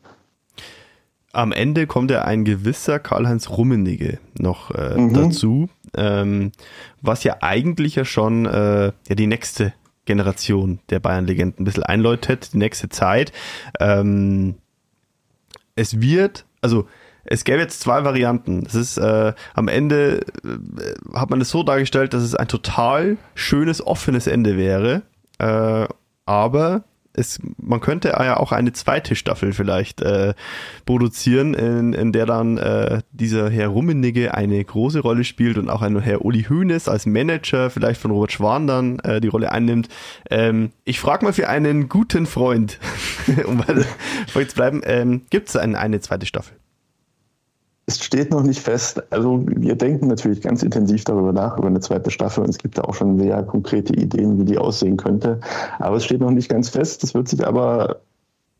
Am 1.31 1.51
Ende 1.51 1.85
kommt 1.85 2.11
ja 2.11 2.23
ein 2.23 2.45
gewisser 2.45 2.97
Karl-Heinz 2.99 3.49
Rummenigge 3.49 4.19
noch 4.39 4.71
äh, 4.71 4.97
Mhm. 4.97 5.13
dazu, 5.13 5.69
ähm, 5.95 6.51
was 7.01 7.23
ja 7.23 7.37
eigentlich 7.41 7.95
ja 7.95 8.05
schon 8.05 8.45
äh, 8.45 8.85
ja 8.85 9.15
die 9.15 9.27
nächste 9.27 9.73
Generation 10.05 10.79
der 10.89 10.99
Bayern-Legenden 10.99 11.61
ein 11.61 11.65
bisschen 11.65 11.83
einläutet, 11.83 12.53
die 12.53 12.57
nächste 12.57 12.89
Zeit. 12.89 13.31
Ähm, 13.79 14.55
es 15.75 16.01
wird, 16.01 16.45
also 16.61 16.87
es 17.25 17.43
gäbe 17.43 17.59
jetzt 17.59 17.81
zwei 17.81 18.03
Varianten. 18.03 18.63
Das 18.63 18.75
ist 18.75 18.97
äh, 18.97 19.33
am 19.53 19.67
Ende 19.67 20.21
äh, 20.43 21.17
hat 21.17 21.29
man 21.29 21.41
es 21.41 21.49
so 21.49 21.63
dargestellt, 21.63 22.13
dass 22.13 22.23
es 22.23 22.35
ein 22.35 22.47
total 22.47 23.17
schönes 23.33 23.85
offenes 23.85 24.27
Ende 24.27 24.57
wäre, 24.57 25.01
äh, 25.39 25.87
aber 26.25 26.83
es, 27.17 27.39
man 27.57 27.79
könnte 27.79 28.09
ja 28.09 28.37
auch 28.37 28.51
eine 28.51 28.73
zweite 28.73 29.15
Staffel 29.15 29.53
vielleicht 29.53 30.01
äh, 30.01 30.33
produzieren, 30.85 31.53
in, 31.53 31.93
in 31.93 32.11
der 32.11 32.25
dann 32.25 32.57
äh, 32.57 33.01
dieser 33.11 33.49
Herr 33.49 33.69
Rummenigge 33.69 34.33
eine 34.33 34.63
große 34.63 34.99
Rolle 34.99 35.23
spielt 35.23 35.57
und 35.57 35.69
auch 35.69 35.81
ein 35.81 35.99
Herr 35.99 36.23
Uli 36.25 36.43
Hoeneß 36.43 36.87
als 36.87 37.05
Manager 37.05 37.69
vielleicht 37.69 38.01
von 38.01 38.11
Robert 38.11 38.31
Schwan 38.31 38.67
dann 38.67 38.99
äh, 38.99 39.21
die 39.21 39.27
Rolle 39.27 39.51
einnimmt. 39.51 39.89
Ähm, 40.29 40.71
ich 40.83 40.99
frage 40.99 41.25
mal 41.25 41.33
für 41.33 41.49
einen 41.49 41.89
guten 41.89 42.25
Freund, 42.25 42.79
um 43.47 43.63
bei 44.33 44.45
zu 44.45 44.55
bleiben, 44.55 44.81
ähm, 44.85 45.23
gibt 45.29 45.49
es 45.49 45.55
ein, 45.55 45.75
eine 45.75 45.99
zweite 45.99 46.25
Staffel? 46.25 46.55
Es 47.87 48.03
steht 48.03 48.31
noch 48.31 48.41
nicht 48.41 48.61
fest. 48.61 49.03
Also 49.11 49.43
wir 49.45 49.75
denken 49.75 50.07
natürlich 50.07 50.41
ganz 50.41 50.63
intensiv 50.63 51.03
darüber 51.03 51.31
nach, 51.31 51.57
über 51.57 51.67
eine 51.67 51.81
zweite 51.81 52.09
Staffel. 52.09 52.43
Und 52.43 52.49
es 52.49 52.57
gibt 52.57 52.77
da 52.77 52.81
auch 52.83 52.95
schon 52.95 53.19
sehr 53.19 53.43
konkrete 53.43 53.93
Ideen, 53.93 54.39
wie 54.39 54.45
die 54.45 54.57
aussehen 54.57 54.97
könnte. 54.97 55.39
Aber 55.77 55.97
es 55.97 56.05
steht 56.05 56.19
noch 56.19 56.31
nicht 56.31 56.49
ganz 56.49 56.69
fest. 56.69 57.03
Das 57.03 57.13
wird 57.13 57.27
sich 57.27 57.45
aber 57.45 58.01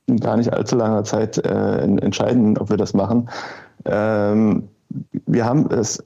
in 0.06 0.20
gar 0.20 0.38
nicht 0.38 0.54
allzu 0.54 0.76
langer 0.76 1.04
Zeit 1.04 1.40
äh, 1.40 1.78
entscheiden, 1.80 2.58
ob 2.60 2.70
wir 2.70 2.78
das 2.78 2.94
machen. 2.94 3.30
Ähm, 3.86 4.70
wir 5.26 5.46
haben 5.46 5.72
es, 5.72 6.04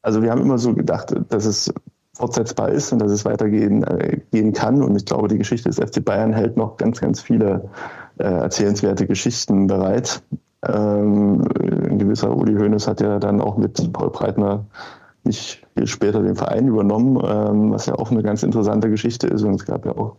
also 0.00 0.22
wir 0.22 0.30
haben 0.30 0.40
immer 0.40 0.56
so 0.56 0.72
gedacht, 0.72 1.14
dass 1.28 1.44
es 1.44 1.72
fortsetzbar 2.18 2.70
ist 2.70 2.92
und 2.92 3.00
dass 3.00 3.12
es 3.12 3.24
weitergehen 3.24 3.84
äh, 3.84 4.18
gehen 4.32 4.52
kann. 4.52 4.82
Und 4.82 4.96
ich 4.96 5.06
glaube, 5.06 5.28
die 5.28 5.38
Geschichte 5.38 5.68
des 5.68 5.78
FC 5.78 6.04
Bayern 6.04 6.32
hält 6.32 6.56
noch 6.56 6.76
ganz, 6.76 7.00
ganz 7.00 7.20
viele 7.20 7.70
äh, 8.18 8.24
erzählenswerte 8.24 9.06
Geschichten 9.06 9.68
bereit. 9.68 10.20
Ähm, 10.66 11.44
ein 11.62 11.98
gewisser 11.98 12.36
Uli 12.36 12.54
Hoeneß 12.54 12.88
hat 12.88 13.00
ja 13.00 13.20
dann 13.20 13.40
auch 13.40 13.56
mit 13.56 13.92
Paul 13.92 14.10
Breitner 14.10 14.64
nicht 15.22 15.64
viel 15.76 15.86
später 15.86 16.22
den 16.22 16.34
Verein 16.34 16.66
übernommen, 16.66 17.22
ähm, 17.24 17.70
was 17.70 17.86
ja 17.86 17.94
auch 17.94 18.10
eine 18.10 18.22
ganz 18.22 18.42
interessante 18.42 18.90
Geschichte 18.90 19.28
ist. 19.28 19.44
Und 19.44 19.54
es 19.54 19.64
gab 19.64 19.86
ja 19.86 19.92
auch 19.92 20.16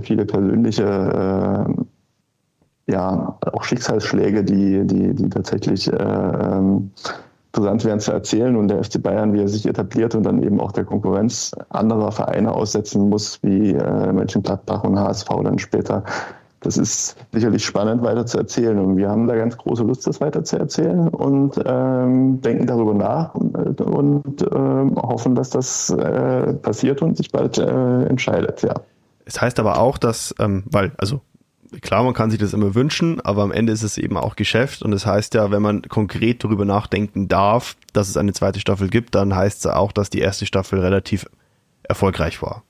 viele 0.00 0.24
persönliche, 0.24 0.84
äh, 0.84 2.92
ja, 2.92 3.38
auch 3.52 3.64
Schicksalsschläge, 3.64 4.44
die, 4.44 4.86
die, 4.86 5.14
die 5.14 5.28
tatsächlich 5.28 5.92
äh, 5.92 5.96
ähm, 5.96 6.92
interessant 7.56 7.84
wären 7.84 8.00
zu 8.00 8.12
erzählen. 8.12 8.56
Und 8.56 8.68
der 8.68 8.82
FC 8.82 9.02
Bayern, 9.02 9.32
wie 9.32 9.40
er 9.40 9.48
sich 9.48 9.66
etabliert 9.66 10.14
und 10.14 10.24
dann 10.24 10.42
eben 10.42 10.60
auch 10.60 10.72
der 10.72 10.84
Konkurrenz 10.84 11.52
anderer 11.70 12.12
Vereine 12.12 12.52
aussetzen 12.52 13.08
muss, 13.08 13.38
wie 13.42 13.72
äh, 13.72 14.12
Mönchengladbach 14.12 14.84
und 14.84 14.98
HSV 14.98 15.28
dann 15.42 15.58
später, 15.58 16.04
das 16.60 16.76
ist 16.76 17.16
sicherlich 17.32 17.64
spannend 17.64 18.02
weiter 18.02 18.26
zu 18.26 18.38
erzählen. 18.38 18.78
Und 18.78 18.96
wir 18.96 19.08
haben 19.08 19.26
da 19.26 19.36
ganz 19.36 19.56
große 19.56 19.84
Lust, 19.84 20.06
das 20.06 20.20
weiter 20.20 20.44
zu 20.44 20.58
erzählen 20.58 21.08
und 21.08 21.60
ähm, 21.64 22.40
denken 22.40 22.66
darüber 22.66 22.94
nach 22.94 23.34
und, 23.34 23.80
und 23.80 24.42
ähm, 24.42 24.96
hoffen, 24.96 25.34
dass 25.34 25.50
das 25.50 25.90
äh, 25.90 26.52
passiert 26.54 27.02
und 27.02 27.16
sich 27.16 27.30
bald 27.30 27.58
äh, 27.58 28.04
entscheidet, 28.04 28.62
ja. 28.62 28.74
Es 29.28 29.40
heißt 29.40 29.58
aber 29.58 29.80
auch, 29.80 29.98
dass, 29.98 30.34
ähm, 30.38 30.62
weil, 30.70 30.92
also 30.98 31.20
klar, 31.80 32.02
man 32.04 32.14
kann 32.14 32.30
sich 32.30 32.38
das 32.38 32.52
immer 32.52 32.74
wünschen, 32.74 33.20
aber 33.20 33.42
am 33.42 33.52
Ende 33.52 33.72
ist 33.72 33.82
es 33.82 33.98
eben 33.98 34.16
auch 34.16 34.36
Geschäft 34.36 34.82
und 34.82 34.90
das 34.90 35.06
heißt 35.06 35.34
ja, 35.34 35.50
wenn 35.50 35.62
man 35.62 35.82
konkret 35.82 36.44
darüber 36.44 36.64
nachdenken 36.64 37.28
darf, 37.28 37.76
dass 37.92 38.08
es 38.08 38.16
eine 38.16 38.32
zweite 38.32 38.60
Staffel 38.60 38.88
gibt, 38.88 39.14
dann 39.14 39.34
heißt 39.34 39.60
es 39.60 39.66
auch, 39.66 39.92
dass 39.92 40.10
die 40.10 40.20
erste 40.20 40.46
Staffel 40.46 40.80
relativ 40.80 41.26
erfolgreich 41.82 42.42
war. 42.42 42.62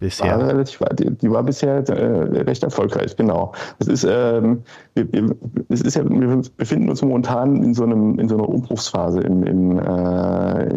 Bisher. 0.00 0.38
War 0.38 0.48
relativ, 0.48 0.80
die, 0.98 1.10
die 1.10 1.30
war 1.30 1.42
bisher 1.42 1.86
äh, 1.88 2.40
recht 2.40 2.62
erfolgreich, 2.62 3.14
genau. 3.16 3.52
Es 3.80 3.86
ist, 3.86 4.04
ähm, 4.08 4.62
wir, 4.94 5.12
wir, 5.12 5.36
es 5.68 5.82
ist 5.82 5.94
ja, 5.94 6.08
wir 6.08 6.42
befinden 6.56 6.88
uns 6.88 7.02
momentan 7.02 7.62
in 7.62 7.74
so 7.74 7.84
einem 7.84 8.18
in 8.18 8.26
so 8.26 8.36
einer 8.36 8.48
Umbruchsphase 8.48 9.20
im, 9.20 9.42
im, 9.42 9.78
äh, 9.78 10.68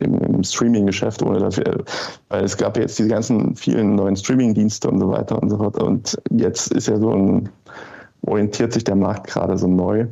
im, 0.00 0.18
im 0.18 0.42
Streaming-Geschäft, 0.42 1.22
ohne 1.22 1.40
dafür, 1.40 1.84
weil 2.30 2.42
es 2.42 2.56
gab 2.56 2.78
jetzt 2.78 2.98
diese 2.98 3.10
ganzen 3.10 3.54
vielen 3.54 3.96
neuen 3.96 4.16
Streaming-Dienste 4.16 4.88
und 4.88 4.98
so 4.98 5.10
weiter 5.10 5.40
und 5.40 5.50
so 5.50 5.58
fort. 5.58 5.76
Und 5.82 6.18
jetzt 6.30 6.72
ist 6.72 6.88
ja 6.88 6.96
so 6.96 7.10
ein 7.10 7.50
orientiert 8.22 8.72
sich 8.72 8.84
der 8.84 8.96
Markt 8.96 9.26
gerade 9.26 9.58
so 9.58 9.66
neu. 9.66 10.06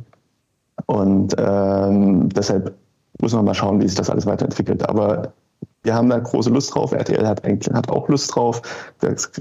Und 0.85 1.35
ähm, 1.39 2.29
deshalb 2.29 2.75
muss 3.19 3.33
man 3.33 3.45
mal 3.45 3.53
schauen, 3.53 3.81
wie 3.81 3.87
sich 3.87 3.97
das 3.97 4.09
alles 4.09 4.25
weiterentwickelt. 4.25 4.87
Aber 4.87 5.33
wir 5.83 5.95
haben 5.95 6.09
da 6.09 6.19
große 6.19 6.49
Lust 6.49 6.75
drauf. 6.75 6.91
RTL 6.91 7.27
hat, 7.27 7.43
hat 7.43 7.89
auch 7.89 8.07
Lust 8.07 8.35
drauf. 8.35 8.61
Das 8.99 9.31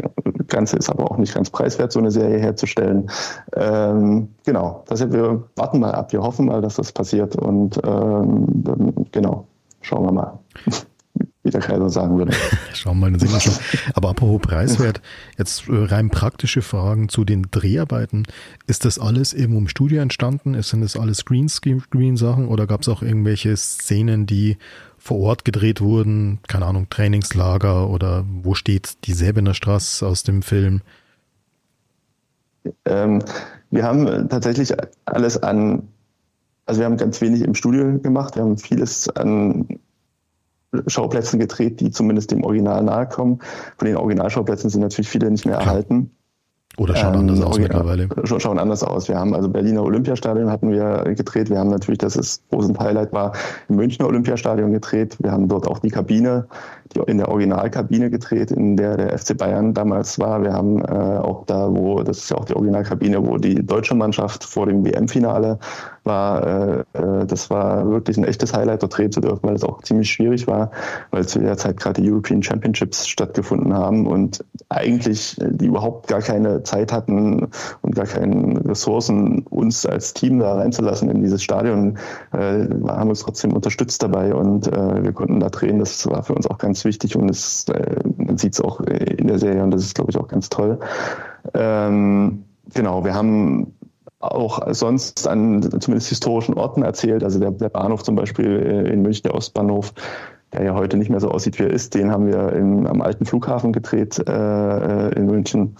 Ganze 0.48 0.76
ist 0.76 0.88
aber 0.88 1.10
auch 1.10 1.18
nicht 1.18 1.34
ganz 1.34 1.50
preiswert, 1.50 1.92
so 1.92 1.98
eine 1.98 2.10
Serie 2.10 2.38
herzustellen. 2.38 3.10
Ähm, 3.54 4.28
genau, 4.44 4.84
deshalb 4.90 5.12
wir 5.12 5.44
warten 5.56 5.80
mal 5.80 5.92
ab. 5.92 6.12
Wir 6.12 6.22
hoffen 6.22 6.46
mal, 6.46 6.62
dass 6.62 6.76
das 6.76 6.92
passiert 6.92 7.36
und 7.36 7.78
ähm, 7.84 8.46
dann, 8.48 9.06
genau, 9.12 9.46
schauen 9.82 10.04
wir 10.04 10.12
mal. 10.12 10.38
Wie 11.42 11.50
der 11.50 11.62
Kaiser 11.62 11.88
sagen 11.88 12.18
würde. 12.18 12.32
Schauen 12.74 12.98
wir 12.98 13.06
mal, 13.06 13.10
dann 13.12 13.20
sehen 13.20 13.32
wir 13.32 13.40
schon. 13.40 13.54
Aber 13.94 14.10
apropos 14.10 14.42
preiswert, 14.42 15.00
jetzt 15.38 15.68
äh, 15.68 15.72
rein 15.72 16.10
praktische 16.10 16.60
Fragen 16.60 17.08
zu 17.08 17.24
den 17.24 17.46
Dreharbeiten. 17.50 18.24
Ist 18.66 18.84
das 18.84 18.98
alles 18.98 19.32
irgendwo 19.32 19.58
im 19.58 19.68
Studio 19.68 20.02
entstanden? 20.02 20.60
Sind 20.62 20.82
das 20.82 20.96
alles 20.96 21.24
Greenscreen-Sachen 21.24 22.46
oder 22.46 22.66
gab 22.66 22.82
es 22.82 22.88
auch 22.88 23.00
irgendwelche 23.00 23.56
Szenen, 23.56 24.26
die 24.26 24.58
vor 25.00 25.18
Ort 25.20 25.44
gedreht 25.44 25.80
wurden, 25.80 26.38
keine 26.46 26.66
Ahnung, 26.66 26.88
Trainingslager 26.90 27.88
oder 27.88 28.24
wo 28.42 28.54
steht 28.54 29.06
die 29.06 29.14
Säbener 29.14 29.54
Straße 29.54 30.06
aus 30.06 30.22
dem 30.22 30.42
Film? 30.42 30.82
Ähm, 32.84 33.24
wir 33.70 33.84
haben 33.84 34.28
tatsächlich 34.28 34.74
alles 35.06 35.42
an, 35.42 35.88
also 36.66 36.80
wir 36.80 36.84
haben 36.84 36.98
ganz 36.98 37.20
wenig 37.22 37.40
im 37.40 37.54
Studio 37.54 37.98
gemacht, 37.98 38.36
wir 38.36 38.42
haben 38.42 38.58
vieles 38.58 39.08
an 39.08 39.66
Schauplätzen 40.86 41.40
gedreht, 41.40 41.80
die 41.80 41.90
zumindest 41.90 42.30
dem 42.30 42.44
Original 42.44 42.84
nahe 42.84 43.08
kommen. 43.08 43.40
Von 43.78 43.86
den 43.86 43.96
Originalschauplätzen 43.96 44.70
sind 44.70 44.82
natürlich 44.82 45.08
viele 45.08 45.30
nicht 45.30 45.46
mehr 45.46 45.56
Klar. 45.56 45.68
erhalten. 45.68 46.10
Oder 46.80 46.96
schauen 46.96 47.12
ähm, 47.12 47.20
anders 47.20 47.42
aus 47.42 47.56
ja, 47.58 47.64
mittlerweile? 47.64 48.08
Schauen 48.24 48.58
anders 48.58 48.82
aus. 48.82 49.06
Wir 49.06 49.18
haben 49.18 49.34
also 49.34 49.50
Berliner 49.50 49.82
Olympiastadion 49.82 50.50
hatten 50.50 50.70
wir 50.70 51.04
gedreht. 51.14 51.50
Wir 51.50 51.58
haben 51.58 51.68
natürlich, 51.68 51.98
das 51.98 52.16
ist 52.16 52.42
großes 52.48 52.78
Highlight 52.78 53.12
war, 53.12 53.32
im 53.68 53.76
Münchner 53.76 54.06
Olympiastadion 54.06 54.72
gedreht. 54.72 55.18
Wir 55.20 55.30
haben 55.30 55.46
dort 55.46 55.68
auch 55.68 55.80
die 55.80 55.90
Kabine, 55.90 56.46
die 56.94 57.00
in 57.00 57.18
der 57.18 57.28
Originalkabine 57.28 58.08
gedreht, 58.08 58.50
in 58.50 58.78
der 58.78 58.96
der 58.96 59.18
FC 59.18 59.36
Bayern 59.36 59.74
damals 59.74 60.18
war. 60.18 60.42
Wir 60.42 60.54
haben 60.54 60.80
äh, 60.80 61.18
auch 61.18 61.44
da, 61.44 61.68
wo, 61.70 62.02
das 62.02 62.16
ist 62.16 62.30
ja 62.30 62.38
auch 62.38 62.46
die 62.46 62.54
Originalkabine, 62.54 63.26
wo 63.26 63.36
die 63.36 63.56
deutsche 63.56 63.94
Mannschaft 63.94 64.42
vor 64.42 64.64
dem 64.64 64.82
WM-Finale 64.82 65.58
war, 66.04 66.46
äh, 66.46 66.84
das 67.30 67.50
war 67.50 67.88
wirklich 67.90 68.16
ein 68.16 68.24
echtes 68.24 68.54
Highlight, 68.54 68.82
dort 68.82 68.96
drehen 68.96 69.12
zu 69.12 69.20
dürfen, 69.20 69.40
weil 69.42 69.54
es 69.54 69.64
auch 69.64 69.82
ziemlich 69.82 70.10
schwierig 70.10 70.46
war, 70.46 70.70
weil 71.10 71.26
zu 71.26 71.38
der 71.38 71.56
Zeit 71.56 71.78
gerade 71.78 72.02
die 72.02 72.10
European 72.10 72.42
Championships 72.42 73.06
stattgefunden 73.06 73.74
haben 73.74 74.06
und 74.06 74.44
eigentlich 74.68 75.36
die 75.38 75.66
überhaupt 75.66 76.08
gar 76.08 76.20
keine 76.20 76.62
Zeit 76.62 76.92
hatten 76.92 77.48
und 77.82 77.94
gar 77.94 78.06
keine 78.06 78.64
Ressourcen, 78.68 79.42
uns 79.50 79.86
als 79.86 80.14
Team 80.14 80.38
da 80.38 80.54
reinzulassen 80.54 81.10
in 81.10 81.22
dieses 81.22 81.42
Stadion, 81.42 81.98
äh, 82.32 82.66
haben 82.88 83.10
uns 83.10 83.20
trotzdem 83.20 83.52
unterstützt 83.52 84.02
dabei 84.02 84.34
und 84.34 84.66
äh, 84.66 85.02
wir 85.02 85.12
konnten 85.12 85.40
da 85.40 85.48
drehen. 85.48 85.78
Das 85.78 86.06
war 86.06 86.22
für 86.22 86.34
uns 86.34 86.46
auch 86.46 86.58
ganz 86.58 86.84
wichtig 86.84 87.16
und 87.16 87.30
es, 87.30 87.66
äh, 87.68 87.96
man 88.16 88.38
sieht 88.38 88.54
es 88.54 88.60
auch 88.60 88.80
in 88.80 89.26
der 89.26 89.38
Serie 89.38 89.62
und 89.62 89.70
das 89.70 89.82
ist, 89.82 89.94
glaube 89.94 90.10
ich, 90.10 90.18
auch 90.18 90.28
ganz 90.28 90.48
toll. 90.48 90.78
Ähm, 91.54 92.44
genau, 92.74 93.04
wir 93.04 93.14
haben 93.14 93.74
auch 94.20 94.62
sonst 94.74 95.26
an 95.26 95.62
zumindest 95.80 96.08
historischen 96.08 96.54
Orten 96.54 96.82
erzählt. 96.82 97.24
Also 97.24 97.40
der, 97.40 97.50
der 97.50 97.70
Bahnhof 97.70 98.02
zum 98.02 98.14
Beispiel 98.14 98.84
äh, 98.86 98.92
in 98.92 99.02
München, 99.02 99.22
der 99.24 99.34
Ostbahnhof, 99.34 99.94
der 100.52 100.62
ja 100.62 100.74
heute 100.74 100.96
nicht 100.96 101.10
mehr 101.10 101.20
so 101.20 101.30
aussieht, 101.30 101.58
wie 101.58 101.64
er 101.64 101.70
ist, 101.70 101.94
den 101.94 102.10
haben 102.10 102.26
wir 102.26 102.52
im, 102.52 102.86
am 102.86 103.00
alten 103.00 103.24
Flughafen 103.24 103.72
gedreht 103.72 104.18
äh, 104.28 105.08
äh 105.08 105.14
in 105.14 105.26
München. 105.26 105.76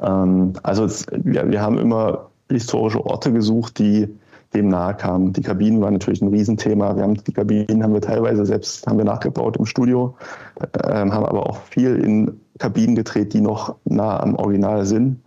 Ähm, 0.00 0.54
also 0.62 0.84
es, 0.84 1.06
ja, 1.24 1.48
wir 1.48 1.60
haben 1.60 1.78
immer 1.78 2.30
historische 2.50 3.04
Orte 3.04 3.32
gesucht, 3.32 3.78
die 3.78 4.08
dem 4.54 4.68
nahe 4.68 4.94
kamen. 4.94 5.32
Die 5.32 5.42
Kabinen 5.42 5.80
waren 5.82 5.92
natürlich 5.92 6.22
ein 6.22 6.28
Riesenthema. 6.28 6.96
Wir 6.96 7.02
haben 7.02 7.14
die 7.14 7.32
Kabinen 7.32 7.82
haben 7.82 7.92
wir 7.92 8.00
teilweise 8.00 8.46
selbst 8.46 8.86
haben 8.86 8.98
wir 8.98 9.04
nachgebaut 9.04 9.56
im 9.56 9.66
Studio, 9.66 10.16
äh, 10.72 10.88
haben 10.88 11.12
aber 11.12 11.46
auch 11.46 11.58
viel 11.58 11.96
in 11.96 12.40
Kabinen 12.58 12.96
gedreht, 12.96 13.34
die 13.34 13.40
noch 13.40 13.76
nah 13.84 14.18
am 14.20 14.34
Original 14.36 14.84
sind. 14.86 15.20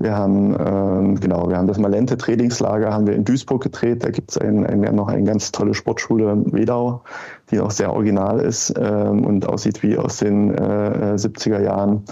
Wir 0.00 0.16
haben, 0.16 0.56
ähm, 0.58 1.20
genau, 1.20 1.50
wir 1.50 1.58
haben 1.58 1.66
das 1.66 1.78
Malente 1.78 2.16
Trainingslager 2.16 2.90
haben 2.90 3.06
wir 3.06 3.14
in 3.14 3.26
Duisburg 3.26 3.62
gedreht. 3.62 4.02
Da 4.02 4.08
gibt 4.08 4.30
es 4.30 4.38
ein, 4.38 4.66
ein, 4.66 4.80
noch 4.94 5.08
eine 5.08 5.24
ganz 5.24 5.52
tolle 5.52 5.74
Sportschule 5.74 6.42
Wedau, 6.46 7.02
die 7.50 7.60
auch 7.60 7.70
sehr 7.70 7.92
original 7.92 8.40
ist 8.40 8.72
ähm, 8.80 9.26
und 9.26 9.46
aussieht 9.46 9.82
wie 9.82 9.98
aus 9.98 10.16
den 10.16 10.54
äh, 10.54 11.16
70er 11.16 11.60
Jahren. 11.60 12.02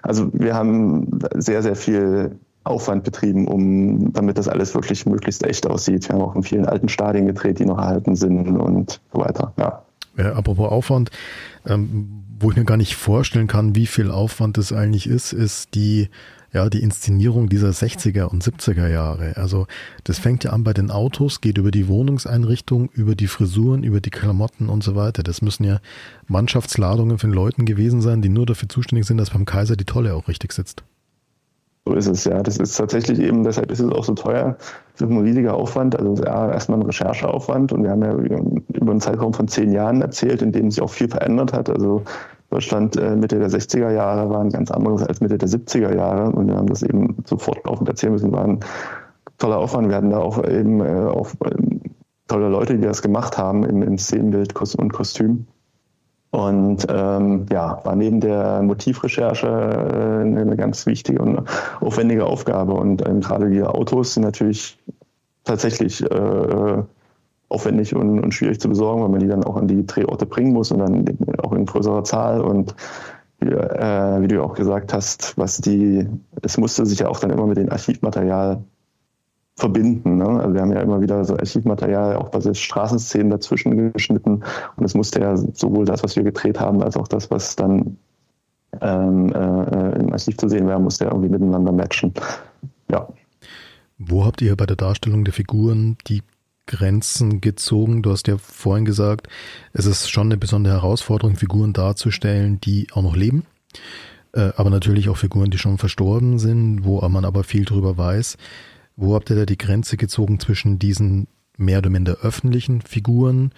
Also 0.00 0.30
wir 0.32 0.54
haben 0.54 1.18
sehr, 1.34 1.62
sehr 1.62 1.76
viel 1.76 2.38
Aufwand 2.64 3.04
betrieben, 3.04 3.46
um 3.46 4.14
damit 4.14 4.38
das 4.38 4.48
alles 4.48 4.74
wirklich 4.74 5.04
möglichst 5.04 5.44
echt 5.44 5.66
aussieht. 5.66 6.08
Wir 6.08 6.14
haben 6.14 6.22
auch 6.22 6.34
in 6.34 6.44
vielen 6.44 6.64
alten 6.64 6.88
Stadien 6.88 7.26
gedreht, 7.26 7.58
die 7.58 7.66
noch 7.66 7.76
erhalten 7.76 8.16
sind 8.16 8.58
und 8.58 9.02
so 9.12 9.20
weiter. 9.20 9.52
Ja. 9.58 9.82
ja 10.16 10.32
apropos 10.32 10.72
Aufwand, 10.72 11.10
ähm, 11.66 12.24
wo 12.40 12.50
ich 12.50 12.56
mir 12.56 12.64
gar 12.64 12.78
nicht 12.78 12.96
vorstellen 12.96 13.48
kann, 13.48 13.76
wie 13.76 13.86
viel 13.86 14.10
Aufwand 14.10 14.56
das 14.56 14.72
eigentlich 14.72 15.06
ist, 15.06 15.34
ist 15.34 15.74
die 15.74 16.08
Ja, 16.54 16.70
die 16.70 16.84
Inszenierung 16.84 17.48
dieser 17.48 17.70
60er 17.70 18.26
und 18.26 18.44
70er 18.44 18.86
Jahre. 18.86 19.36
Also 19.36 19.66
das 20.04 20.20
fängt 20.20 20.44
ja 20.44 20.52
an 20.52 20.62
bei 20.62 20.72
den 20.72 20.92
Autos, 20.92 21.40
geht 21.40 21.58
über 21.58 21.72
die 21.72 21.88
Wohnungseinrichtung, 21.88 22.90
über 22.92 23.16
die 23.16 23.26
Frisuren, 23.26 23.82
über 23.82 24.00
die 24.00 24.10
Klamotten 24.10 24.68
und 24.68 24.84
so 24.84 24.94
weiter. 24.94 25.24
Das 25.24 25.42
müssen 25.42 25.64
ja 25.64 25.80
Mannschaftsladungen 26.28 27.18
von 27.18 27.32
Leuten 27.32 27.64
gewesen 27.64 28.00
sein, 28.00 28.22
die 28.22 28.28
nur 28.28 28.46
dafür 28.46 28.68
zuständig 28.68 29.04
sind, 29.04 29.18
dass 29.18 29.30
beim 29.30 29.46
Kaiser 29.46 29.74
die 29.74 29.84
Tolle 29.84 30.14
auch 30.14 30.28
richtig 30.28 30.52
sitzt. 30.52 30.84
So 31.86 31.94
ist 31.94 32.06
es, 32.06 32.24
ja. 32.24 32.40
Das 32.40 32.56
ist 32.56 32.76
tatsächlich 32.76 33.18
eben, 33.18 33.42
deshalb 33.42 33.72
ist 33.72 33.80
es 33.80 33.90
auch 33.90 34.04
so 34.04 34.14
teuer. 34.14 34.56
Es 34.94 35.00
ist 35.00 35.10
ein 35.10 35.18
riesiger 35.18 35.54
Aufwand. 35.54 35.98
Also 35.98 36.22
ja, 36.22 36.52
erstmal 36.52 36.78
ein 36.78 36.86
Rechercheaufwand 36.86 37.72
und 37.72 37.82
wir 37.82 37.90
haben 37.90 38.02
ja 38.02 38.12
über 38.12 38.92
einen 38.92 39.00
Zeitraum 39.00 39.34
von 39.34 39.48
zehn 39.48 39.72
Jahren 39.72 40.00
erzählt, 40.00 40.40
in 40.40 40.52
dem 40.52 40.70
sich 40.70 40.80
auch 40.80 40.90
viel 40.90 41.08
verändert 41.08 41.52
hat. 41.52 41.68
Also 41.68 42.04
Deutschland 42.54 42.96
äh, 42.96 43.16
Mitte 43.16 43.40
der 43.40 43.50
60er 43.50 43.90
Jahre 43.90 44.30
war 44.30 44.40
ein 44.40 44.50
ganz 44.50 44.70
anderes 44.70 45.02
als 45.02 45.20
Mitte 45.20 45.38
der 45.38 45.48
70er 45.48 45.92
Jahre 45.92 46.30
und 46.30 46.46
wir 46.46 46.54
haben 46.54 46.68
das 46.68 46.84
eben 46.84 47.16
so 47.24 47.36
fortlaufend 47.36 47.88
erzählen 47.88 48.12
müssen. 48.12 48.30
War 48.30 48.44
ein 48.44 48.60
toller 49.38 49.58
Aufwand. 49.58 49.88
Wir 49.88 49.96
hatten 49.96 50.10
da 50.10 50.18
auch 50.18 50.38
eben 50.46 50.80
äh, 50.80 51.06
auch 51.06 51.32
ähm, 51.46 51.80
tolle 52.28 52.48
Leute, 52.48 52.76
die 52.76 52.86
das 52.86 53.02
gemacht 53.02 53.36
haben 53.36 53.64
im, 53.64 53.82
im 53.82 53.98
Szenenbild 53.98 54.54
und 54.76 54.92
Kostüm. 54.92 55.48
Und 56.30 56.86
ähm, 56.88 57.46
ja, 57.50 57.80
war 57.82 57.96
neben 57.96 58.20
der 58.20 58.62
Motivrecherche 58.62 59.48
äh, 59.48 60.20
eine 60.20 60.56
ganz 60.56 60.86
wichtige 60.86 61.22
und 61.22 61.42
aufwendige 61.80 62.24
Aufgabe. 62.24 62.74
Und 62.74 63.04
ähm, 63.04 63.20
gerade 63.20 63.50
die 63.50 63.64
Autos 63.64 64.14
sind 64.14 64.22
natürlich 64.22 64.78
tatsächlich 65.42 66.08
äh, 66.08 66.82
aufwendig 67.54 67.94
und, 67.94 68.20
und, 68.20 68.34
schwierig 68.34 68.60
zu 68.60 68.68
besorgen, 68.68 69.02
weil 69.02 69.08
man 69.08 69.20
die 69.20 69.28
dann 69.28 69.44
auch 69.44 69.56
an 69.56 69.68
die 69.68 69.86
Drehorte 69.86 70.26
bringen 70.26 70.52
muss 70.52 70.72
und 70.72 70.80
dann 70.80 71.04
auch 71.42 71.52
in 71.52 71.66
größerer 71.66 72.04
Zahl. 72.04 72.40
Und 72.40 72.74
wie, 73.40 73.48
äh, 73.48 74.20
wie 74.20 74.28
du 74.28 74.42
auch 74.42 74.54
gesagt 74.54 74.92
hast, 74.92 75.38
was 75.38 75.58
die, 75.58 76.06
es 76.42 76.58
musste 76.58 76.84
sich 76.84 76.98
ja 76.98 77.08
auch 77.08 77.20
dann 77.20 77.30
immer 77.30 77.46
mit 77.46 77.56
dem 77.56 77.70
Archivmaterial 77.70 78.62
verbinden. 79.56 80.16
Ne? 80.16 80.26
Also 80.26 80.54
wir 80.54 80.60
haben 80.60 80.72
ja 80.72 80.80
immer 80.80 81.00
wieder 81.00 81.24
so 81.24 81.36
Archivmaterial, 81.36 82.16
auch 82.16 82.30
bei 82.30 82.40
Straßenszenen 82.52 83.30
dazwischen 83.30 83.92
geschnitten. 83.92 84.42
Und 84.76 84.84
es 84.84 84.94
musste 84.94 85.20
ja 85.20 85.36
sowohl 85.36 85.84
das, 85.84 86.02
was 86.02 86.16
wir 86.16 86.24
gedreht 86.24 86.58
haben, 86.58 86.82
als 86.82 86.96
auch 86.96 87.08
das, 87.08 87.30
was 87.30 87.54
dann 87.54 87.96
ähm, 88.80 89.32
äh, 89.32 90.00
im 90.00 90.12
Archiv 90.12 90.36
zu 90.36 90.48
sehen 90.48 90.66
wäre, 90.66 90.80
musste 90.80 91.04
ja 91.04 91.10
irgendwie 91.10 91.28
miteinander 91.28 91.70
matchen. 91.70 92.12
Ja. 92.90 93.08
Wo 93.98 94.24
habt 94.24 94.42
ihr 94.42 94.56
bei 94.56 94.66
der 94.66 94.76
Darstellung 94.76 95.24
der 95.24 95.32
Figuren 95.32 95.96
die 96.08 96.22
Grenzen 96.66 97.40
gezogen? 97.40 98.02
Du 98.02 98.10
hast 98.10 98.28
ja 98.28 98.38
vorhin 98.38 98.84
gesagt, 98.84 99.28
es 99.72 99.86
ist 99.86 100.10
schon 100.10 100.28
eine 100.28 100.36
besondere 100.36 100.74
Herausforderung, 100.74 101.36
Figuren 101.36 101.72
darzustellen, 101.72 102.60
die 102.60 102.88
auch 102.92 103.02
noch 103.02 103.16
leben. 103.16 103.44
Äh, 104.32 104.52
aber 104.56 104.70
natürlich 104.70 105.08
auch 105.08 105.16
Figuren, 105.16 105.50
die 105.50 105.58
schon 105.58 105.78
verstorben 105.78 106.38
sind, 106.38 106.84
wo 106.84 107.00
man 107.08 107.24
aber 107.24 107.44
viel 107.44 107.64
drüber 107.64 107.96
weiß. 107.96 108.36
Wo 108.96 109.14
habt 109.14 109.30
ihr 109.30 109.36
da 109.36 109.46
die 109.46 109.58
Grenze 109.58 109.96
gezogen 109.96 110.40
zwischen 110.40 110.78
diesen 110.78 111.26
mehr 111.56 111.78
oder 111.78 111.90
minder 111.90 112.18
öffentlichen 112.22 112.80
Figuren 112.80 113.52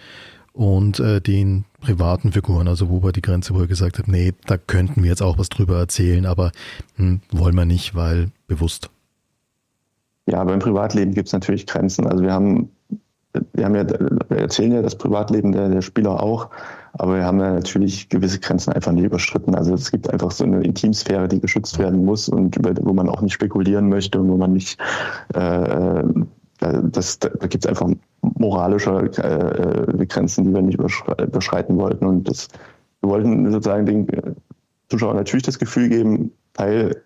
und 0.53 0.99
äh, 0.99 1.21
den 1.21 1.65
privaten 1.81 2.31
Figuren? 2.31 2.67
Also 2.67 2.89
wo 2.89 3.03
war 3.03 3.11
die 3.11 3.21
Grenze, 3.21 3.53
wo 3.53 3.61
ihr 3.61 3.67
gesagt 3.67 3.97
habt, 3.99 4.07
nee, 4.07 4.33
da 4.45 4.57
könnten 4.57 5.03
wir 5.03 5.09
jetzt 5.09 5.21
auch 5.21 5.37
was 5.37 5.49
drüber 5.49 5.77
erzählen, 5.77 6.25
aber 6.25 6.51
hm, 6.95 7.21
wollen 7.31 7.55
wir 7.55 7.65
nicht, 7.65 7.95
weil 7.95 8.31
bewusst. 8.47 8.89
Ja, 10.27 10.43
beim 10.43 10.59
Privatleben 10.59 11.13
gibt 11.13 11.27
es 11.27 11.33
natürlich 11.33 11.65
Grenzen. 11.65 12.05
Also 12.05 12.23
wir 12.23 12.33
haben, 12.33 12.69
wir 13.53 13.65
haben 13.65 13.75
ja, 13.75 13.87
wir 13.87 14.37
erzählen 14.37 14.71
ja 14.71 14.81
das 14.81 14.95
Privatleben 14.95 15.51
der, 15.51 15.69
der 15.69 15.81
Spieler 15.81 16.21
auch, 16.23 16.49
aber 16.93 17.15
wir 17.15 17.25
haben 17.25 17.39
ja 17.39 17.53
natürlich 17.53 18.09
gewisse 18.09 18.39
Grenzen 18.39 18.73
einfach 18.73 18.91
nicht 18.91 19.05
überschritten. 19.05 19.55
Also 19.55 19.73
es 19.73 19.91
gibt 19.91 20.11
einfach 20.11 20.31
so 20.31 20.43
eine 20.43 20.63
Intimsphäre, 20.63 21.27
die 21.27 21.39
geschützt 21.39 21.77
werden 21.77 22.05
muss 22.05 22.29
und 22.29 22.55
über, 22.55 22.73
wo 22.81 22.93
man 22.93 23.09
auch 23.09 23.21
nicht 23.21 23.33
spekulieren 23.33 23.89
möchte 23.89 24.19
und 24.19 24.29
wo 24.29 24.37
man 24.37 24.53
nicht 24.53 24.79
äh, 25.35 25.99
äh 25.99 26.03
das, 26.59 27.19
da 27.19 27.29
gibt 27.47 27.65
es 27.65 27.67
einfach 27.67 27.87
moralische 28.21 29.11
äh, 29.17 30.05
Grenzen, 30.07 30.45
die 30.45 30.53
wir 30.55 30.63
nicht 30.63 30.79
überschreiten 30.79 31.77
wollten. 31.77 32.03
Und 32.07 32.27
das, 32.27 32.47
wir 33.01 33.11
wollten 33.11 33.51
sozusagen 33.51 33.85
den 33.85 34.07
Zuschauern 34.89 35.17
natürlich 35.17 35.43
das 35.43 35.59
Gefühl 35.59 35.89
geben, 35.89 36.31
Teil 36.53 37.03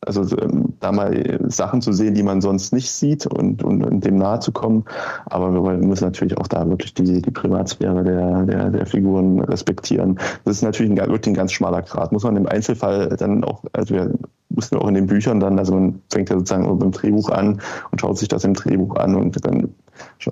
also 0.00 0.22
ähm, 0.38 0.74
da 0.80 0.92
mal 0.92 1.40
Sachen 1.48 1.80
zu 1.80 1.92
sehen, 1.92 2.14
die 2.14 2.22
man 2.22 2.40
sonst 2.40 2.72
nicht 2.72 2.90
sieht 2.90 3.26
und, 3.26 3.64
und, 3.64 3.82
und 3.82 4.04
dem 4.04 4.16
nahe 4.16 4.40
zu 4.40 4.52
kommen. 4.52 4.84
Aber 5.26 5.52
wir 5.52 5.78
müssen 5.78 6.04
natürlich 6.04 6.36
auch 6.38 6.46
da 6.46 6.68
wirklich 6.68 6.94
die, 6.94 7.22
die 7.22 7.30
Privatsphäre 7.30 8.04
der, 8.04 8.42
der, 8.44 8.70
der 8.70 8.86
Figuren 8.86 9.40
respektieren. 9.40 10.18
Das 10.44 10.56
ist 10.56 10.62
natürlich 10.62 10.92
ein, 10.92 10.98
wirklich 10.98 11.28
ein 11.28 11.34
ganz 11.34 11.52
schmaler 11.52 11.82
Grad. 11.82 12.12
Muss 12.12 12.24
man 12.24 12.36
im 12.36 12.46
Einzelfall 12.46 13.08
dann 13.16 13.42
auch, 13.42 13.64
also 13.72 13.94
wir 13.94 14.14
mussten 14.50 14.76
auch 14.76 14.88
in 14.88 14.94
den 14.94 15.06
Büchern 15.06 15.40
dann, 15.40 15.58
also 15.58 15.74
man 15.74 16.02
fängt 16.10 16.30
ja 16.30 16.36
sozusagen 16.36 16.78
beim 16.78 16.92
Drehbuch 16.92 17.30
an 17.30 17.60
und 17.90 18.00
schaut 18.00 18.18
sich 18.18 18.28
das 18.28 18.44
im 18.44 18.54
Drehbuch 18.54 18.96
an 18.96 19.14
und 19.14 19.44
dann 19.44 19.74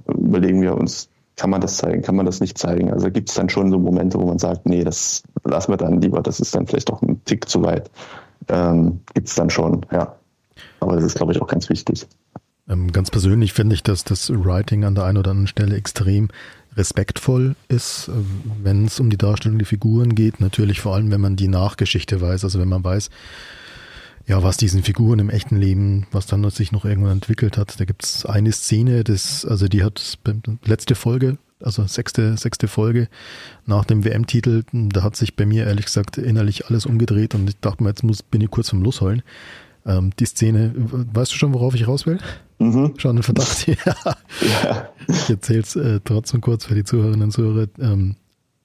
überlegen 0.08 0.60
wir 0.60 0.76
uns, 0.76 1.08
kann 1.36 1.50
man 1.50 1.60
das 1.60 1.78
zeigen, 1.78 2.02
kann 2.02 2.14
man 2.14 2.26
das 2.26 2.40
nicht 2.40 2.58
zeigen. 2.58 2.92
Also 2.92 3.10
gibt 3.10 3.28
es 3.28 3.34
dann 3.34 3.48
schon 3.48 3.70
so 3.70 3.78
Momente, 3.78 4.20
wo 4.20 4.26
man 4.26 4.38
sagt, 4.38 4.66
nee, 4.66 4.84
das 4.84 5.24
lassen 5.42 5.72
wir 5.72 5.76
dann 5.76 6.00
lieber, 6.00 6.22
das 6.22 6.38
ist 6.38 6.54
dann 6.54 6.66
vielleicht 6.66 6.92
auch 6.92 7.02
ein 7.02 7.22
Tick 7.24 7.48
zu 7.48 7.62
weit 7.62 7.90
ähm, 8.48 9.00
gibt 9.14 9.28
es 9.28 9.34
dann 9.34 9.50
schon, 9.50 9.84
ja. 9.92 10.14
Aber 10.80 10.96
das 10.96 11.04
ist, 11.04 11.16
glaube 11.16 11.32
ich, 11.32 11.40
auch 11.40 11.46
ganz 11.46 11.68
wichtig. 11.68 12.06
Ähm, 12.68 12.92
ganz 12.92 13.10
persönlich 13.10 13.52
finde 13.52 13.74
ich, 13.74 13.82
dass 13.82 14.04
das 14.04 14.30
Writing 14.30 14.84
an 14.84 14.94
der 14.94 15.04
einen 15.04 15.18
oder 15.18 15.30
anderen 15.30 15.46
Stelle 15.46 15.76
extrem 15.76 16.28
respektvoll 16.76 17.56
ist, 17.68 18.08
äh, 18.08 18.12
wenn 18.62 18.86
es 18.86 19.00
um 19.00 19.10
die 19.10 19.18
Darstellung 19.18 19.58
der 19.58 19.66
Figuren 19.66 20.14
geht. 20.14 20.40
Natürlich 20.40 20.80
vor 20.80 20.94
allem, 20.94 21.10
wenn 21.10 21.20
man 21.20 21.36
die 21.36 21.48
Nachgeschichte 21.48 22.20
weiß, 22.20 22.44
also 22.44 22.58
wenn 22.58 22.68
man 22.68 22.84
weiß, 22.84 23.10
ja, 24.26 24.42
was 24.42 24.56
diesen 24.56 24.82
Figuren 24.82 25.18
im 25.18 25.30
echten 25.30 25.56
Leben, 25.56 26.06
was 26.12 26.26
dann 26.26 26.48
sich 26.50 26.72
noch 26.72 26.84
irgendwann 26.84 27.12
entwickelt 27.12 27.58
hat. 27.58 27.78
Da 27.78 27.84
gibt 27.84 28.04
es 28.04 28.24
eine 28.24 28.52
Szene, 28.52 29.04
das, 29.04 29.44
also 29.44 29.68
die 29.68 29.84
hat 29.84 30.18
letzte 30.64 30.94
Folge 30.94 31.38
also 31.64 31.86
sechste, 31.86 32.36
sechste 32.36 32.68
Folge 32.68 33.08
nach 33.66 33.84
dem 33.84 34.04
WM-Titel, 34.04 34.64
da 34.72 35.02
hat 35.02 35.16
sich 35.16 35.36
bei 35.36 35.46
mir 35.46 35.66
ehrlich 35.66 35.86
gesagt 35.86 36.18
innerlich 36.18 36.66
alles 36.66 36.86
umgedreht 36.86 37.34
und 37.34 37.48
ich 37.48 37.58
dachte 37.60 37.82
mir, 37.82 37.90
jetzt 37.90 38.02
muss, 38.02 38.22
bin 38.22 38.40
ich 38.40 38.50
kurz 38.50 38.70
vom 38.70 38.82
Losheulen. 38.82 39.22
Ähm, 39.86 40.12
die 40.18 40.26
Szene, 40.26 40.72
weißt 40.76 41.32
du 41.32 41.36
schon, 41.36 41.52
worauf 41.52 41.74
ich 41.74 41.86
raus 41.86 42.06
will? 42.06 42.18
Mhm. 42.58 42.94
Schon 42.98 43.18
ein 43.18 43.22
Verdacht 43.22 43.58
hier. 43.64 43.76
ja. 43.84 44.88
Ich 45.08 45.30
erzähle 45.30 45.60
es 45.60 45.76
äh, 45.76 46.00
trotzdem 46.04 46.40
kurz 46.40 46.64
für 46.66 46.74
die 46.74 46.84
Zuhörerinnen 46.84 47.24
und 47.24 47.32
Zuhörer. 47.32 47.66
Ähm, 47.78 48.16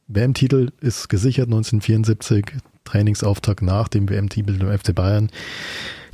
WM-Titel 0.08 0.72
ist 0.82 1.10
gesichert 1.10 1.48
1974, 1.48 2.54
Trainingsauftakt 2.90 3.62
nach 3.62 3.88
dem 3.88 4.10
WM-Titel 4.10 4.58
dem 4.58 4.78
FC 4.78 4.94
Bayern. 4.94 5.30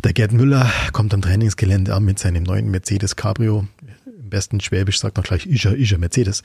Der 0.04 0.14
Gerd 0.14 0.34
Müller 0.34 0.70
kommt 0.92 1.14
am 1.14 1.22
Trainingsgelände 1.22 1.94
an 1.94 2.04
mit 2.04 2.20
seinem 2.20 2.44
neuen 2.44 2.70
Mercedes 2.70 3.16
Cabrio 3.16 3.68
im 4.26 4.30
besten 4.32 4.60
Schwäbisch 4.60 5.00
sagt 5.00 5.18
man 5.18 5.24
gleich 5.24 5.46
Ischer, 5.46 5.76
Ischer 5.78 6.00
Mercedes. 6.00 6.42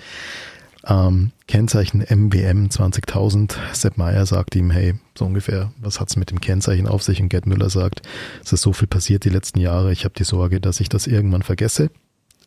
Ähm, 0.87 1.33
Kennzeichen 1.47 2.01
MWM 2.01 2.69
20.000. 2.69 3.55
Sepp 3.73 3.97
Meyer 3.97 4.27
sagt 4.27 4.55
ihm, 4.55 4.71
hey, 4.71 4.95
so 5.17 5.25
ungefähr, 5.25 5.73
was 5.81 5.99
hat's 5.99 6.17
mit 6.17 6.31
dem 6.31 6.41
Kennzeichen 6.41 6.87
auf 6.87 7.03
sich? 7.03 7.21
Und 7.21 7.31
Gerd 7.31 7.47
Müller 7.47 7.71
sagt, 7.71 8.03
es 8.45 8.53
ist 8.53 8.63
so 8.63 8.75
viel 8.75 8.87
passiert 8.87 9.25
die 9.25 9.31
letzten 9.31 9.61
Jahre, 9.61 9.93
ich 9.93 10.05
habe 10.05 10.15
die 10.17 10.25
Sorge, 10.25 10.61
dass 10.61 10.81
ich 10.81 10.91
das 10.91 11.07
irgendwann 11.07 11.43
vergesse. 11.43 11.91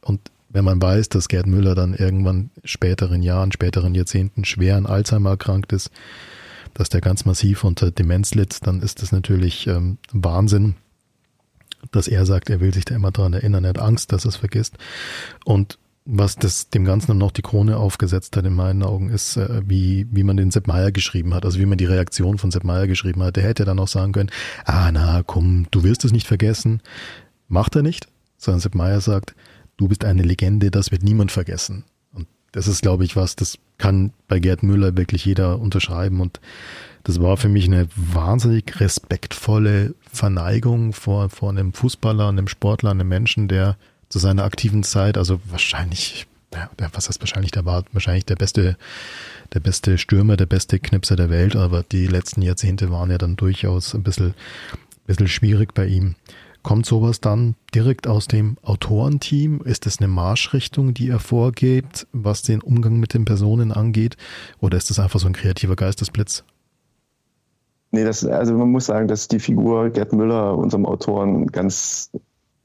Und 0.01 0.19
wenn 0.49 0.65
man 0.65 0.79
weiß, 0.79 1.09
dass 1.09 1.29
Gerd 1.29 1.47
Müller 1.47 1.73
dann 1.73 1.95
irgendwann 1.95 2.51
späteren 2.63 3.23
Jahren, 3.23 3.51
späteren 3.51 3.95
Jahrzehnten 3.95 4.45
schwer 4.45 4.77
an 4.77 4.85
Alzheimer 4.85 5.31
erkrankt 5.31 5.73
ist, 5.73 5.89
dass 6.73 6.89
der 6.89 7.01
ganz 7.01 7.25
massiv 7.25 7.63
unter 7.63 7.91
Demenz 7.91 8.33
litt, 8.35 8.65
dann 8.65 8.81
ist 8.81 9.01
das 9.01 9.11
natürlich 9.11 9.67
ähm, 9.67 9.97
Wahnsinn 10.11 10.75
dass 11.91 12.07
er 12.07 12.25
sagt, 12.25 12.49
er 12.49 12.59
will 12.59 12.73
sich 12.73 12.85
da 12.85 12.95
immer 12.95 13.11
dran 13.11 13.33
erinnern, 13.33 13.65
er 13.65 13.69
hat 13.69 13.79
Angst, 13.79 14.11
dass 14.11 14.25
er 14.25 14.29
es 14.29 14.35
vergisst. 14.35 14.77
Und 15.45 15.77
was 16.05 16.35
das 16.35 16.69
dem 16.69 16.83
Ganzen 16.83 17.17
noch 17.17 17.31
die 17.31 17.41
Krone 17.41 17.77
aufgesetzt 17.77 18.35
hat 18.35 18.45
in 18.45 18.55
meinen 18.55 18.83
Augen, 18.83 19.09
ist, 19.09 19.37
äh, 19.37 19.61
wie, 19.65 20.05
wie 20.11 20.23
man 20.23 20.35
den 20.35 20.51
Sepp 20.51 20.67
Meier 20.67 20.91
geschrieben 20.91 21.33
hat, 21.33 21.45
also 21.45 21.59
wie 21.59 21.65
man 21.65 21.77
die 21.77 21.85
Reaktion 21.85 22.37
von 22.37 22.51
Sepp 22.51 22.65
Meier 22.65 22.87
geschrieben 22.87 23.23
hat. 23.23 23.37
Der 23.37 23.43
hätte 23.43 23.63
dann 23.63 23.79
auch 23.79 23.87
sagen 23.87 24.11
können, 24.11 24.29
ah 24.65 24.91
na 24.91 25.23
komm, 25.23 25.67
du 25.71 25.83
wirst 25.83 26.03
es 26.03 26.11
nicht 26.11 26.27
vergessen. 26.27 26.81
Macht 27.47 27.75
er 27.75 27.83
nicht, 27.83 28.07
sondern 28.37 28.59
Sepp 28.59 28.75
Meier 28.75 28.99
sagt, 28.99 29.33
du 29.77 29.87
bist 29.87 30.03
eine 30.03 30.23
Legende, 30.23 30.71
das 30.71 30.91
wird 30.91 31.03
niemand 31.03 31.31
vergessen. 31.31 31.85
Und 32.11 32.27
das 32.51 32.67
ist, 32.67 32.81
glaube 32.81 33.05
ich, 33.05 33.15
was, 33.15 33.37
das 33.37 33.57
kann 33.77 34.11
bei 34.27 34.39
Gerd 34.39 34.63
Müller 34.63 34.95
wirklich 34.95 35.25
jeder 35.25 35.59
unterschreiben 35.59 36.21
und 36.21 36.39
das 37.03 37.21
war 37.21 37.35
für 37.35 37.49
mich 37.49 37.65
eine 37.65 37.87
wahnsinnig 37.95 38.79
respektvolle 38.79 39.93
Verneigung 40.11 40.93
vor, 40.93 41.29
vor 41.29 41.49
einem 41.49 41.73
Fußballer, 41.73 42.29
einem 42.29 42.47
Sportler, 42.47 42.91
einem 42.91 43.09
Menschen, 43.09 43.47
der 43.49 43.77
zu 44.07 44.19
seiner 44.19 44.43
aktiven 44.43 44.83
Zeit, 44.83 45.17
also 45.17 45.41
wahrscheinlich, 45.49 46.27
ja, 46.53 46.69
was 46.93 47.09
heißt 47.09 47.19
wahrscheinlich, 47.19 47.51
der 47.51 47.65
war 47.65 47.83
wahrscheinlich 47.91 48.25
der 48.25 48.35
beste, 48.35 48.77
der 49.53 49.59
beste 49.59 49.97
Stürmer, 49.97 50.37
der 50.37 50.45
beste 50.45 50.79
Knipser 50.79 51.17
der 51.17 51.29
Welt, 51.29 51.55
aber 51.55 51.83
die 51.83 52.07
letzten 52.07 52.41
Jahrzehnte 52.41 52.89
waren 52.89 53.11
ja 53.11 53.17
dann 53.17 53.35
durchaus 53.35 53.93
ein 53.95 54.03
bisschen, 54.03 54.27
ein 54.27 55.07
bisschen 55.07 55.27
schwierig 55.27 55.73
bei 55.73 55.87
ihm. 55.87 56.15
Kommt 56.63 56.85
sowas 56.85 57.21
dann 57.21 57.55
direkt 57.75 58.07
aus 58.07 58.27
dem 58.27 58.57
Autorenteam? 58.63 59.61
Ist 59.63 59.85
es 59.85 59.99
eine 59.99 60.07
Marschrichtung, 60.07 60.93
die 60.93 61.09
er 61.09 61.19
vorgibt, 61.19 62.07
was 62.13 62.41
den 62.41 62.61
Umgang 62.61 62.99
mit 62.99 63.13
den 63.13 63.25
Personen 63.25 63.71
angeht? 63.71 64.17
Oder 64.59 64.77
ist 64.77 64.89
es 64.89 64.99
einfach 64.99 65.19
so 65.19 65.27
ein 65.27 65.33
kreativer 65.33 65.75
Geistesblitz? 65.75 66.43
nee, 67.93 68.03
das, 68.03 68.25
also 68.25 68.57
man 68.57 68.69
muss 68.69 68.87
sagen, 68.87 69.07
dass 69.07 69.29
die 69.29 69.39
Figur 69.39 69.89
Gerd 69.89 70.11
Müller, 70.11 70.57
unserem 70.57 70.85
Autoren, 70.85 71.47
ganz 71.47 72.11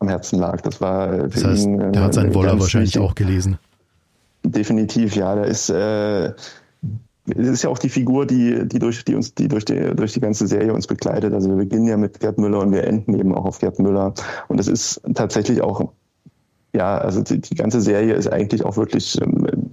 am 0.00 0.08
Herzen 0.08 0.40
lag. 0.40 0.60
Das 0.62 0.80
war 0.80 1.28
das 1.28 1.44
heißt, 1.44 1.66
ihn. 1.66 1.92
Der 1.92 2.02
hat 2.02 2.14
seinen 2.14 2.34
Woller 2.34 2.58
wahrscheinlich 2.58 2.98
auch 2.98 3.14
gelesen. 3.14 3.58
Definitiv, 4.42 5.14
ja. 5.14 5.34
Da 5.34 5.44
ist, 5.44 5.70
äh, 5.70 6.32
es 7.36 7.48
ist 7.48 7.62
ja 7.62 7.70
auch 7.70 7.78
die 7.78 7.88
Figur, 7.88 8.26
die, 8.26 8.66
die 8.66 8.78
durch 8.78 9.04
die 9.04 9.14
uns, 9.14 9.34
die 9.34 9.48
durch 9.48 9.64
die, 9.64 9.94
durch 9.94 10.12
die 10.12 10.20
ganze 10.20 10.46
Serie 10.46 10.72
uns 10.72 10.86
begleitet. 10.86 11.32
Also 11.32 11.50
wir 11.50 11.56
beginnen 11.56 11.86
ja 11.86 11.96
mit 11.96 12.20
Gerd 12.20 12.38
Müller 12.38 12.60
und 12.60 12.72
wir 12.72 12.84
enden 12.84 13.18
eben 13.18 13.34
auch 13.34 13.44
auf 13.44 13.58
Gerd 13.58 13.78
Müller. 13.78 14.14
Und 14.48 14.60
es 14.60 14.68
ist 14.68 15.00
tatsächlich 15.14 15.62
auch, 15.62 15.92
ja, 16.72 16.98
also 16.98 17.22
die, 17.22 17.40
die 17.40 17.54
ganze 17.54 17.80
Serie 17.80 18.14
ist 18.14 18.28
eigentlich 18.28 18.64
auch 18.64 18.76
wirklich 18.76 19.20
ähm, 19.20 19.67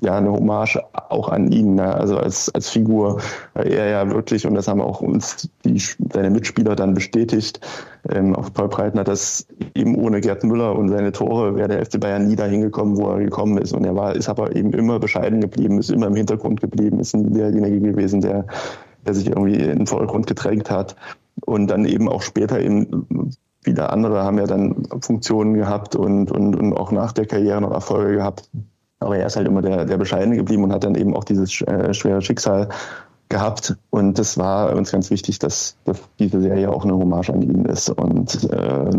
ja 0.00 0.16
eine 0.16 0.30
Hommage 0.32 0.80
auch 0.92 1.28
an 1.28 1.50
ihn, 1.50 1.74
ne? 1.74 1.94
also 1.94 2.16
als, 2.16 2.48
als 2.54 2.70
Figur. 2.70 3.20
Weil 3.54 3.72
er 3.72 3.88
ja 3.88 4.10
wirklich, 4.10 4.46
und 4.46 4.54
das 4.54 4.68
haben 4.68 4.80
auch 4.80 5.00
uns 5.00 5.48
die, 5.64 5.80
seine 6.12 6.30
Mitspieler 6.30 6.76
dann 6.76 6.94
bestätigt, 6.94 7.60
ähm, 8.08 8.34
auch 8.36 8.52
Paul 8.52 8.68
Breitner, 8.68 9.04
dass 9.04 9.46
eben 9.74 9.96
ohne 9.96 10.20
Gerd 10.20 10.44
Müller 10.44 10.76
und 10.76 10.88
seine 10.88 11.12
Tore 11.12 11.56
wäre 11.56 11.68
der 11.68 11.84
FC 11.84 12.00
Bayern 12.00 12.28
nie 12.28 12.36
dahin 12.36 12.60
gekommen, 12.60 12.96
wo 12.96 13.10
er 13.10 13.18
gekommen 13.18 13.58
ist. 13.58 13.72
Und 13.72 13.84
er 13.84 13.96
war, 13.96 14.14
ist 14.14 14.28
aber 14.28 14.54
eben 14.54 14.72
immer 14.72 14.98
bescheiden 14.98 15.40
geblieben, 15.40 15.78
ist 15.78 15.90
immer 15.90 16.06
im 16.06 16.14
Hintergrund 16.14 16.60
geblieben, 16.60 17.00
ist 17.00 17.14
derjenige 17.14 17.80
gewesen, 17.80 18.20
der, 18.20 18.46
der 19.06 19.14
sich 19.14 19.28
irgendwie 19.28 19.56
in 19.56 19.78
den 19.78 19.86
Vordergrund 19.86 20.26
gedrängt 20.26 20.70
hat. 20.70 20.96
Und 21.44 21.68
dann 21.68 21.84
eben 21.84 22.08
auch 22.08 22.22
später 22.22 22.60
eben 22.60 23.36
wieder 23.62 23.92
andere 23.92 24.22
haben 24.22 24.38
ja 24.38 24.46
dann 24.46 24.86
Funktionen 25.00 25.54
gehabt 25.54 25.94
und, 25.96 26.30
und, 26.30 26.56
und 26.56 26.72
auch 26.74 26.92
nach 26.92 27.12
der 27.12 27.26
Karriere 27.26 27.60
noch 27.60 27.72
Erfolge 27.72 28.16
gehabt. 28.16 28.48
Aber 29.00 29.16
er 29.16 29.26
ist 29.26 29.36
halt 29.36 29.46
immer 29.46 29.62
der, 29.62 29.84
der 29.84 29.96
Bescheidene 29.96 30.36
geblieben 30.36 30.64
und 30.64 30.72
hat 30.72 30.84
dann 30.84 30.94
eben 30.94 31.14
auch 31.16 31.24
dieses 31.24 31.60
äh, 31.62 31.94
schwere 31.94 32.20
Schicksal 32.20 32.68
gehabt. 33.28 33.76
Und 33.90 34.18
das 34.18 34.38
war 34.38 34.74
uns 34.74 34.90
ganz 34.90 35.10
wichtig, 35.10 35.38
dass, 35.38 35.76
dass 35.84 36.00
diese 36.18 36.40
Serie 36.40 36.70
auch 36.70 36.84
eine 36.84 36.94
Hommage 36.94 37.30
an 37.30 37.42
ihn 37.42 37.64
ist. 37.66 37.90
Und 37.90 38.50
äh, 38.50 38.90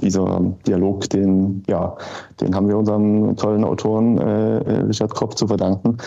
dieser 0.00 0.40
Dialog, 0.66 1.08
den, 1.10 1.62
ja, 1.66 1.96
den 2.40 2.54
haben 2.54 2.68
wir 2.68 2.76
unserem 2.76 3.36
tollen 3.36 3.64
Autoren 3.64 4.18
äh, 4.18 4.82
Richard 4.82 5.14
Kropp 5.14 5.38
zu 5.38 5.46
verdanken. 5.46 5.98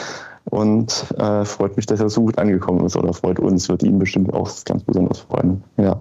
Und 0.45 1.05
äh, 1.17 1.45
freut 1.45 1.77
mich, 1.77 1.85
dass 1.85 1.99
er 1.99 2.09
so 2.09 2.21
gut 2.21 2.37
angekommen 2.37 2.85
ist 2.85 2.95
oder 2.95 3.13
freut 3.13 3.39
uns, 3.39 3.69
wird 3.69 3.83
ihn 3.83 3.99
bestimmt 3.99 4.33
auch 4.33 4.49
ganz 4.65 4.83
besonders 4.83 5.19
freuen. 5.19 5.63
Ja. 5.77 5.99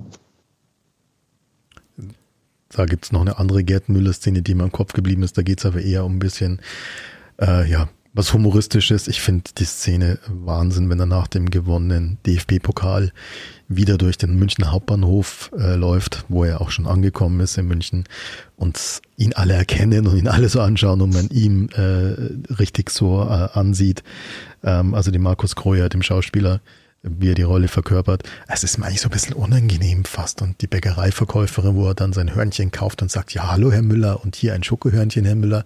Da 2.72 2.84
gibt 2.86 3.04
es 3.04 3.12
noch 3.12 3.20
eine 3.20 3.38
andere 3.38 3.64
Gerd 3.64 3.88
Müller-Szene, 3.88 4.42
die 4.42 4.54
mir 4.54 4.64
im 4.64 4.72
Kopf 4.72 4.92
geblieben 4.92 5.22
ist. 5.24 5.36
Da 5.36 5.42
geht 5.42 5.58
es 5.58 5.66
aber 5.66 5.80
eher 5.80 6.04
um 6.04 6.16
ein 6.16 6.18
bisschen 6.20 6.60
äh, 7.40 7.68
ja, 7.68 7.88
was 8.12 8.32
humoristisches. 8.32 9.08
Ich 9.08 9.20
finde 9.20 9.50
die 9.56 9.64
Szene 9.64 10.18
Wahnsinn, 10.26 10.90
wenn 10.90 10.98
er 10.98 11.06
nach 11.06 11.28
dem 11.28 11.50
gewonnenen 11.50 12.18
DFB-Pokal 12.26 13.12
wieder 13.68 13.98
durch 13.98 14.18
den 14.18 14.36
Münchner 14.36 14.72
Hauptbahnhof 14.72 15.52
äh, 15.56 15.76
läuft, 15.76 16.24
wo 16.28 16.44
er 16.44 16.60
auch 16.60 16.70
schon 16.70 16.86
angekommen 16.86 17.38
ist 17.40 17.56
in 17.56 17.68
München 17.68 18.04
und 18.56 19.00
ihn 19.16 19.32
alle 19.34 19.54
erkennen 19.54 20.08
und 20.08 20.16
ihn 20.16 20.26
alle 20.26 20.48
so 20.48 20.60
anschauen 20.60 21.00
und 21.00 21.14
man 21.14 21.28
ihm 21.28 21.68
äh, 21.74 22.52
richtig 22.54 22.90
so 22.90 23.22
äh, 23.22 23.48
ansieht. 23.52 24.02
Ähm, 24.64 24.94
also 24.94 25.12
dem 25.12 25.22
Markus 25.22 25.54
Kreuer, 25.54 25.88
dem 25.88 26.02
Schauspieler, 26.02 26.60
wie 27.02 27.30
er 27.30 27.34
die 27.34 27.42
Rolle 27.42 27.68
verkörpert. 27.68 28.24
Es 28.48 28.64
ist 28.64 28.76
mir 28.76 28.86
eigentlich 28.86 29.00
so 29.00 29.08
ein 29.08 29.12
bisschen 29.12 29.34
unangenehm 29.34 30.04
fast. 30.04 30.42
Und 30.42 30.60
die 30.60 30.66
Bäckereiverkäuferin, 30.66 31.76
wo 31.76 31.86
er 31.86 31.94
dann 31.94 32.12
sein 32.12 32.34
Hörnchen 32.34 32.72
kauft 32.72 33.02
und 33.02 33.10
sagt, 33.10 33.32
ja, 33.32 33.50
hallo 33.50 33.70
Herr 33.70 33.82
Müller 33.82 34.22
und 34.22 34.34
hier 34.34 34.52
ein 34.52 34.64
Schokohörnchen, 34.64 35.24
Herr 35.24 35.36
Müller. 35.36 35.64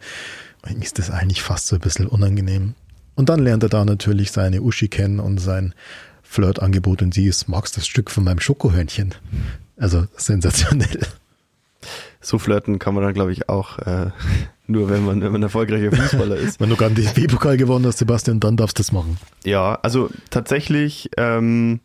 Ist 0.80 0.98
das 0.98 1.10
eigentlich 1.10 1.42
fast 1.42 1.66
so 1.66 1.76
ein 1.76 1.80
bisschen 1.80 2.06
unangenehm. 2.06 2.74
Und 3.14 3.28
dann 3.28 3.40
lernt 3.40 3.62
er 3.62 3.68
da 3.68 3.84
natürlich 3.84 4.32
seine 4.32 4.62
Uschi 4.62 4.88
kennen 4.88 5.20
und 5.20 5.38
sein 5.38 5.74
Flirtangebot 6.22 7.02
und 7.02 7.14
sie 7.14 7.26
ist, 7.26 7.48
magst 7.48 7.76
das 7.76 7.86
Stück 7.86 8.10
von 8.10 8.24
meinem 8.24 8.40
Schokohörnchen? 8.40 9.14
Also 9.76 10.06
sensationell. 10.16 11.00
So 12.20 12.38
flirten 12.38 12.78
kann 12.78 12.94
man 12.94 13.04
dann, 13.04 13.14
glaube 13.14 13.32
ich, 13.32 13.48
auch 13.48 13.78
äh, 13.80 14.10
nur, 14.66 14.88
wenn 14.88 15.04
man, 15.04 15.20
wenn 15.20 15.30
man 15.30 15.42
erfolgreicher 15.42 15.92
Fußballer 15.92 16.36
ist. 16.36 16.58
wenn 16.60 16.70
du 16.70 16.76
gerade 16.76 16.94
den 16.94 17.04
DFB-Pokal 17.04 17.56
gewonnen 17.56 17.86
hast, 17.86 17.98
Sebastian, 17.98 18.40
dann 18.40 18.56
darfst 18.56 18.78
du 18.78 18.80
das 18.80 18.92
machen. 18.92 19.18
Ja, 19.44 19.78
also 19.82 20.10
tatsächlich 20.30 21.10
ähm, 21.16 21.80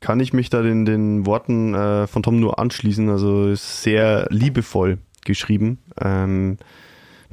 kann 0.00 0.20
ich 0.20 0.32
mich 0.32 0.50
da 0.50 0.62
den, 0.62 0.84
den 0.84 1.24
Worten 1.26 1.74
äh, 1.74 2.06
von 2.06 2.22
Tom 2.22 2.40
nur 2.40 2.58
anschließen. 2.58 3.08
Also 3.08 3.48
ist 3.48 3.82
sehr 3.82 4.26
liebevoll 4.30 4.98
geschrieben. 5.24 5.78
Ähm, 6.00 6.58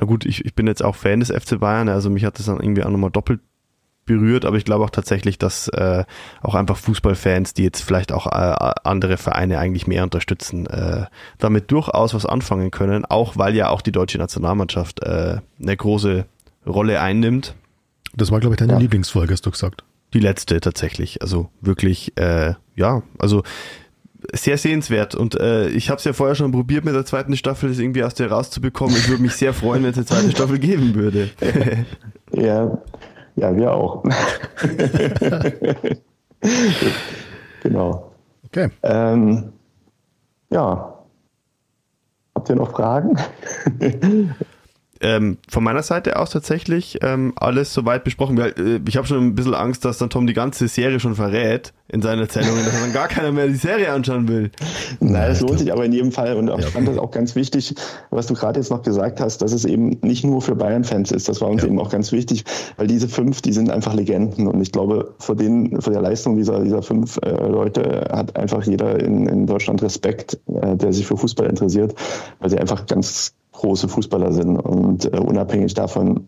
na 0.01 0.07
gut, 0.07 0.25
ich, 0.25 0.43
ich 0.43 0.55
bin 0.55 0.65
jetzt 0.65 0.83
auch 0.83 0.95
Fan 0.95 1.19
des 1.19 1.29
FC 1.29 1.59
Bayern, 1.59 1.87
also 1.87 2.09
mich 2.09 2.25
hat 2.25 2.39
das 2.39 2.47
dann 2.47 2.59
irgendwie 2.59 2.83
auch 2.83 2.89
nochmal 2.89 3.11
doppelt 3.11 3.39
berührt, 4.05 4.45
aber 4.45 4.57
ich 4.57 4.65
glaube 4.65 4.83
auch 4.83 4.89
tatsächlich, 4.89 5.37
dass 5.37 5.67
äh, 5.67 6.03
auch 6.41 6.55
einfach 6.55 6.75
Fußballfans, 6.75 7.53
die 7.53 7.63
jetzt 7.63 7.81
vielleicht 7.81 8.11
auch 8.11 8.25
äh, 8.25 8.73
andere 8.83 9.17
Vereine 9.17 9.59
eigentlich 9.59 9.85
mehr 9.85 10.03
unterstützen, 10.03 10.65
äh, 10.65 11.05
damit 11.37 11.71
durchaus 11.71 12.15
was 12.15 12.25
anfangen 12.25 12.71
können, 12.71 13.05
auch 13.05 13.37
weil 13.37 13.55
ja 13.55 13.69
auch 13.69 13.81
die 13.81 13.91
deutsche 13.91 14.17
Nationalmannschaft 14.17 15.03
äh, 15.03 15.37
eine 15.61 15.77
große 15.77 16.25
Rolle 16.65 16.99
einnimmt. 16.99 17.53
Das 18.15 18.31
war, 18.31 18.39
glaube 18.39 18.55
ich, 18.55 18.59
deine 18.59 18.73
ja. 18.73 18.79
Lieblingsfolge, 18.79 19.33
hast 19.33 19.45
du 19.45 19.51
gesagt. 19.51 19.83
Die 20.15 20.19
letzte 20.19 20.59
tatsächlich. 20.59 21.21
Also 21.21 21.49
wirklich, 21.61 22.17
äh, 22.17 22.55
ja, 22.75 23.03
also 23.19 23.43
sehr 24.33 24.57
sehenswert. 24.57 25.15
Und 25.15 25.39
äh, 25.39 25.69
ich 25.69 25.89
habe 25.89 25.97
es 25.99 26.03
ja 26.05 26.13
vorher 26.13 26.35
schon 26.35 26.51
probiert 26.51 26.85
mit 26.85 26.95
der 26.95 27.05
zweiten 27.05 27.35
Staffel, 27.35 27.69
das 27.69 27.79
irgendwie 27.79 28.03
aus 28.03 28.13
der 28.13 28.31
rauszubekommen. 28.31 28.95
Ich 28.95 29.09
würde 29.09 29.21
mich 29.21 29.33
sehr 29.33 29.53
freuen, 29.53 29.83
wenn 29.83 29.91
es 29.91 29.97
eine 29.97 30.05
zweite 30.05 30.31
Staffel 30.31 30.59
geben 30.59 30.95
würde. 30.95 31.29
ja, 32.33 32.77
ja, 33.35 33.55
wir 33.55 33.73
auch. 33.73 34.03
genau. 37.63 38.11
Okay. 38.45 38.69
Ähm, 38.83 39.53
ja. 40.49 40.97
Habt 42.35 42.49
ihr 42.49 42.55
noch 42.55 42.71
Fragen? 42.71 43.17
Ähm, 45.01 45.37
von 45.49 45.63
meiner 45.63 45.81
Seite 45.81 46.17
aus 46.17 46.29
tatsächlich 46.29 46.99
ähm, 47.01 47.33
alles 47.35 47.73
soweit 47.73 48.03
besprochen. 48.03 48.37
Äh, 48.37 48.79
ich 48.87 48.97
habe 48.97 49.07
schon 49.07 49.17
ein 49.17 49.35
bisschen 49.35 49.55
Angst, 49.55 49.83
dass 49.83 49.97
dann 49.97 50.09
Tom 50.11 50.27
die 50.27 50.33
ganze 50.33 50.67
Serie 50.67 50.99
schon 50.99 51.15
verrät 51.15 51.73
in 51.91 52.01
seinen 52.01 52.19
Erzählungen, 52.19 52.63
dass 52.63 52.79
dann 52.79 52.93
gar 52.93 53.07
keiner 53.07 53.31
mehr 53.31 53.47
die 53.47 53.55
Serie 53.55 53.91
anschauen 53.91 54.27
will. 54.27 54.51
Nein, 54.99 55.31
es 55.31 55.41
lohnt 55.41 55.59
sich 55.59 55.73
aber 55.73 55.85
in 55.85 55.91
jedem 55.91 56.11
Fall. 56.11 56.35
Und 56.35 56.49
ich 56.57 56.65
fand 56.67 56.87
das 56.87 56.97
auch 56.97 57.11
ganz 57.11 57.35
wichtig, 57.35 57.75
was 58.11 58.27
du 58.27 58.33
gerade 58.33 58.59
jetzt 58.59 58.69
noch 58.69 58.81
gesagt 58.81 59.19
hast, 59.19 59.41
dass 59.41 59.51
es 59.51 59.65
eben 59.65 59.97
nicht 60.01 60.23
nur 60.23 60.41
für 60.41 60.55
Bayern-Fans 60.55 61.11
ist. 61.11 61.27
Das 61.27 61.41
war 61.41 61.49
uns 61.49 61.63
ja. 61.63 61.67
eben 61.67 61.79
auch 61.79 61.89
ganz 61.89 62.11
wichtig, 62.11 62.45
weil 62.77 62.87
diese 62.87 63.09
fünf, 63.09 63.41
die 63.41 63.51
sind 63.51 63.69
einfach 63.71 63.93
Legenden. 63.93 64.47
Und 64.47 64.61
ich 64.61 64.71
glaube, 64.71 65.15
vor, 65.17 65.35
den, 65.35 65.81
vor 65.81 65.91
der 65.91 66.01
Leistung 66.01 66.37
dieser, 66.37 66.63
dieser 66.63 66.81
fünf 66.81 67.17
äh, 67.23 67.29
Leute 67.29 68.07
hat 68.11 68.37
einfach 68.37 68.63
jeder 68.63 68.99
in, 68.99 69.27
in 69.27 69.47
Deutschland 69.47 69.81
Respekt, 69.81 70.39
äh, 70.47 70.77
der 70.77 70.93
sich 70.93 71.07
für 71.07 71.17
Fußball 71.17 71.47
interessiert, 71.47 71.95
weil 72.39 72.51
sie 72.51 72.57
einfach 72.57 72.85
ganz 72.85 73.33
große 73.53 73.87
Fußballer 73.87 74.33
sind 74.33 74.57
und 74.57 75.05
äh, 75.13 75.17
unabhängig 75.17 75.73
davon, 75.73 76.27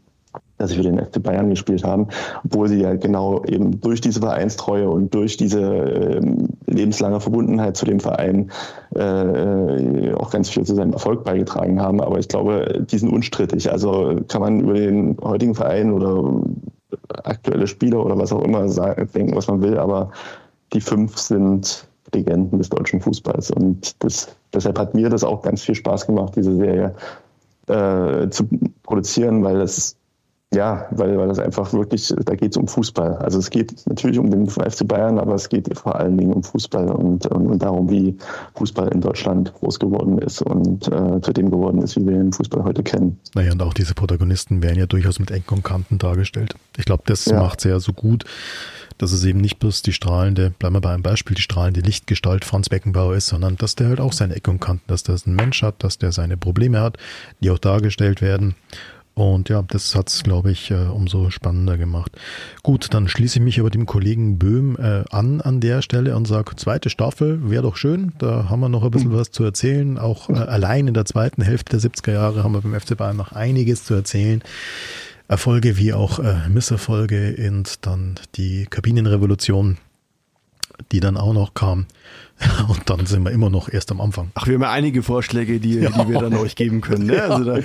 dass 0.57 0.71
sie 0.71 0.77
für 0.77 0.83
den 0.83 0.99
FC 0.99 1.21
Bayern 1.21 1.49
gespielt 1.49 1.83
haben, 1.83 2.07
obwohl 2.45 2.67
sie 2.67 2.81
ja 2.81 2.95
genau 2.95 3.43
eben 3.45 3.79
durch 3.81 4.01
diese 4.01 4.19
Vereinstreue 4.19 4.89
und 4.89 5.13
durch 5.13 5.37
diese 5.37 5.61
äh, 5.61 6.21
lebenslange 6.67 7.19
Verbundenheit 7.19 7.77
zu 7.77 7.85
dem 7.85 7.99
Verein 7.99 8.51
äh, 8.95 10.13
auch 10.13 10.31
ganz 10.31 10.49
viel 10.49 10.63
zu 10.63 10.75
seinem 10.75 10.93
Erfolg 10.93 11.23
beigetragen 11.23 11.81
haben. 11.81 12.01
Aber 12.01 12.19
ich 12.19 12.27
glaube, 12.27 12.85
die 12.89 12.97
sind 12.97 13.09
unstrittig. 13.09 13.71
Also 13.71 14.19
kann 14.27 14.41
man 14.41 14.61
über 14.61 14.73
den 14.73 15.17
heutigen 15.21 15.55
Verein 15.55 15.91
oder 15.91 16.41
aktuelle 17.23 17.67
Spieler 17.67 18.03
oder 18.05 18.17
was 18.17 18.31
auch 18.31 18.43
immer 18.43 18.69
sagen, 18.69 19.09
denken, 19.13 19.35
was 19.35 19.47
man 19.47 19.61
will, 19.61 19.77
aber 19.77 20.11
die 20.73 20.81
fünf 20.81 21.17
sind 21.17 21.87
Legenden 22.13 22.57
des 22.57 22.69
deutschen 22.69 23.01
Fußballs. 23.01 23.51
Und 23.51 24.03
das, 24.03 24.35
deshalb 24.53 24.79
hat 24.79 24.93
mir 24.93 25.09
das 25.09 25.23
auch 25.23 25.41
ganz 25.41 25.61
viel 25.63 25.75
Spaß 25.75 26.07
gemacht, 26.07 26.35
diese 26.35 26.55
Serie 26.55 26.95
äh, 27.67 28.29
zu 28.29 28.47
produzieren, 28.83 29.43
weil 29.43 29.59
das 29.59 29.95
ja, 30.53 30.87
weil, 30.91 31.17
weil 31.17 31.27
das 31.27 31.39
einfach 31.39 31.73
wirklich, 31.73 32.13
da 32.25 32.35
geht 32.35 32.51
es 32.51 32.57
um 32.57 32.67
Fußball. 32.67 33.17
Also 33.17 33.39
es 33.39 33.49
geht 33.49 33.73
natürlich 33.87 34.19
um 34.19 34.29
den 34.29 34.47
FC 34.47 34.87
Bayern, 34.87 35.17
aber 35.19 35.35
es 35.35 35.49
geht 35.49 35.75
vor 35.77 35.95
allen 35.95 36.17
Dingen 36.17 36.33
um 36.33 36.43
Fußball 36.43 36.89
und, 36.91 37.25
und, 37.27 37.47
und 37.47 37.63
darum, 37.63 37.89
wie 37.89 38.15
Fußball 38.55 38.89
in 38.89 39.01
Deutschland 39.01 39.53
groß 39.55 39.79
geworden 39.79 40.19
ist 40.19 40.41
und 40.41 40.87
äh, 40.87 41.21
zu 41.21 41.33
dem 41.33 41.49
geworden 41.49 41.81
ist, 41.81 41.95
wie 41.95 42.05
wir 42.05 42.13
den 42.13 42.31
Fußball 42.31 42.63
heute 42.63 42.83
kennen. 42.83 43.19
Naja, 43.33 43.51
und 43.51 43.61
auch 43.61 43.73
diese 43.73 43.93
Protagonisten 43.93 44.61
werden 44.61 44.77
ja 44.77 44.85
durchaus 44.85 45.19
mit 45.19 45.31
Ecken 45.31 45.55
und 45.55 45.63
Kanten 45.63 45.97
dargestellt. 45.97 46.55
Ich 46.77 46.85
glaube, 46.85 47.03
das 47.05 47.25
ja. 47.25 47.39
macht 47.39 47.59
es 47.59 47.65
ja 47.65 47.79
so 47.79 47.93
gut, 47.93 48.25
dass 48.97 49.11
es 49.11 49.23
eben 49.23 49.39
nicht 49.39 49.59
bloß 49.59 49.81
die 49.81 49.93
strahlende, 49.93 50.51
bleiben 50.59 50.75
wir 50.75 50.81
bei 50.81 50.93
einem 50.93 51.03
Beispiel, 51.03 51.35
die 51.35 51.41
strahlende 51.41 51.81
Lichtgestalt 51.81 52.45
Franz 52.45 52.69
Beckenbauer 52.69 53.15
ist, 53.15 53.27
sondern 53.27 53.57
dass 53.57 53.75
der 53.75 53.89
halt 53.89 53.99
auch 53.99 54.13
seine 54.13 54.35
Ecken 54.35 54.51
und 54.51 54.59
Kanten, 54.59 54.83
dass 54.87 55.03
der 55.03 55.15
ein 55.25 55.35
Mensch 55.35 55.61
hat, 55.61 55.83
dass 55.83 55.97
der 55.97 56.11
seine 56.11 56.37
Probleme 56.37 56.81
hat, 56.81 56.97
die 57.41 57.49
auch 57.49 57.59
dargestellt 57.59 58.21
werden. 58.21 58.55
Und 59.15 59.49
ja, 59.49 59.61
das 59.61 59.93
hat 59.93 60.09
es, 60.09 60.23
glaube 60.23 60.51
ich, 60.51 60.71
äh, 60.71 60.87
umso 60.87 61.29
spannender 61.29 61.77
gemacht. 61.77 62.11
Gut, 62.63 62.93
dann 62.93 63.07
schließe 63.07 63.37
ich 63.37 63.45
mich 63.45 63.59
aber 63.59 63.69
dem 63.69 63.85
Kollegen 63.85 64.39
Böhm 64.39 64.75
äh, 64.75 65.03
an 65.11 65.39
an 65.39 65.59
der 65.59 65.83
Stelle 65.83 66.15
und 66.15 66.27
sage, 66.27 66.55
zweite 66.55 66.89
Staffel 66.89 67.47
wäre 67.49 67.61
doch 67.61 67.75
schön. 67.75 68.13
Da 68.17 68.49
haben 68.49 68.61
wir 68.61 68.69
noch 68.69 68.83
ein 68.83 68.89
bisschen 68.89 69.13
was 69.13 69.29
zu 69.29 69.43
erzählen. 69.43 69.99
Auch 69.99 70.29
äh, 70.29 70.33
allein 70.33 70.87
in 70.87 70.95
der 70.95 71.05
zweiten 71.05 71.43
Hälfte 71.43 71.77
der 71.77 71.91
70er 71.91 72.13
Jahre 72.13 72.43
haben 72.43 72.53
wir 72.53 72.61
beim 72.61 72.79
FC 72.79 72.97
Bayern 72.97 73.17
noch 73.17 73.33
einiges 73.33 73.83
zu 73.83 73.93
erzählen. 73.93 74.41
Erfolge 75.33 75.77
wie 75.77 75.93
auch 75.93 76.19
äh, 76.19 76.47
Misserfolge 76.47 77.35
und 77.49 77.87
dann 77.87 78.19
die 78.35 78.67
Kabinenrevolution. 78.69 79.77
die 80.91 80.99
dann 80.99 81.17
auch 81.17 81.33
noch 81.33 81.55
kam. 81.55 81.87
Und 82.67 82.89
dann 82.89 83.05
sind 83.05 83.23
wir 83.23 83.31
immer 83.31 83.49
noch 83.49 83.69
erst 83.69 83.91
am 83.91 84.01
Anfang. 84.01 84.31
Ach, 84.35 84.47
wir 84.47 84.55
haben 84.55 84.61
ja 84.61 84.71
einige 84.71 85.01
Vorschläge, 85.01 85.59
die, 85.59 85.79
die 85.79 85.81
wir 85.81 86.19
dann 86.19 86.35
euch 86.35 86.55
geben 86.55 86.81
können. 86.81 87.05
Ne? 87.07 87.23
Also 87.23 87.43
da, 87.45 87.59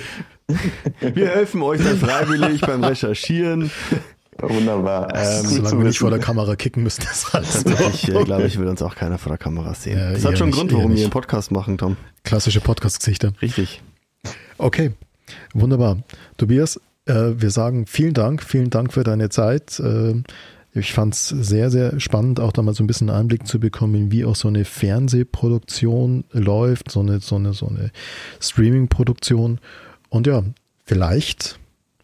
wir 1.15 1.27
helfen 1.27 1.61
euch 1.61 1.83
dann 1.83 1.97
freiwillig 1.97 2.61
beim 2.61 2.83
Recherchieren. 2.83 3.69
Wunderbar. 4.41 5.13
Ähm, 5.15 5.45
solange 5.45 5.77
wir 5.79 5.85
nicht 5.85 5.99
vor 5.99 6.09
der 6.11 6.19
Kamera 6.19 6.55
kicken 6.55 6.81
müssen, 6.83 7.03
ist 7.03 7.35
alles 7.35 7.65
Ich 7.93 8.07
äh, 8.07 8.23
glaube, 8.23 8.47
ich 8.47 8.57
will 8.57 8.67
uns 8.67 8.81
auch 8.81 8.95
keiner 8.95 9.17
vor 9.17 9.31
der 9.31 9.37
Kamera 9.37 9.73
sehen. 9.75 9.97
Ja, 9.97 10.11
das 10.11 10.25
hat 10.25 10.37
schon 10.37 10.45
einen 10.45 10.53
Grund, 10.53 10.73
warum 10.73 10.95
wir 10.95 11.01
einen 11.01 11.11
Podcast 11.11 11.51
machen, 11.51 11.77
Tom. 11.77 11.97
Klassische 12.23 12.61
Podcast-Gesichter. 12.61 13.33
Richtig. 13.41 13.81
Okay, 14.57 14.91
wunderbar. 15.53 15.97
Tobias, 16.37 16.77
äh, 16.77 16.79
wir 17.09 17.49
sagen 17.51 17.85
vielen 17.85 18.13
Dank, 18.13 18.43
vielen 18.43 18.69
Dank 18.69 18.93
für 18.93 19.03
deine 19.03 19.29
Zeit. 19.29 19.79
Äh, 19.79 20.21
ich 20.71 20.93
fand 20.93 21.15
es 21.15 21.29
sehr, 21.29 21.71
sehr 21.71 21.99
spannend, 21.99 22.39
auch 22.39 22.51
da 22.51 22.61
mal 22.61 22.75
so 22.75 22.83
ein 22.83 22.87
bisschen 22.87 23.09
Einblick 23.09 23.47
zu 23.47 23.59
bekommen, 23.59 24.11
wie 24.11 24.23
auch 24.23 24.35
so 24.35 24.47
eine 24.47 24.65
Fernsehproduktion 24.65 26.25
läuft, 26.31 26.91
so 26.91 26.99
eine, 26.99 27.19
so 27.19 27.35
eine, 27.35 27.53
so 27.53 27.67
eine 27.67 27.91
Streaming-Produktion. 28.39 29.59
Und 30.09 30.27
ja, 30.27 30.43
vielleicht, 30.85 31.59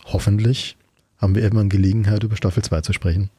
hoffentlich, 0.06 0.78
haben 1.20 1.36
wir 1.36 1.44
irgendwann 1.44 1.70
Gelegenheit, 1.70 2.24
über 2.24 2.36
Staffel 2.36 2.64
2 2.64 2.82
zu 2.82 2.94
sprechen. 2.94 3.30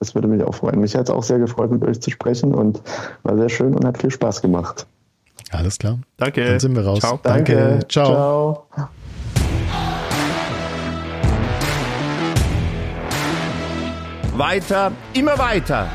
Das 0.00 0.14
würde 0.14 0.28
mich 0.28 0.42
auch 0.42 0.54
freuen. 0.54 0.80
Mich 0.80 0.94
hat 0.94 1.04
es 1.04 1.10
auch 1.10 1.22
sehr 1.22 1.38
gefreut, 1.38 1.70
mit 1.70 1.82
euch 1.82 2.00
zu 2.00 2.10
sprechen 2.10 2.54
und 2.54 2.82
war 3.22 3.38
sehr 3.38 3.48
schön 3.48 3.74
und 3.74 3.84
hat 3.86 3.98
viel 3.98 4.10
Spaß 4.10 4.42
gemacht. 4.42 4.86
Alles 5.50 5.78
klar. 5.78 6.00
Danke. 6.18 6.44
Dann 6.44 6.60
sind 6.60 6.76
wir 6.76 6.84
raus. 6.84 7.00
Ciao. 7.00 7.18
Danke. 7.22 7.54
Danke. 7.54 7.88
Ciao. 7.88 8.66
Ciao. 8.74 8.88
Weiter, 14.36 14.90
immer 15.12 15.38
weiter. 15.38 15.88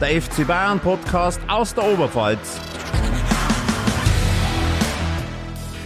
Der 0.00 0.22
FC 0.22 0.46
Bayern 0.46 0.80
Podcast 0.80 1.38
aus 1.48 1.74
der 1.74 1.84
Oberpfalz. 1.84 2.58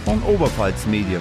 Von 0.05 0.23
Oberpfalz 0.23 0.85
Medien. 0.85 1.19